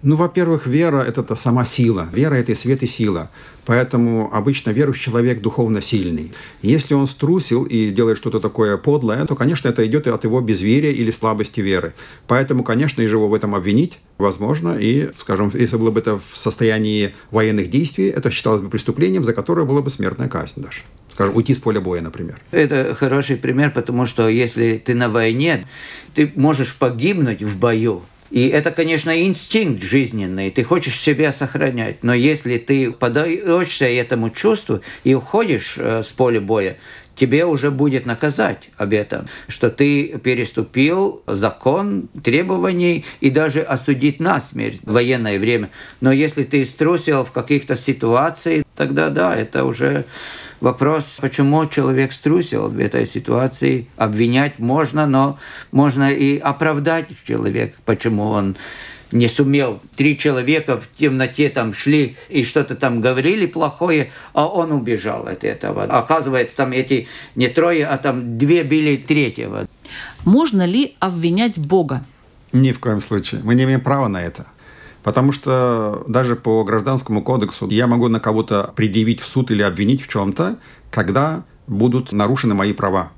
Ну, 0.02 0.16
во-первых, 0.16 0.66
вера– 0.66 1.00
это 1.08 1.36
сама 1.36 1.64
сила. 1.64 2.08
Вера– 2.12 2.34
это 2.36 2.52
и 2.52 2.54
свет, 2.56 2.82
и 2.82 2.86
сила. 2.86 3.30
Поэтому 3.64 4.34
обычно 4.34 4.70
верующий 4.70 5.04
человек 5.04 5.40
духовно 5.40 5.80
сильный. 5.80 6.32
Если 6.60 6.94
он 6.94 7.06
струсил 7.06 7.62
и 7.62 7.90
делает 7.90 8.18
что-то 8.18 8.40
такое 8.40 8.76
подлое, 8.76 9.24
то, 9.26 9.36
конечно, 9.36 9.68
это 9.68 9.86
идет 9.86 10.08
от 10.08 10.24
его 10.24 10.40
безверия 10.40 10.90
или 10.90 11.12
слабости 11.12 11.60
веры. 11.60 11.94
Поэтому, 12.26 12.64
конечно, 12.64 13.00
и 13.00 13.04
его 13.04 13.28
в 13.28 13.34
этом 13.34 13.54
обвинить 13.54 14.00
возможно. 14.18 14.76
И, 14.76 15.10
скажем, 15.16 15.52
если 15.54 15.76
было 15.76 15.92
бы 15.92 16.00
это 16.00 16.18
в 16.18 16.36
состоянии 16.36 17.14
военных 17.30 17.70
действий, 17.70 18.08
это 18.08 18.32
считалось 18.32 18.60
бы 18.60 18.70
преступлением, 18.70 19.24
за 19.24 19.32
которое 19.32 19.64
была 19.64 19.82
бы 19.82 19.90
смертная 19.90 20.28
казнь 20.28 20.60
даже 20.62 20.80
скажем, 21.12 21.36
уйти 21.36 21.52
с 21.52 21.58
поля 21.58 21.78
боя, 21.78 22.00
например. 22.00 22.40
Это 22.52 22.96
хороший 22.98 23.36
пример, 23.36 23.70
потому 23.70 24.06
что 24.06 24.30
если 24.30 24.78
ты 24.78 24.94
на 24.94 25.10
войне, 25.10 25.66
ты 26.14 26.32
можешь 26.36 26.74
погибнуть 26.78 27.42
в 27.42 27.58
бою, 27.58 28.02
и 28.32 28.48
это, 28.48 28.70
конечно, 28.70 29.22
инстинкт 29.26 29.82
жизненный, 29.82 30.50
ты 30.50 30.64
хочешь 30.64 30.98
себя 30.98 31.32
сохранять. 31.32 32.02
Но 32.02 32.14
если 32.14 32.56
ты 32.56 32.90
подаешься 32.90 33.84
этому 33.84 34.30
чувству 34.30 34.80
и 35.04 35.12
уходишь 35.12 35.76
э, 35.76 36.02
с 36.02 36.12
поля 36.12 36.40
боя, 36.40 36.78
тебе 37.14 37.44
уже 37.44 37.70
будет 37.70 38.06
наказать 38.06 38.70
об 38.78 38.94
этом, 38.94 39.28
что 39.48 39.68
ты 39.68 40.18
переступил 40.18 41.22
закон 41.26 42.08
требований 42.24 43.04
и 43.20 43.28
даже 43.28 43.60
осудить 43.60 44.18
на 44.18 44.40
смерть 44.40 44.80
в 44.82 44.92
военное 44.92 45.38
время. 45.38 45.68
Но 46.00 46.10
если 46.10 46.44
ты 46.44 46.64
струсил 46.64 47.24
в 47.24 47.32
каких-то 47.32 47.76
ситуациях, 47.76 48.64
тогда 48.74 49.10
да, 49.10 49.36
это 49.36 49.66
уже 49.66 50.06
Вопрос, 50.62 51.18
почему 51.20 51.66
человек 51.66 52.12
струсил 52.12 52.68
в 52.68 52.78
этой 52.78 53.04
ситуации, 53.04 53.88
обвинять 53.96 54.60
можно, 54.60 55.08
но 55.08 55.36
можно 55.72 56.08
и 56.08 56.38
оправдать 56.38 57.08
человека, 57.26 57.74
почему 57.84 58.28
он 58.28 58.54
не 59.10 59.26
сумел. 59.26 59.80
Три 59.96 60.16
человека 60.16 60.80
в 60.80 60.88
темноте 60.96 61.48
там 61.48 61.74
шли 61.74 62.16
и 62.28 62.44
что-то 62.44 62.76
там 62.76 63.00
говорили 63.00 63.46
плохое, 63.46 64.12
а 64.34 64.46
он 64.46 64.70
убежал 64.70 65.26
от 65.26 65.42
этого. 65.42 65.82
Оказывается, 65.82 66.56
там 66.58 66.70
эти 66.70 67.08
не 67.34 67.48
трое, 67.48 67.84
а 67.84 67.98
там 67.98 68.38
две 68.38 68.62
били 68.62 68.96
третьего. 68.96 69.66
Можно 70.24 70.64
ли 70.64 70.94
обвинять 71.00 71.58
Бога? 71.58 72.04
Ни 72.52 72.70
в 72.70 72.78
коем 72.78 73.00
случае. 73.00 73.40
Мы 73.42 73.56
не 73.56 73.64
имеем 73.64 73.80
права 73.80 74.06
на 74.06 74.22
это. 74.22 74.46
Потому 75.02 75.32
что 75.32 76.04
даже 76.06 76.36
по 76.36 76.62
гражданскому 76.64 77.22
кодексу 77.22 77.68
я 77.68 77.86
могу 77.86 78.08
на 78.08 78.20
кого-то 78.20 78.72
предъявить 78.74 79.20
в 79.20 79.26
суд 79.26 79.50
или 79.50 79.62
обвинить 79.62 80.02
в 80.02 80.08
чем-то, 80.08 80.58
когда 80.90 81.44
будут 81.66 82.12
нарушены 82.12 82.54
мои 82.54 82.72
права. 82.72 83.10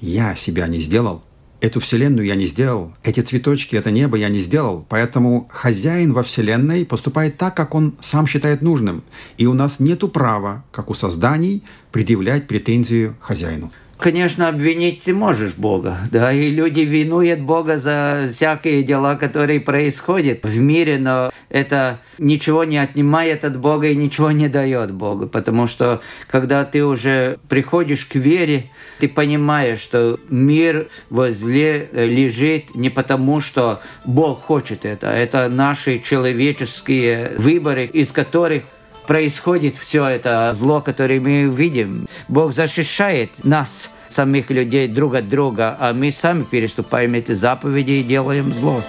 Я 0.00 0.34
себя 0.34 0.66
не 0.66 0.80
сделал. 0.80 1.22
Эту 1.60 1.80
вселенную 1.80 2.24
я 2.24 2.36
не 2.36 2.46
сделал. 2.46 2.92
Эти 3.02 3.18
цветочки, 3.20 3.74
это 3.74 3.90
небо 3.90 4.16
я 4.16 4.28
не 4.28 4.40
сделал. 4.40 4.86
Поэтому 4.88 5.48
хозяин 5.52 6.12
во 6.12 6.22
вселенной 6.22 6.86
поступает 6.86 7.36
так, 7.36 7.56
как 7.56 7.74
он 7.74 7.96
сам 8.00 8.28
считает 8.28 8.62
нужным. 8.62 9.02
И 9.38 9.46
у 9.46 9.54
нас 9.54 9.80
нет 9.80 10.00
права, 10.12 10.64
как 10.70 10.88
у 10.88 10.94
созданий, 10.94 11.64
предъявлять 11.90 12.46
претензию 12.46 13.16
хозяину. 13.20 13.72
Конечно, 13.98 14.46
обвинить 14.48 15.02
ты 15.02 15.12
можешь 15.12 15.56
Бога, 15.56 15.98
да, 16.12 16.32
и 16.32 16.50
люди 16.50 16.80
винуют 16.80 17.40
Бога 17.40 17.78
за 17.78 18.28
всякие 18.30 18.84
дела, 18.84 19.16
которые 19.16 19.60
происходят 19.60 20.44
в 20.44 20.56
мире, 20.56 20.98
но 20.98 21.32
это 21.48 21.98
ничего 22.18 22.62
не 22.62 22.78
отнимает 22.78 23.44
от 23.44 23.58
Бога 23.58 23.88
и 23.88 23.96
ничего 23.96 24.30
не 24.30 24.48
дает 24.48 24.92
Богу, 24.92 25.26
потому 25.26 25.66
что 25.66 26.00
когда 26.28 26.64
ты 26.64 26.84
уже 26.84 27.38
приходишь 27.48 28.04
к 28.04 28.14
вере, 28.14 28.70
ты 29.00 29.08
понимаешь, 29.08 29.80
что 29.80 30.20
мир 30.28 30.86
возле 31.10 31.88
лежит 31.92 32.76
не 32.76 32.90
потому, 32.90 33.40
что 33.40 33.80
Бог 34.04 34.42
хочет 34.42 34.84
это, 34.84 35.08
это 35.08 35.48
наши 35.48 35.98
человеческие 35.98 37.32
выборы, 37.36 37.86
из 37.86 38.12
которых 38.12 38.62
происходит 39.08 39.76
все 39.76 40.06
это 40.06 40.52
зло, 40.52 40.82
которое 40.82 41.18
мы 41.18 41.44
видим. 41.44 42.06
Бог 42.28 42.52
защищает 42.52 43.30
нас, 43.42 43.90
самих 44.06 44.50
людей, 44.50 44.86
друг 44.86 45.14
от 45.14 45.28
друга, 45.28 45.76
а 45.80 45.94
мы 45.94 46.12
сами 46.12 46.44
переступаем 46.44 47.14
эти 47.14 47.32
заповеди 47.32 47.92
и 47.92 48.02
делаем 48.02 48.52
зло. 48.52 48.82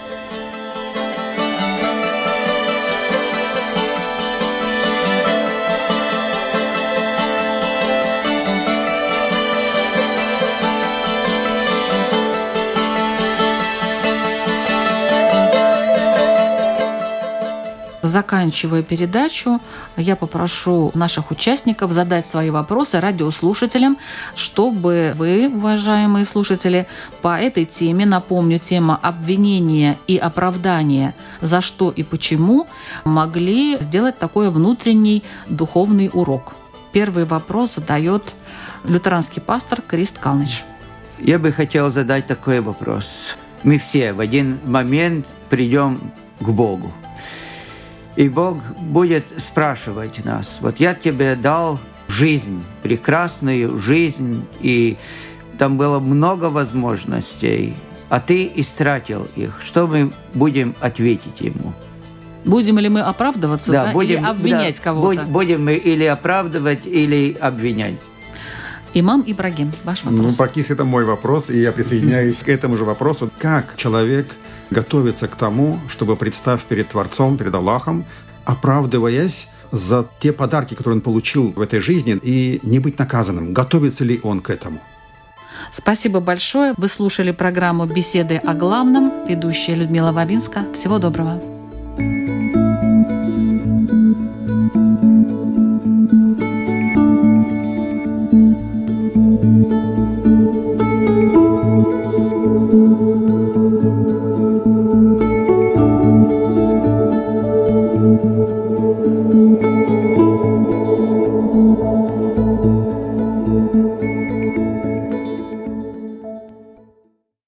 Заканчивая 18.19 18.83
передачу, 18.83 19.61
я 19.95 20.17
попрошу 20.17 20.91
наших 20.93 21.31
участников 21.31 21.93
задать 21.93 22.25
свои 22.25 22.49
вопросы 22.49 22.99
радиослушателям, 22.99 23.97
чтобы 24.35 25.13
вы, 25.15 25.47
уважаемые 25.47 26.25
слушатели, 26.25 26.85
по 27.21 27.39
этой 27.39 27.63
теме, 27.63 28.05
напомню, 28.05 28.59
тема 28.59 28.99
обвинения 29.01 29.97
и 30.05 30.17
оправдания, 30.17 31.15
за 31.39 31.61
что 31.61 31.91
и 31.91 32.03
почему, 32.03 32.67
могли 33.05 33.77
сделать 33.79 34.19
такой 34.19 34.49
внутренний 34.49 35.23
духовный 35.47 36.09
урок. 36.11 36.55
Первый 36.91 37.23
вопрос 37.23 37.75
задает 37.75 38.23
лютеранский 38.83 39.41
пастор 39.41 39.81
Крист 39.81 40.19
Калныч. 40.19 40.65
Я 41.19 41.39
бы 41.39 41.53
хотел 41.53 41.89
задать 41.89 42.27
такой 42.27 42.59
вопрос. 42.59 43.37
Мы 43.63 43.77
все 43.79 44.11
в 44.11 44.19
один 44.19 44.59
момент 44.65 45.25
придем 45.49 46.01
к 46.41 46.49
Богу. 46.49 46.91
И 48.19 48.27
Бог 48.27 48.57
будет 48.77 49.23
спрашивать 49.37 50.25
нас, 50.25 50.59
вот 50.61 50.81
я 50.81 50.93
тебе 50.93 51.37
дал 51.37 51.79
жизнь, 52.09 52.61
прекрасную 52.83 53.79
жизнь, 53.79 54.45
и 54.59 54.97
там 55.57 55.77
было 55.77 55.99
много 55.99 56.49
возможностей, 56.49 57.75
а 58.09 58.19
ты 58.19 58.51
истратил 58.55 59.25
их. 59.37 59.61
Что 59.61 59.87
мы 59.87 60.11
будем 60.33 60.75
ответить 60.81 61.39
ему? 61.39 61.71
Будем 62.43 62.77
ли 62.79 62.89
мы 62.89 62.99
оправдываться 62.99 63.71
да, 63.71 63.85
да, 63.85 63.93
будем, 63.93 64.17
или 64.17 64.25
обвинять 64.25 64.75
да, 64.75 64.83
кого-то? 64.83 65.23
Будем 65.23 65.63
мы 65.63 65.75
или 65.75 66.03
оправдывать, 66.03 66.85
или 66.85 67.37
обвинять. 67.39 67.95
Имам 68.93 69.23
Ибрагим, 69.25 69.71
ваш 69.85 70.03
вопрос. 70.03 70.21
Ну, 70.21 70.33
практически 70.33 70.73
это 70.73 70.83
мой 70.83 71.05
вопрос, 71.05 71.49
и 71.49 71.61
я 71.61 71.71
присоединяюсь 71.71 72.39
к 72.39 72.49
этому 72.49 72.75
же 72.75 72.83
вопросу. 72.83 73.31
Как 73.37 73.77
человек 73.77 74.35
готовится 74.69 75.27
к 75.27 75.35
тому, 75.35 75.79
чтобы, 75.87 76.15
представ 76.15 76.63
перед 76.63 76.89
Творцом, 76.89 77.37
перед 77.37 77.53
Аллахом, 77.55 78.05
оправдываясь 78.45 79.47
за 79.71 80.05
те 80.19 80.33
подарки, 80.33 80.73
которые 80.73 80.95
он 80.95 81.01
получил 81.01 81.53
в 81.55 81.61
этой 81.61 81.79
жизни, 81.79 82.17
и 82.21 82.59
не 82.63 82.79
быть 82.79 82.97
наказанным? 82.99 83.53
Готовится 83.53 84.03
ли 84.03 84.19
он 84.23 84.41
к 84.41 84.49
этому? 84.49 84.79
Спасибо 85.71 86.19
большое. 86.19 86.73
Вы 86.77 86.87
слушали 86.87 87.31
программу 87.31 87.85
«Беседы 87.85 88.37
о 88.37 88.53
главном». 88.53 89.25
Ведущая 89.27 89.75
Людмила 89.75 90.11
Вавинска. 90.11 90.65
Всего 90.73 90.99
доброго. 90.99 91.39